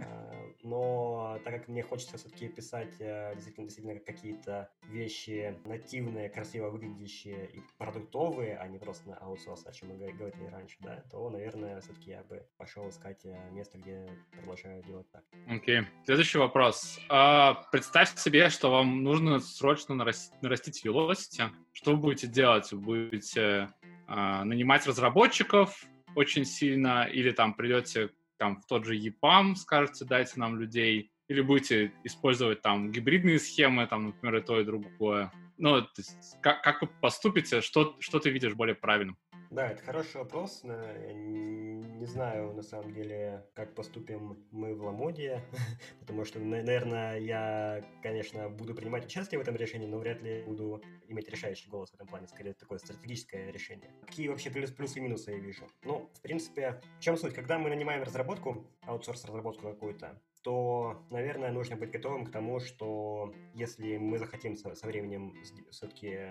А, 0.04 0.32
но 0.62 1.38
так 1.44 1.54
как 1.54 1.68
мне 1.68 1.82
хочется 1.82 2.16
все-таки 2.16 2.48
писать 2.48 2.94
э, 3.00 3.32
действительно, 3.34 3.66
действительно 3.66 4.00
какие-то 4.00 4.70
вещи 4.84 5.56
нативные, 5.64 6.28
красиво 6.28 6.70
выглядящие 6.70 7.46
и 7.46 7.60
продуктовые, 7.78 8.56
а 8.56 8.66
не 8.68 8.78
просто 8.78 9.10
на 9.10 9.16
аутсорс, 9.16 9.66
о 9.66 9.72
чем 9.72 9.88
мы 9.88 10.12
говорили 10.12 10.46
раньше, 10.46 10.76
да, 10.80 11.04
то, 11.10 11.28
наверное, 11.30 11.80
все-таки 11.80 12.10
я 12.10 12.22
бы 12.22 12.46
пошел 12.56 12.88
искать 12.88 13.24
э, 13.24 13.50
место, 13.50 13.78
где 13.78 14.08
продолжаю 14.32 14.82
делать 14.84 15.10
так. 15.10 15.24
Окей. 15.48 15.80
Okay. 15.80 15.84
Следующий 16.04 16.38
вопрос. 16.38 16.71
А, 17.08 17.54
представьте 17.70 18.20
себе, 18.20 18.50
что 18.50 18.70
вам 18.70 19.02
нужно 19.02 19.40
срочно 19.40 19.94
нарастить, 19.94 20.40
нарастить 20.42 20.84
velocity. 20.84 21.50
Что 21.72 21.92
вы 21.92 21.96
будете 21.98 22.26
делать? 22.26 22.70
Вы 22.72 22.78
будете 22.78 23.70
а, 24.06 24.44
нанимать 24.44 24.86
разработчиков 24.86 25.84
очень 26.14 26.44
сильно 26.44 27.04
или 27.04 27.30
там 27.32 27.54
придете 27.54 28.10
там 28.38 28.60
в 28.60 28.66
тот 28.66 28.84
же 28.84 28.98
EPAM, 28.98 29.54
скажете, 29.54 30.04
дайте 30.04 30.32
нам 30.36 30.58
людей, 30.58 31.12
или 31.28 31.40
будете 31.40 31.92
использовать 32.04 32.60
там 32.60 32.90
гибридные 32.90 33.38
схемы, 33.38 33.86
там, 33.86 34.06
например, 34.06 34.36
и 34.36 34.40
то, 34.42 34.60
и 34.60 34.64
другое? 34.64 35.32
Ну, 35.58 35.80
то 35.80 35.88
есть, 35.96 36.36
как, 36.42 36.62
как 36.62 36.82
вы 36.82 36.88
поступите, 37.00 37.60
что, 37.60 37.96
что 38.00 38.18
ты 38.18 38.30
видишь 38.30 38.54
более 38.54 38.74
правильным? 38.74 39.16
Да, 39.52 39.68
это 39.68 39.82
хороший 39.84 40.16
вопрос. 40.16 40.62
Не 40.64 42.06
знаю, 42.06 42.54
на 42.54 42.62
самом 42.62 42.94
деле, 42.94 43.44
как 43.52 43.74
поступим 43.74 44.42
мы 44.50 44.74
в 44.74 44.82
Ламоде, 44.82 45.42
потому 46.00 46.24
что, 46.24 46.40
наверное, 46.40 47.18
я, 47.18 47.84
конечно, 48.02 48.48
буду 48.48 48.74
принимать 48.74 49.04
участие 49.04 49.38
в 49.38 49.42
этом 49.42 49.54
решении, 49.56 49.86
но 49.86 49.98
вряд 49.98 50.22
ли 50.22 50.42
буду 50.44 50.82
иметь 51.08 51.28
решающий 51.28 51.68
голос 51.68 51.90
в 51.90 51.94
этом 51.94 52.06
плане, 52.06 52.28
скорее 52.28 52.54
такое 52.54 52.78
стратегическое 52.78 53.52
решение. 53.52 53.90
Какие 54.06 54.28
вообще 54.28 54.48
плюсы 54.50 54.98
и 54.98 55.02
минусы 55.02 55.32
я 55.32 55.36
вижу? 55.36 55.68
Ну, 55.84 56.08
в 56.14 56.22
принципе, 56.22 56.80
в 56.98 57.02
чем 57.02 57.18
суть? 57.18 57.34
Когда 57.34 57.58
мы 57.58 57.68
нанимаем 57.68 58.02
разработку, 58.02 58.66
аутсорс-разработку 58.86 59.68
какую-то, 59.68 60.18
то, 60.42 61.04
наверное, 61.10 61.52
нужно 61.52 61.76
быть 61.76 61.90
готовым 61.90 62.24
к 62.24 62.32
тому, 62.32 62.58
что 62.58 63.34
если 63.52 63.98
мы 63.98 64.18
захотим 64.18 64.56
со, 64.56 64.74
со 64.74 64.86
временем 64.86 65.34
все-таки 65.70 66.30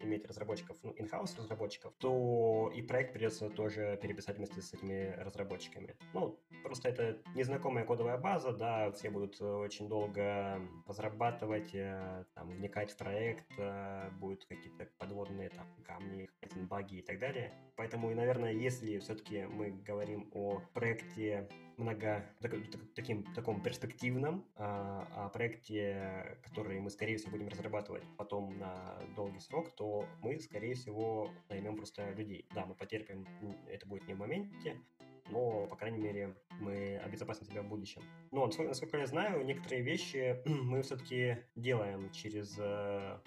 иметь 0.00 0.26
разработчиков, 0.26 0.76
ну, 0.82 0.92
in-house 0.92 1.36
разработчиков, 1.38 1.92
то 1.98 2.72
и 2.74 2.82
проект 2.82 3.12
придется 3.12 3.50
тоже 3.50 3.98
переписать 4.02 4.36
вместе 4.38 4.60
с 4.60 4.74
этими 4.74 5.14
разработчиками. 5.18 5.96
Ну, 6.12 6.38
просто 6.62 6.88
это 6.88 7.18
незнакомая 7.34 7.84
кодовая 7.84 8.18
база, 8.18 8.52
да, 8.52 8.90
все 8.92 9.10
будут 9.10 9.40
очень 9.40 9.88
долго 9.88 10.60
разрабатывать, 10.86 11.74
э, 11.74 12.24
там, 12.34 12.50
вникать 12.50 12.92
в 12.92 12.96
проект, 12.96 13.46
э, 13.58 14.10
будут 14.18 14.44
какие-то 14.46 14.88
подводные 14.98 15.50
там 15.50 15.66
камни, 15.84 16.28
баги 16.68 16.96
и 16.96 17.02
так 17.02 17.18
далее. 17.18 17.52
Поэтому, 17.76 18.14
наверное, 18.14 18.52
если 18.52 18.98
все-таки 18.98 19.44
мы 19.44 19.70
говорим 19.70 20.28
о 20.32 20.60
проекте 20.74 21.48
много 21.80 22.24
таким 22.94 23.24
таком 23.34 23.62
перспективном, 23.62 24.46
а, 24.56 25.06
о 25.16 25.28
проекте, 25.30 26.38
который 26.42 26.80
мы, 26.80 26.90
скорее 26.90 27.16
всего, 27.16 27.32
будем 27.32 27.48
разрабатывать 27.48 28.02
потом 28.16 28.58
на 28.58 28.98
долгий 29.16 29.40
срок, 29.40 29.74
то 29.74 30.06
мы, 30.22 30.38
скорее 30.38 30.74
всего, 30.74 31.30
наймем 31.48 31.76
просто 31.76 32.10
людей. 32.12 32.46
Да, 32.54 32.66
мы 32.66 32.74
потерпим, 32.74 33.26
это 33.68 33.86
будет 33.86 34.06
не 34.06 34.14
в 34.14 34.18
моменте, 34.18 34.76
но, 35.30 35.66
по 35.66 35.76
крайней 35.76 35.98
мере, 35.98 36.34
мы 36.60 36.98
обезопасим 36.98 37.46
себя 37.46 37.62
в 37.62 37.68
будущем. 37.68 38.02
Но, 38.30 38.50
насколько 38.58 38.98
я 38.98 39.06
знаю, 39.06 39.44
некоторые 39.44 39.82
вещи 39.82 40.42
мы 40.46 40.82
все-таки 40.82 41.38
делаем 41.54 42.10
через 42.10 42.56
э, 42.58 43.18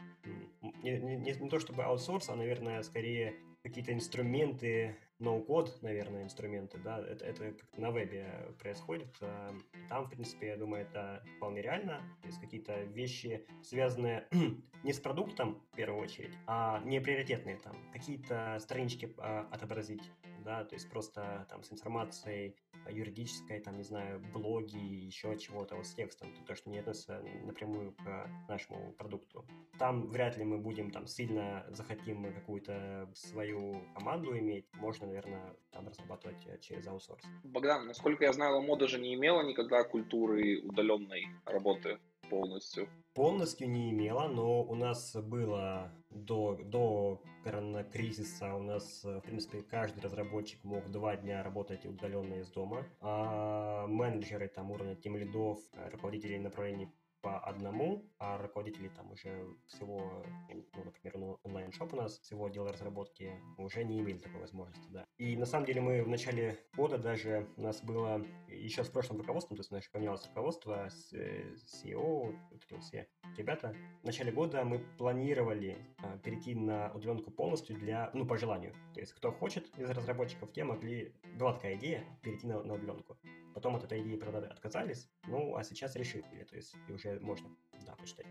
не, 0.83 0.99
не, 0.99 1.17
не 1.17 1.49
то 1.49 1.59
чтобы 1.59 1.83
аутсорс, 1.83 2.29
а, 2.29 2.35
наверное, 2.35 2.81
скорее 2.83 3.35
какие-то 3.63 3.93
инструменты, 3.93 4.97
ноу-код, 5.23 5.81
наверное, 5.81 6.23
инструменты, 6.23 6.77
да, 6.77 6.99
это, 6.99 7.25
это 7.25 7.53
на 7.77 7.91
вебе 7.91 8.53
происходит. 8.59 9.15
А, 9.21 9.51
там, 9.89 10.05
в 10.05 10.09
принципе, 10.09 10.47
я 10.47 10.57
думаю, 10.57 10.83
это 10.83 11.23
вполне 11.37 11.61
реально. 11.61 12.01
То 12.21 12.27
есть 12.27 12.39
какие-то 12.39 12.83
вещи, 12.83 13.45
связанные 13.63 14.27
не 14.83 14.93
с 14.93 14.99
продуктом, 14.99 15.61
в 15.71 15.75
первую 15.75 16.01
очередь, 16.01 16.33
а 16.45 16.81
не 16.85 16.99
приоритетные 16.99 17.57
там. 17.57 17.75
Какие-то 17.91 18.57
странички 18.59 19.13
а, 19.17 19.47
отобразить, 19.51 20.11
да, 20.43 20.65
то 20.65 20.75
есть 20.75 20.89
просто 20.89 21.47
там 21.49 21.63
с 21.63 21.71
информацией 21.71 22.55
юридической, 22.89 23.59
там, 23.59 23.77
не 23.77 23.83
знаю, 23.83 24.21
блоги, 24.33 24.77
еще 24.77 25.37
чего-то 25.37 25.75
вот 25.75 25.85
с 25.85 25.93
текстом, 25.93 26.29
то, 26.45 26.55
что 26.55 26.69
не 26.69 26.79
относится 26.79 27.21
напрямую 27.43 27.93
к 27.93 28.29
нашему 28.47 28.93
продукту. 28.93 29.45
Там 29.79 30.07
вряд 30.07 30.37
ли 30.37 30.43
мы 30.43 30.57
будем 30.57 30.91
там 30.91 31.07
сильно 31.07 31.65
захотим 31.69 32.33
какую-то 32.33 33.09
свою 33.13 33.81
команду 33.95 34.37
иметь, 34.37 34.65
можно, 34.73 35.07
наверное, 35.07 35.55
там 35.71 35.87
разрабатывать 35.87 36.45
э, 36.45 36.57
через 36.59 36.87
аутсорс. 36.87 37.23
Богдан, 37.43 37.87
насколько 37.87 38.23
я 38.23 38.33
знаю, 38.33 38.55
Ламо 38.55 38.77
даже 38.77 38.99
не 38.99 39.13
имела 39.15 39.41
никогда 39.41 39.83
культуры 39.83 40.61
удаленной 40.61 41.27
работы 41.45 41.99
полностью? 42.29 42.89
Полностью 43.13 43.69
не 43.69 43.91
имела, 43.91 44.27
но 44.27 44.63
у 44.63 44.75
нас 44.75 45.15
было 45.15 45.91
до, 46.15 46.55
до 46.63 47.21
коронакризиса, 47.43 48.55
у 48.55 48.61
нас, 48.61 49.03
в 49.03 49.21
принципе, 49.21 49.61
каждый 49.61 50.01
разработчик 50.01 50.63
мог 50.63 50.89
два 50.89 51.15
дня 51.15 51.43
работать 51.43 51.85
удаленно 51.85 52.35
из 52.35 52.49
дома, 52.49 52.85
а 53.01 53.87
менеджеры 53.87 54.47
там 54.47 54.71
уровня 54.71 54.95
тем 54.95 55.17
лидов, 55.17 55.59
руководителей 55.91 56.39
направлений 56.39 56.89
по 57.23 57.39
одному, 57.39 58.05
а 58.19 58.37
руководители 58.37 58.89
там 58.89 59.11
уже 59.11 59.47
всего, 59.65 60.23
ну, 60.49 60.83
например, 60.83 61.17
ну, 61.17 61.39
онлайн-шоп 61.43 61.93
у 61.93 61.95
нас, 61.95 62.19
всего 62.19 62.45
отдела 62.45 62.71
разработки 62.73 63.31
уже 63.57 63.83
не 63.85 64.01
имели 64.01 64.17
такой 64.17 64.41
возможности, 64.41 64.87
да. 64.89 65.05
И 65.17 65.37
на 65.37 65.45
самом 65.45 65.65
деле 65.65 65.79
мы 65.79 66.03
в 66.03 66.09
начале 66.09 66.59
года 66.75 66.97
даже, 66.97 67.47
у 67.55 67.61
нас 67.61 67.81
было 67.81 68.23
еще 68.49 68.83
с 68.83 68.89
прошлым 68.89 69.19
руководством, 69.19 69.55
то 69.55 69.61
есть 69.61 69.71
наше 69.71 69.89
поменялось 69.89 70.27
руководство, 70.27 70.89
с, 70.89 71.13
CEO, 71.13 72.35
вот 72.51 72.63
эти 72.69 72.79
все 72.81 73.07
ребята, 73.37 73.75
в 74.01 74.05
начале 74.05 74.31
года 74.31 74.63
мы 74.63 74.79
планировали 74.97 75.77
а, 75.99 76.17
перейти 76.17 76.55
на 76.55 76.91
удаленку 76.93 77.31
полностью 77.31 77.75
для, 77.77 78.11
ну, 78.13 78.25
по 78.25 78.37
желанию. 78.37 78.73
То 78.93 78.99
есть 78.99 79.13
кто 79.13 79.31
хочет 79.31 79.67
из 79.77 79.89
разработчиков, 79.89 80.51
те 80.51 80.63
могли, 80.63 81.13
была 81.37 81.53
такая 81.53 81.75
идея 81.75 82.03
перейти 82.21 82.47
на, 82.47 82.61
на 82.63 82.73
удаленку. 82.73 83.17
Потом 83.53 83.75
от 83.75 83.83
этой 83.83 84.01
идеи, 84.01 84.15
правда, 84.15 84.47
отказались, 84.47 85.07
ну, 85.27 85.55
а 85.55 85.63
сейчас 85.63 85.95
решили. 85.95 86.23
То 86.49 86.55
есть 86.55 86.75
и 86.87 86.91
уже 86.91 87.19
можно 87.19 87.49
да, 87.85 87.95
почитать 87.95 88.25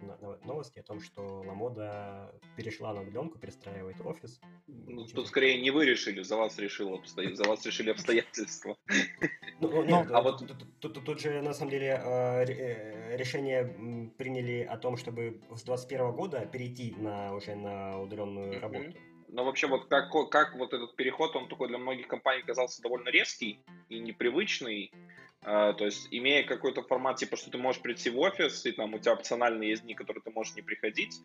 новости 0.45 0.79
о 0.79 0.83
том, 0.83 1.01
что 1.01 1.43
Ламода 1.47 2.35
перешла 2.57 2.93
на 2.93 3.03
удаленку, 3.03 3.39
перестраивает 3.39 4.01
офис. 4.01 4.41
Ну, 4.67 5.05
тут 5.07 5.29
скорее 5.29 5.61
не 5.61 5.71
вы 5.71 5.87
решили, 5.87 6.23
за 6.23 6.37
вас 6.37 6.59
решил 6.59 6.95
обстоят, 6.95 7.37
за 7.37 7.45
вас 7.45 7.65
решили 7.65 7.91
обстоятельства. 7.97 8.77
Ну, 9.61 9.69
ну 9.69 9.85
нет, 9.85 10.11
а 10.11 10.23
вот 10.23 10.43
тут 10.81 11.21
же 11.21 11.43
на 11.43 11.55
самом 11.55 11.71
деле 11.71 11.95
а, 11.95 12.45
э, 12.45 13.17
решение 13.17 14.11
приняли 14.19 14.63
о 14.63 14.77
том, 14.77 14.97
чтобы 14.97 15.41
с 15.55 15.63
2021 15.63 16.13
года 16.13 16.47
перейти 16.47 16.95
на 16.99 17.35
уже 17.35 17.55
на 17.55 18.01
удаленную 18.01 18.61
работу. 18.61 18.93
Но 19.33 19.45
вообще 19.45 19.67
вот 19.67 19.87
как, 19.87 20.11
как 20.31 20.57
вот 20.57 20.75
этот 20.75 20.95
переход, 20.95 21.35
он 21.35 21.49
такой 21.49 21.69
для 21.69 21.79
многих 21.79 22.07
компаний 22.07 22.43
казался 22.43 22.83
довольно 22.83 23.09
резкий 23.09 23.61
и 23.89 23.99
непривычный. 23.99 24.93
Uh, 25.45 25.75
то 25.75 25.85
есть, 25.87 26.07
имея 26.13 26.45
какой-то 26.45 26.83
формат, 26.83 27.17
типа, 27.17 27.37
что 27.37 27.51
ты 27.51 27.59
можешь 27.59 27.83
прийти 27.83 28.11
в 28.11 28.19
офис, 28.21 28.65
и 28.65 28.71
там 28.71 28.95
у 28.95 28.99
тебя 28.99 29.15
опциональные 29.15 29.71
есть 29.71 29.83
дни, 29.83 29.95
которые 29.95 30.23
ты 30.23 30.31
можешь 30.31 30.55
не 30.55 30.63
приходить, 30.63 31.21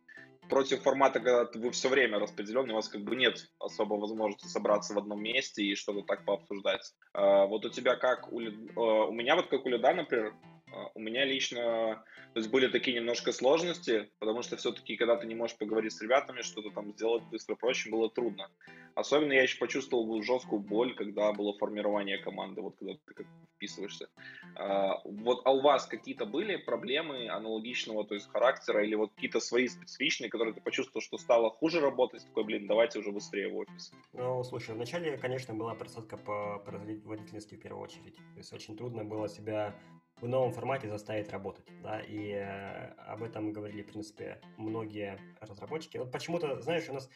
против 0.49 0.81
формата, 0.81 1.19
когда 1.19 1.47
вы 1.53 1.69
все 1.69 1.87
время 1.87 2.17
распределены, 2.17 2.73
у 2.73 2.77
вас 2.77 2.89
как 2.89 3.01
бы 3.01 3.15
нет 3.15 3.47
особо 3.59 3.93
возможности 3.93 4.47
собраться 4.47 4.95
в 4.95 4.97
одном 4.97 5.21
месте 5.21 5.63
и 5.63 5.75
что-то 5.75 6.01
так 6.01 6.25
пообсуждать. 6.25 6.93
Uh, 7.15 7.45
вот 7.45 7.65
у 7.65 7.69
тебя 7.69 7.95
как, 7.95 8.31
у, 8.31 8.41
uh, 8.41 9.07
у 9.07 9.11
меня 9.11 9.35
вот 9.35 9.47
как 9.47 9.65
у 9.65 9.69
Лида, 9.69 9.93
например, 9.93 10.33
а, 10.33 10.56
у 10.95 10.99
меня 10.99 11.25
лично 11.25 12.03
то 12.37 12.39
есть 12.39 12.51
были 12.51 12.67
такие 12.67 12.95
немножко 12.95 13.31
сложности, 13.31 14.11
потому 14.19 14.43
что 14.43 14.57
все-таки, 14.57 14.95
когда 14.95 15.15
ты 15.15 15.25
не 15.25 15.33
можешь 15.33 15.57
поговорить 15.57 15.91
с 15.91 16.01
ребятами, 16.03 16.43
что-то 16.43 16.69
там 16.69 16.91
сделать 16.91 17.23
быстро, 17.23 17.55
проще, 17.55 17.89
было 17.89 18.11
трудно. 18.11 18.51
Особенно 18.93 19.33
я 19.33 19.41
еще 19.41 19.57
почувствовал 19.57 20.21
жесткую 20.21 20.61
боль, 20.61 20.93
когда 20.93 21.33
было 21.33 21.57
формирование 21.57 22.19
команды, 22.19 22.61
вот 22.61 22.75
когда 22.77 22.93
ты 22.93 23.13
как 23.15 23.25
вписываешься. 23.55 24.09
А, 24.55 25.01
вот, 25.03 25.41
а 25.45 25.51
у 25.51 25.61
вас 25.61 25.87
какие-то 25.87 26.27
были 26.27 26.57
проблемы 26.57 27.27
аналогичного, 27.27 28.05
то 28.05 28.13
есть 28.13 28.27
характера, 28.27 28.85
или 28.85 28.93
вот 28.93 29.11
какие-то 29.15 29.39
свои 29.39 29.67
специфичные, 29.67 30.29
которые 30.29 30.53
ты 30.53 30.61
почувствовал, 30.61 31.01
что 31.01 31.17
стало 31.17 31.49
хуже 31.49 31.79
работать, 31.79 32.23
такой, 32.27 32.43
блин, 32.43 32.67
давайте 32.67 32.99
уже 32.99 33.11
быстрее 33.11 33.49
в 33.49 33.57
офис? 33.57 33.91
Ну, 34.13 34.43
слушай, 34.43 34.75
вначале, 34.75 35.17
конечно, 35.17 35.55
была 35.55 35.73
просадка 35.73 36.17
по 36.17 36.59
производительности 36.59 37.55
в 37.55 37.59
первую 37.59 37.83
очередь. 37.83 38.15
То 38.15 38.37
есть 38.37 38.53
очень 38.53 38.77
трудно 38.77 39.03
было 39.03 39.27
себя 39.27 39.75
в 40.19 40.27
новом 40.27 40.51
формате 40.51 40.89
заставить 40.89 41.29
работать, 41.29 41.65
да, 41.83 41.99
и 41.99 42.31
э, 42.31 42.93
об 43.07 43.21
этом 43.23 43.51
говорили, 43.51 43.83
в 43.83 43.87
принципе, 43.87 44.41
многие 44.57 45.19
разработчики. 45.39 45.97
Вот 45.97 46.11
почему-то, 46.11 46.59
знаешь, 46.61 46.89
у 46.89 46.93
нас 46.93 47.09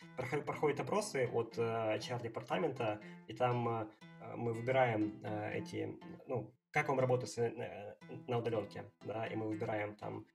проходят 0.45 0.79
опросы 0.79 1.27
от 1.33 1.57
э, 1.57 1.97
HR-департамента, 1.97 3.01
и 3.27 3.33
там 3.33 3.67
э, 3.67 3.87
мы 4.35 4.53
выбираем 4.53 5.19
э, 5.23 5.57
эти, 5.57 5.97
ну, 6.27 6.53
как 6.69 6.89
вам 6.89 6.99
работать 6.99 7.35
на, 7.37 7.95
на 8.27 8.37
удаленке, 8.37 8.85
да, 9.03 9.25
и 9.25 9.35
мы 9.35 9.47
выбираем 9.47 9.95
там 9.95 10.25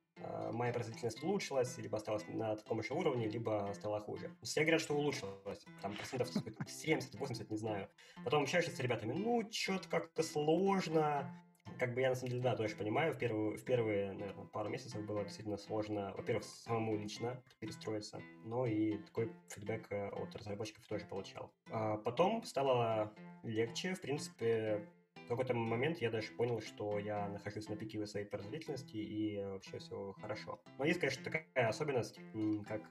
моя 0.51 0.73
производительность 0.73 1.23
улучшилась, 1.23 1.77
либо 1.77 1.99
осталась 1.99 2.25
на 2.29 2.57
таком 2.57 2.83
же 2.83 2.95
уровне, 2.95 3.29
либо 3.29 3.71
стала 3.75 4.01
хуже. 4.01 4.35
Все 4.43 4.62
говорят, 4.62 4.81
что 4.81 4.95
улучшилась, 4.95 5.62
там 5.83 5.95
процентов 5.95 6.31
70-80, 6.35 7.47
не 7.51 7.57
знаю. 7.59 7.87
Потом 8.25 8.45
общаешься 8.45 8.71
с 8.71 8.81
ребятами, 8.81 9.12
ну, 9.12 9.47
что-то 9.53 9.87
как-то 9.91 10.23
сложно, 10.23 11.31
как 11.79 11.95
бы 11.95 12.01
я 12.01 12.11
на 12.11 12.14
самом 12.14 12.31
деле, 12.31 12.43
да, 12.43 12.57
тоже 12.57 12.77
понимаю, 12.77 13.12
в, 13.12 13.18
первую, 13.18 13.59
в 13.59 13.64
первые, 13.64 14.12
наверное, 14.12 14.47
пару 14.47 14.68
месяцев 14.68 15.05
было 15.05 15.22
действительно 15.22 15.57
сложно, 15.57 16.12
во-первых, 16.16 16.45
самому 16.45 16.97
лично 16.97 17.43
перестроиться, 17.59 18.20
но 18.45 18.66
и 18.66 18.99
такой 18.99 19.31
фидбэк 19.49 19.87
э, 19.91 20.09
от 20.09 20.35
разработчиков 20.37 20.87
тоже 20.87 21.07
получал. 21.07 21.53
А 21.70 21.97
потом 21.99 22.43
стало 22.45 23.12
легче, 23.43 23.95
в 23.95 24.01
принципе, 24.01 24.87
в 25.27 25.29
какой-то 25.29 25.55
момент 25.55 25.99
я 25.99 26.11
даже 26.11 26.33
понял, 26.33 26.61
что 26.61 26.99
я 26.99 27.29
нахожусь 27.29 27.68
на 27.68 27.77
пике 27.77 28.05
своей 28.07 28.27
производительности 28.27 28.97
и 28.97 29.45
вообще 29.45 29.79
все 29.79 30.14
хорошо. 30.20 30.61
Но 30.79 30.85
есть, 30.85 31.01
конечно, 31.01 31.24
такая 31.24 31.68
особенность, 31.68 32.20
как 32.68 32.83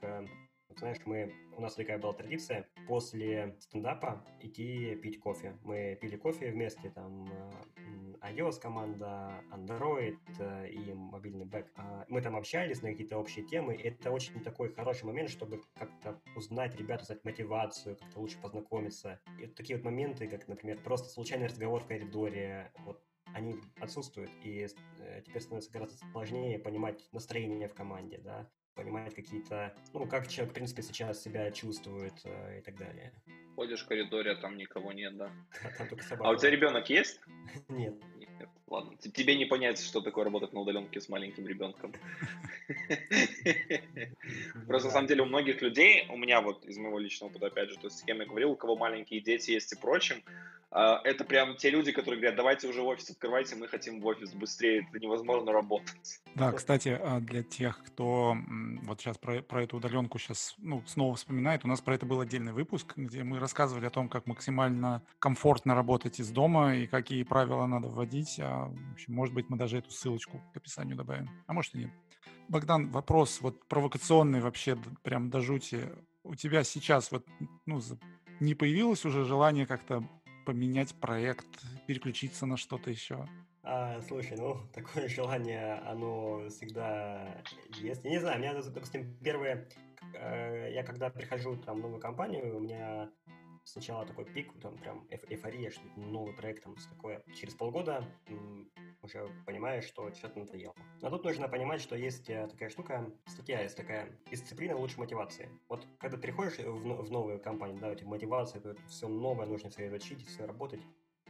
э, 0.76 0.78
знаешь, 0.78 0.98
мы, 1.04 1.32
у 1.56 1.60
нас 1.60 1.74
такая 1.74 1.98
была 1.98 2.12
традиция 2.12 2.68
после 2.86 3.56
стендапа 3.60 4.24
идти 4.40 4.94
пить 4.96 5.20
кофе. 5.20 5.56
Мы 5.62 5.98
пили 6.00 6.16
кофе 6.16 6.50
вместе, 6.50 6.90
там, 6.90 7.26
iOS 8.22 8.60
команда, 8.60 9.42
Android 9.52 10.18
э, 10.38 10.68
и 10.70 10.92
мобильный 10.92 11.44
бэк. 11.44 11.66
А, 11.76 12.04
мы 12.08 12.20
там 12.20 12.36
общались 12.36 12.82
на 12.82 12.90
какие-то 12.90 13.18
общие 13.18 13.44
темы, 13.44 13.74
это 13.74 14.10
очень 14.10 14.40
такой 14.42 14.72
хороший 14.72 15.04
момент, 15.04 15.30
чтобы 15.30 15.60
как-то 15.74 16.20
узнать 16.34 16.76
ребят, 16.76 17.02
узнать 17.02 17.24
мотивацию, 17.24 17.96
как-то 17.96 18.20
лучше 18.20 18.40
познакомиться. 18.40 19.20
И 19.38 19.46
вот 19.46 19.54
такие 19.54 19.76
вот 19.76 19.84
моменты, 19.84 20.26
как, 20.28 20.48
например, 20.48 20.78
просто 20.82 21.08
случайный 21.08 21.46
разговор 21.46 21.82
в 21.82 21.86
коридоре, 21.86 22.72
вот 22.84 23.02
они 23.34 23.56
отсутствуют, 23.80 24.30
и 24.42 24.66
э, 25.00 25.22
теперь 25.24 25.42
становится 25.42 25.70
гораздо 25.70 25.96
сложнее 26.12 26.58
понимать 26.58 27.08
настроение 27.12 27.68
в 27.68 27.74
команде, 27.74 28.18
да, 28.18 28.48
понимать 28.76 29.14
какие-то, 29.14 29.74
ну, 29.92 30.06
как 30.06 30.28
человек, 30.28 30.52
в 30.52 30.54
принципе, 30.54 30.82
сейчас 30.82 31.22
себя 31.22 31.50
чувствует 31.50 32.14
э, 32.24 32.58
и 32.58 32.62
так 32.62 32.76
далее. 32.76 33.12
Ходишь 33.56 33.82
в 33.82 33.88
коридоре, 33.88 34.32
а 34.32 34.36
там 34.36 34.56
никого 34.58 34.92
нет, 34.92 35.16
да? 35.16 35.30
Там 35.78 35.88
только 35.88 36.04
А 36.20 36.30
у 36.30 36.36
тебя 36.36 36.50
ребенок 36.50 36.90
есть? 36.90 37.20
Нет. 37.68 37.94
Нет, 38.16 38.48
ладно. 38.66 38.96
Тебе 38.98 39.34
не 39.36 39.46
понять, 39.46 39.80
что 39.80 40.02
такое 40.02 40.24
работать 40.24 40.52
на 40.52 40.60
удаленке 40.60 41.00
с 41.00 41.08
маленьким 41.08 41.46
ребенком. 41.46 41.94
Просто 44.66 44.88
на 44.88 44.92
самом 44.92 45.06
деле 45.06 45.22
у 45.22 45.26
многих 45.26 45.62
людей, 45.62 46.06
у 46.10 46.18
меня 46.18 46.42
вот 46.42 46.66
из 46.66 46.76
моего 46.76 46.98
личного 46.98 47.30
опыта, 47.30 47.46
опять 47.46 47.70
же, 47.70 47.76
то 47.76 47.86
есть 47.86 47.98
с 47.98 48.02
кем 48.02 48.20
я 48.20 48.26
говорил, 48.26 48.50
у 48.50 48.56
кого 48.56 48.76
маленькие 48.76 49.22
дети 49.22 49.52
есть 49.52 49.72
и 49.72 49.76
прочим, 49.76 50.22
а, 50.26 50.30
это 50.76 51.24
прям 51.24 51.56
те 51.56 51.70
люди, 51.70 51.90
которые 51.90 52.20
говорят, 52.20 52.36
давайте 52.36 52.68
уже 52.68 52.82
офис 52.82 53.08
открывайте, 53.08 53.56
мы 53.56 53.66
хотим 53.66 54.00
в 54.00 54.06
офис 54.06 54.34
быстрее, 54.34 54.86
это 54.88 54.98
невозможно 54.98 55.50
работать. 55.50 56.20
Да, 56.34 56.52
кстати, 56.52 56.98
а, 57.00 57.20
для 57.20 57.42
тех, 57.42 57.82
кто 57.82 58.36
вот 58.82 59.00
сейчас 59.00 59.16
про, 59.16 59.40
про 59.40 59.62
эту 59.62 59.78
удаленку 59.78 60.18
сейчас 60.18 60.54
ну, 60.58 60.82
снова 60.86 61.16
вспоминает, 61.16 61.64
у 61.64 61.68
нас 61.68 61.80
про 61.80 61.94
это 61.94 62.04
был 62.04 62.20
отдельный 62.20 62.52
выпуск, 62.52 62.92
где 62.96 63.22
мы 63.22 63.38
рассказывали 63.38 63.86
о 63.86 63.90
том, 63.90 64.10
как 64.10 64.26
максимально 64.26 65.02
комфортно 65.18 65.74
работать 65.74 66.20
из 66.20 66.30
дома 66.30 66.76
и 66.76 66.86
какие 66.86 67.22
правила 67.22 67.64
надо 67.64 67.88
вводить. 67.88 68.38
А, 68.38 68.66
в 68.66 68.92
общем, 68.92 69.14
может 69.14 69.34
быть, 69.34 69.48
мы 69.48 69.56
даже 69.56 69.78
эту 69.78 69.90
ссылочку 69.90 70.42
к 70.52 70.58
описанию 70.58 70.96
добавим, 70.96 71.30
а 71.46 71.54
может 71.54 71.74
и 71.74 71.78
нет. 71.78 71.90
Богдан, 72.48 72.90
вопрос 72.90 73.40
вот 73.40 73.66
провокационный 73.66 74.40
вообще 74.40 74.76
прям 75.02 75.30
до 75.30 75.40
жути. 75.40 75.88
У 76.22 76.34
тебя 76.34 76.64
сейчас 76.64 77.10
вот 77.10 77.26
ну, 77.64 77.80
не 78.40 78.54
появилось 78.54 79.04
уже 79.04 79.24
желание 79.24 79.66
как-то 79.66 80.06
поменять 80.46 80.94
проект, 80.94 81.46
переключиться 81.86 82.46
на 82.46 82.56
что-то 82.56 82.90
еще? 82.90 83.28
А, 83.62 84.00
слушай, 84.02 84.36
ну, 84.38 84.60
такое 84.72 85.08
желание, 85.08 85.74
оно 85.84 86.48
всегда 86.48 87.42
есть. 87.80 88.04
Я 88.04 88.10
не 88.10 88.20
знаю, 88.20 88.38
у 88.38 88.40
меня, 88.40 88.62
допустим, 88.62 89.18
первые... 89.18 89.68
Э, 90.14 90.72
я 90.72 90.84
когда 90.84 91.10
прихожу 91.10 91.56
там, 91.56 91.78
в 91.78 91.80
новую 91.82 92.00
компанию, 92.00 92.56
у 92.56 92.60
меня 92.60 93.10
сначала 93.64 94.06
такой 94.06 94.24
пик, 94.24 94.52
там 94.62 94.78
прям 94.78 95.04
эйфория, 95.10 95.70
что 95.70 95.82
новый 95.96 96.32
проект, 96.32 96.62
там, 96.62 96.76
такое. 96.94 97.22
Через 97.34 97.54
полгода 97.54 98.04
уже 99.06 99.28
понимаешь, 99.46 99.84
что 99.84 100.12
что-то 100.12 100.40
надоело. 100.40 100.74
Но 101.00 101.10
тут 101.10 101.24
нужно 101.24 101.48
понимать, 101.48 101.80
что 101.80 101.96
есть 101.96 102.28
э, 102.28 102.46
такая 102.48 102.68
штука, 102.68 103.10
статья 103.26 103.62
есть 103.62 103.76
такая, 103.76 104.08
дисциплина 104.30 104.76
лучше 104.76 104.98
мотивации. 104.98 105.48
Вот 105.68 105.86
когда 105.98 106.18
приходишь 106.18 106.58
в, 106.58 107.02
в 107.04 107.10
новую 107.10 107.40
компанию, 107.40 107.80
да, 107.80 107.90
у 107.90 107.94
тебя 107.94 108.08
мотивация, 108.08 108.60
это 108.60 108.76
все 108.88 109.08
новое, 109.08 109.46
нужно 109.46 109.70
все 109.70 109.86
изучить, 109.86 110.26
все 110.26 110.44
работать, 110.44 110.80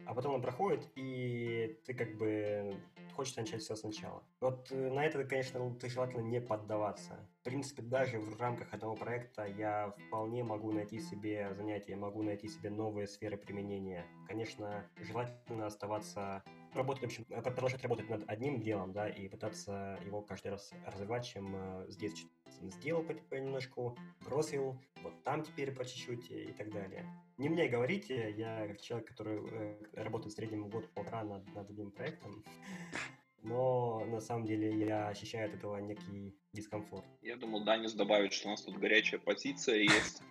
а 0.05 0.15
потом 0.15 0.35
он 0.35 0.43
проходит, 0.43 0.89
и 0.95 1.81
ты 1.85 1.95
как 1.95 2.17
бы 2.17 2.77
хочешь 3.17 3.37
начать 3.37 3.63
все 3.63 3.75
сначала. 3.75 4.23
Вот 4.41 4.71
э, 4.71 4.91
на 4.91 5.05
это, 5.05 5.25
конечно, 5.25 5.75
ты 5.75 5.89
желательно 5.89 6.21
не 6.21 6.41
поддаваться. 6.41 7.19
В 7.41 7.45
принципе, 7.45 7.83
даже 7.83 8.19
в 8.19 8.39
рамках 8.39 8.73
одного 8.73 8.95
проекта 8.95 9.47
я 9.47 9.95
вполне 10.07 10.45
могу 10.45 10.71
найти 10.71 11.01
себе 11.01 11.53
занятия, 11.55 11.97
могу 11.97 12.23
найти 12.23 12.49
себе 12.49 12.71
новые 12.71 13.07
сферы 13.07 13.37
применения. 13.37 14.07
Конечно, 14.29 14.87
желательно 14.99 15.67
оставаться 15.67 16.45
работать, 16.77 17.03
в 17.03 17.07
общем, 17.07 17.27
э, 17.31 17.43
продолжать 17.43 17.83
работать 17.83 18.09
над 18.09 18.29
одним 18.29 18.61
делом, 18.61 18.93
да, 18.93 19.09
и 19.09 19.27
пытаться 19.29 19.99
его 20.05 20.23
каждый 20.23 20.53
раз 20.53 20.71
развивать, 20.87 21.27
чем 21.27 21.53
э, 21.55 21.87
здесь 21.89 22.25
сделал 22.63 23.03
понемножку, 23.03 23.97
бросил, 24.25 24.81
вот 25.03 25.13
там 25.25 25.43
теперь 25.43 25.73
по 25.73 25.85
чуть-чуть 25.85 26.31
и 26.31 26.53
так 26.53 26.71
далее. 26.71 27.05
Не 27.39 27.49
мне 27.49 27.67
говорите, 27.69 28.33
я 28.37 28.69
как 28.69 28.81
человек, 28.81 29.09
который 29.09 29.41
э, 29.51 29.77
работает 29.95 30.33
в 30.33 30.37
среднем 30.37 30.69
год-полтора 30.69 31.25
над, 31.25 31.53
над 31.55 31.71
одним 31.71 31.91
проектом, 31.91 32.45
но 33.43 34.05
на 34.07 34.21
самом 34.21 34.47
деле 34.47 34.79
я 34.79 35.09
ощущаю 35.09 35.49
от 35.49 35.57
этого 35.57 35.79
некий 35.79 36.37
дискомфорт. 36.53 37.05
Я 37.23 37.37
думал, 37.37 37.65
Данис 37.65 37.93
добавит, 37.93 38.33
что 38.33 38.49
у 38.49 38.51
нас 38.53 38.63
тут 38.63 38.79
горячая 38.79 39.21
позиция 39.21 39.79
есть. 39.79 40.23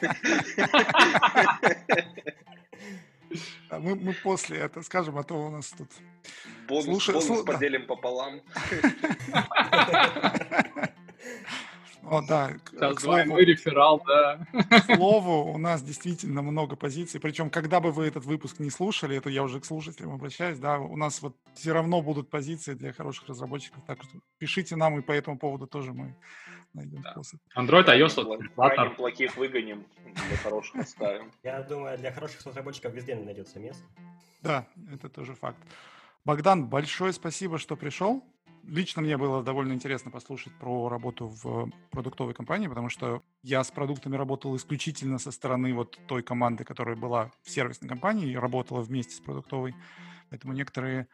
А 3.68 3.78
мы, 3.78 3.96
мы 3.96 4.12
после 4.12 4.58
это 4.58 4.82
скажем, 4.82 5.18
а 5.18 5.24
то 5.24 5.34
у 5.34 5.50
нас 5.50 5.70
тут... 5.70 5.88
Бонус, 6.68 6.84
Слушай, 6.84 7.14
бонус 7.14 7.26
слу... 7.26 7.44
поделим 7.44 7.82
да. 7.82 7.86
пополам. 7.86 8.40
О, 12.08 12.22
да. 12.22 12.52
Сейчас 12.70 13.02
двойной 13.02 13.44
реферал, 13.44 14.00
да. 14.06 14.46
К 14.52 14.94
слову, 14.94 15.52
у 15.52 15.58
нас 15.58 15.82
действительно 15.82 16.40
много 16.40 16.76
позиций. 16.76 17.18
Причем, 17.18 17.50
когда 17.50 17.80
бы 17.80 17.90
вы 17.90 18.06
этот 18.06 18.24
выпуск 18.24 18.60
не 18.60 18.70
слушали, 18.70 19.16
это 19.16 19.28
я 19.28 19.42
уже 19.42 19.58
к 19.58 19.64
слушателям 19.64 20.12
обращаюсь, 20.12 20.58
да, 20.58 20.78
у 20.78 20.96
нас 20.96 21.20
вот 21.20 21.34
все 21.54 21.72
равно 21.72 22.02
будут 22.02 22.30
позиции 22.30 22.74
для 22.74 22.92
хороших 22.92 23.28
разработчиков. 23.28 23.82
Так 23.86 24.04
что 24.04 24.20
пишите 24.38 24.76
нам, 24.76 24.98
и 24.98 25.02
по 25.02 25.10
этому 25.10 25.36
поводу 25.36 25.66
тоже 25.66 25.92
мы 25.92 26.14
найдем 26.76 27.02
да. 27.02 27.12
способ. 27.12 27.40
Android, 27.56 27.86
iOS, 27.86 28.48
Крайне 28.54 28.94
плохих 28.94 29.36
выгоним, 29.36 29.84
для 30.28 30.36
хороших 30.36 30.76
оставим. 30.76 31.32
Я 31.42 31.62
думаю, 31.62 31.98
для 31.98 32.12
хороших 32.12 32.44
разработчиков 32.46 32.92
везде 32.92 33.14
найдется 33.16 33.58
место. 33.58 33.84
Да, 34.42 34.66
это 34.92 35.08
тоже 35.08 35.34
факт. 35.34 35.58
Богдан, 36.24 36.66
большое 36.68 37.12
спасибо, 37.12 37.58
что 37.58 37.76
пришел 37.76 38.22
лично 38.66 39.02
мне 39.02 39.16
было 39.16 39.42
довольно 39.42 39.72
интересно 39.72 40.10
послушать 40.10 40.52
про 40.54 40.88
работу 40.88 41.28
в 41.28 41.70
продуктовой 41.90 42.34
компании, 42.34 42.68
потому 42.68 42.88
что 42.88 43.22
я 43.42 43.62
с 43.62 43.70
продуктами 43.70 44.16
работал 44.16 44.56
исключительно 44.56 45.18
со 45.18 45.30
стороны 45.30 45.72
вот 45.72 45.98
той 46.06 46.22
команды, 46.22 46.64
которая 46.64 46.96
была 46.96 47.30
в 47.42 47.50
сервисной 47.50 47.88
компании 47.88 48.30
и 48.30 48.36
работала 48.36 48.80
вместе 48.80 49.14
с 49.14 49.20
продуктовой. 49.20 49.74
Поэтому 50.30 50.52
некоторые 50.52 51.08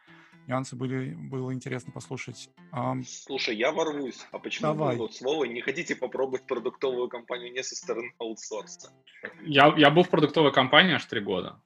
нюансы 0.47 0.77
были, 0.77 1.15
было 1.15 1.53
интересно 1.53 1.93
послушать. 1.93 2.51
Слушай, 3.07 3.57
я 3.57 3.73
ворвусь. 3.73 4.27
А 4.33 4.39
почему 4.39 4.69
Давай. 4.69 4.97
было 4.97 5.09
слово 5.09 5.45
«не 5.45 5.61
хотите 5.61 5.97
попробовать 5.97 6.47
продуктовую 6.47 7.09
компанию 7.09 7.53
не 7.53 7.63
со 7.63 7.75
стороны 7.75 8.13
аутсорса»? 8.19 8.93
Я, 9.43 9.75
я 9.77 9.91
был 9.91 10.03
в 10.03 10.09
продуктовой 10.09 10.53
компании 10.53 10.95
аж 10.95 11.05
три 11.07 11.21
года. 11.21 11.61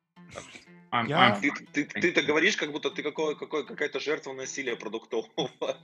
I'm, 0.92 1.08
я... 1.08 1.32
I'm... 1.32 1.40
Ты, 1.40 1.50
ты, 1.72 2.00
ты, 2.00 2.12
ты 2.12 2.22
говоришь, 2.22 2.56
как 2.56 2.70
будто 2.72 2.90
ты 2.90 3.02
какой, 3.02 3.36
какой, 3.36 3.66
какая-то 3.66 4.00
жертва 4.00 4.32
насилия 4.32 4.76
продуктового. 4.76 5.28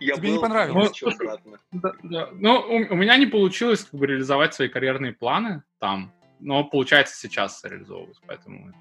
Я 0.00 0.16
Тебе 0.16 0.28
был, 0.28 0.34
не 0.34 0.40
понравилось? 0.40 1.02
Ну, 1.02 1.58
да, 1.72 1.92
да. 2.02 2.30
Ну, 2.32 2.54
у, 2.60 2.92
у 2.92 2.96
меня 2.96 3.16
не 3.16 3.26
получилось 3.26 3.84
как 3.84 4.00
бы 4.00 4.06
реализовать 4.06 4.54
свои 4.54 4.68
карьерные 4.68 5.12
планы 5.12 5.62
там, 5.78 6.12
но 6.40 6.64
получается 6.64 7.16
сейчас 7.16 7.62
реализовывать, 7.64 8.18
поэтому 8.26 8.72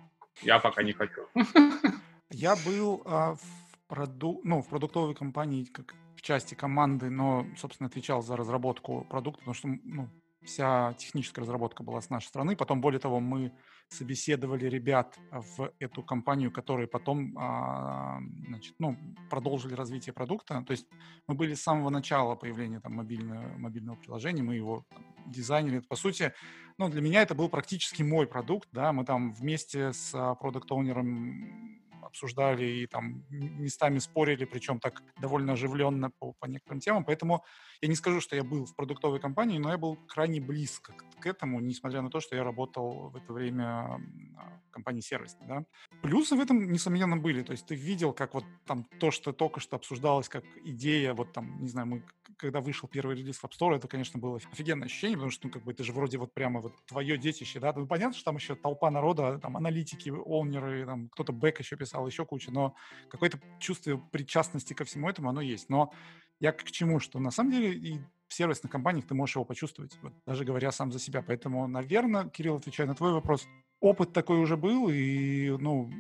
я 0.42 0.60
пока 0.60 0.82
не 0.82 0.94
хочу. 0.94 1.28
Я 2.32 2.56
был 2.56 3.02
а, 3.06 3.36
в, 3.36 3.88
проду... 3.88 4.42
ну, 4.44 4.62
в 4.62 4.68
продуктовой 4.68 5.16
компании 5.16 5.66
как 5.66 5.96
в 6.16 6.22
части 6.22 6.54
команды, 6.54 7.10
но, 7.10 7.46
собственно, 7.58 7.88
отвечал 7.88 8.22
за 8.22 8.36
разработку 8.36 9.06
продукта, 9.10 9.40
потому 9.40 9.54
что 9.56 9.68
ну, 9.84 10.08
вся 10.44 10.94
техническая 10.98 11.44
разработка 11.44 11.84
была 11.84 12.02
с 12.02 12.10
нашей 12.10 12.28
стороны. 12.28 12.56
Потом, 12.56 12.82
более 12.82 13.00
того, 13.00 13.20
мы 13.20 13.52
собеседовали 13.90 14.66
ребят 14.68 15.20
в 15.32 15.74
эту 15.80 16.04
компанию, 16.04 16.52
которые 16.52 16.88
потом 16.88 17.38
а, 17.38 18.20
значит, 18.48 18.76
ну, 18.80 18.98
продолжили 19.30 19.74
развитие 19.74 20.14
продукта. 20.14 20.64
То 20.66 20.72
есть 20.72 20.88
мы 21.28 21.36
были 21.36 21.54
с 21.54 21.62
самого 21.62 21.90
начала 21.90 22.36
появления 22.36 22.80
там, 22.80 22.94
мобильного, 22.94 23.58
мобильного 23.58 23.98
приложения, 23.98 24.44
мы 24.44 24.56
его 24.56 24.86
там, 24.90 25.04
дизайнили. 25.28 25.80
По 25.80 25.96
сути, 25.96 26.34
ну, 26.78 26.90
для 26.90 27.02
меня 27.02 27.22
это 27.22 27.36
был 27.36 27.50
практически 27.50 28.02
мой 28.02 28.28
продукт. 28.28 28.70
Да? 28.72 28.94
Мы 28.94 29.04
там 29.04 29.34
вместе 29.34 29.92
с 29.92 30.36
продукт-оунером 30.40 31.82
обсуждали 32.04 32.66
и 32.66 32.88
там 32.88 33.24
местами 33.30 34.00
спорили, 34.00 34.46
причем 34.46 34.80
так 34.80 35.04
довольно 35.20 35.54
оживленно 35.54 36.12
по, 36.12 36.34
по 36.34 36.46
некоторым 36.46 36.80
темам. 36.80 37.06
Поэтому 37.06 37.44
я 37.82 37.88
не 37.88 37.96
скажу, 37.96 38.22
что 38.22 38.36
я 38.36 38.44
был 38.44 38.66
в 38.66 38.76
продуктовой 38.76 39.20
компании, 39.20 39.58
но 39.58 39.72
я 39.72 39.78
был 39.78 39.96
крайне 40.08 40.40
близко 40.40 40.94
к, 40.94 41.20
к 41.20 41.26
этому, 41.26 41.60
несмотря 41.60 42.02
на 42.02 42.10
то, 42.10 42.20
что 42.20 42.36
я 42.36 42.44
работал 42.44 43.10
в 43.10 43.16
это 43.16 43.34
время 43.34 44.00
а, 44.38 44.60
в 44.68 44.72
компании 44.72 45.02
сервисной. 45.02 45.48
Да. 45.48 45.66
Плюсы 46.02 46.36
в 46.36 46.40
этом, 46.40 46.72
несомненно, 46.72 47.18
были. 47.18 47.44
То 47.44 47.52
есть 47.52 47.66
ты 47.66 47.76
видел, 47.76 48.14
как 48.14 48.34
вот 48.34 48.46
там 48.66 48.86
то, 49.00 49.12
что 49.12 49.34
только 49.34 49.60
что 49.60 49.76
обсуждалось, 49.76 50.30
как 50.30 50.44
идея, 50.64 51.14
вот 51.14 51.34
там, 51.34 51.62
не 51.62 51.70
знаю, 51.70 51.88
мы 51.88 52.04
когда 52.42 52.60
вышел 52.60 52.90
первый 52.90 53.16
релиз 53.16 53.38
в 53.38 53.44
App 53.44 53.52
Store, 53.52 53.76
это, 53.76 53.88
конечно, 53.88 54.20
было 54.20 54.38
офигенное 54.38 54.88
ощущение, 54.88 55.18
потому 55.18 55.32
что, 55.32 55.48
ну, 55.48 55.54
как 55.54 55.64
бы, 55.64 55.72
это 55.72 55.84
же 55.84 55.94
вроде 55.94 56.18
вот 56.18 56.34
прямо 56.34 56.60
вот 56.60 56.74
твое 56.88 57.18
детище, 57.18 57.60
да, 57.60 57.72
ну, 57.76 57.86
понятно, 57.86 58.16
что 58.16 58.26
там 58.26 58.38
еще 58.38 58.56
толпа 58.56 58.90
народа, 58.90 59.40
там, 59.40 59.56
аналитики, 59.58 60.10
оунеры, 60.10 60.86
там, 60.86 61.10
кто-то 61.10 61.34
бэк 61.34 61.60
еще 61.60 61.76
писал, 61.76 61.91
еще 62.08 62.26
куча, 62.26 62.52
но 62.52 62.76
какое-то 63.10 63.40
чувство 63.60 63.98
причастности 63.98 64.74
ко 64.74 64.86
всему 64.86 65.10
этому, 65.10 65.30
оно 65.30 65.42
есть. 65.42 65.70
Но 65.70 65.92
я 66.40 66.52
к 66.52 66.64
чему, 66.64 67.00
что 67.00 67.20
на 67.20 67.32
самом 67.32 67.52
деле 67.52 67.74
и 67.74 68.00
в 68.28 68.34
сервисных 68.34 68.72
компаниях 68.72 69.06
ты 69.06 69.14
можешь 69.14 69.36
его 69.36 69.46
почувствовать, 69.46 69.98
вот, 70.02 70.14
даже 70.26 70.46
говоря 70.46 70.72
сам 70.72 70.92
за 70.92 71.00
себя. 71.00 71.22
Поэтому, 71.22 71.68
наверное, 71.68 72.30
Кирилл, 72.30 72.56
отвечая 72.56 72.88
на 72.88 72.96
твой 72.96 73.12
вопрос, 73.12 73.48
опыт 73.82 74.14
такой 74.14 74.40
уже 74.40 74.56
был, 74.56 74.90
и, 74.90 75.50
ну, 75.60 75.92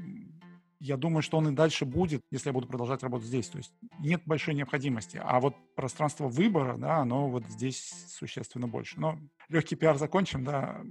я 0.79 0.97
думаю, 0.97 1.21
что 1.21 1.37
он 1.37 1.49
и 1.49 1.51
дальше 1.51 1.85
будет, 1.85 2.23
если 2.31 2.49
я 2.49 2.53
буду 2.53 2.67
продолжать 2.67 3.03
работать 3.03 3.27
здесь. 3.27 3.47
То 3.49 3.59
есть 3.59 3.71
нет 3.99 4.23
большой 4.25 4.55
необходимости. 4.55 5.21
А 5.23 5.39
вот 5.39 5.55
пространство 5.75 6.27
выбора, 6.27 6.75
да, 6.75 6.97
оно 6.97 7.29
вот 7.29 7.45
здесь 7.49 8.07
существенно 8.07 8.67
больше. 8.67 8.99
Но 8.99 9.19
легкий 9.47 9.75
пиар 9.75 9.97
закончим, 9.97 10.43
да. 10.43 10.81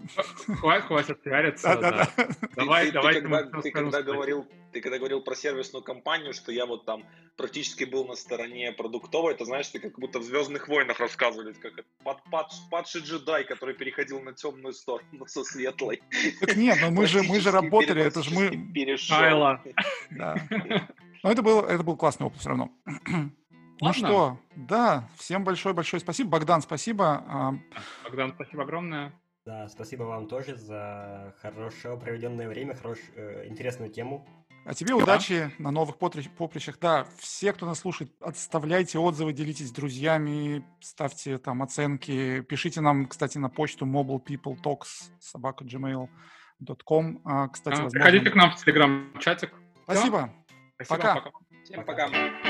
Хватит, 0.46 0.84
хватит 0.84 1.22
пиариться. 1.22 1.76
Да, 1.76 1.90
да, 1.90 2.08
да. 2.16 2.48
Давай, 2.54 2.92
давай. 2.92 3.20
Ты 3.62 3.72
когда 3.72 4.02
говорил, 4.02 4.46
ты 4.72 4.80
когда 4.80 4.98
говорил 4.98 5.20
про 5.20 5.34
сервисную 5.34 5.82
компанию, 5.82 6.32
что 6.32 6.52
я 6.52 6.66
вот 6.66 6.84
там 6.84 7.04
практически 7.36 7.84
был 7.84 8.04
на 8.04 8.14
стороне 8.14 8.72
продуктовой, 8.72 9.34
это 9.34 9.44
знаешь, 9.44 9.68
ты 9.68 9.78
как 9.78 9.98
будто 9.98 10.18
в 10.18 10.22
Звездных 10.22 10.68
войнах 10.68 11.00
рассказывали, 11.00 11.52
как 11.52 11.84
под, 12.04 12.22
под, 12.30 12.46
падший 12.70 13.02
джедай, 13.02 13.44
который 13.44 13.74
переходил 13.74 14.20
на 14.20 14.32
темную 14.32 14.72
сторону 14.72 15.26
со 15.26 15.44
светлой. 15.44 16.02
Так 16.40 16.56
нет, 16.56 16.78
но 16.80 16.90
мы 16.90 17.06
же, 17.06 17.22
мы 17.22 17.40
же 17.40 17.50
работали, 17.50 18.02
это 18.02 18.22
же 18.22 18.30
мы... 18.34 18.50
Перешел. 18.72 19.58
Да. 20.10 20.36
Но 21.22 21.30
это 21.30 21.42
был, 21.42 21.60
это 21.60 21.82
был 21.82 21.96
классный 21.96 22.26
опыт 22.26 22.40
все 22.40 22.48
равно. 22.50 22.70
Ну 23.82 23.92
что, 23.94 24.38
да, 24.56 25.08
всем 25.16 25.44
большое-большое 25.44 26.00
спасибо. 26.00 26.30
Богдан, 26.30 26.60
спасибо. 26.60 27.24
А, 27.26 27.54
Богдан, 28.04 28.32
спасибо 28.34 28.62
огромное. 28.62 29.12
Да, 29.46 29.68
спасибо 29.68 30.02
вам 30.02 30.28
тоже 30.28 30.54
за 30.54 31.34
хорошо 31.40 31.96
проведенное 31.96 32.46
время, 32.46 32.74
хорош, 32.74 32.98
э, 33.16 33.46
интересную 33.48 33.90
тему. 33.90 34.26
А 34.64 34.74
тебе 34.74 34.90
да. 34.90 34.96
удачи 34.96 35.50
на 35.58 35.70
новых 35.70 35.96
поприщах. 35.96 36.78
Да, 36.78 37.06
все, 37.18 37.52
кто 37.52 37.66
нас 37.66 37.80
слушает, 37.80 38.12
отставляйте 38.20 38.98
отзывы, 38.98 39.32
делитесь 39.32 39.68
с 39.68 39.72
друзьями, 39.72 40.64
ставьте 40.80 41.38
там 41.38 41.62
оценки. 41.62 42.40
Пишите 42.42 42.80
нам, 42.80 43.06
кстати, 43.06 43.38
на 43.38 43.48
почту 43.48 43.86
mobilepeopletalks 43.86 45.10
собака 45.18 45.64
gmail.com. 45.64 47.20
А, 47.24 47.48
кстати, 47.48 47.80
а, 47.80 47.84
возможно... 47.84 48.00
Приходите 48.00 48.30
к 48.30 48.34
нам 48.34 48.50
в 48.52 48.56
телеграм-чатик. 48.56 49.52
Спасибо. 49.84 50.32
Спасибо. 50.74 50.96
Пока. 50.96 51.14
Пока. 51.14 51.30
Всем 51.64 51.84
пока. 51.84 52.06
пока. 52.06 52.49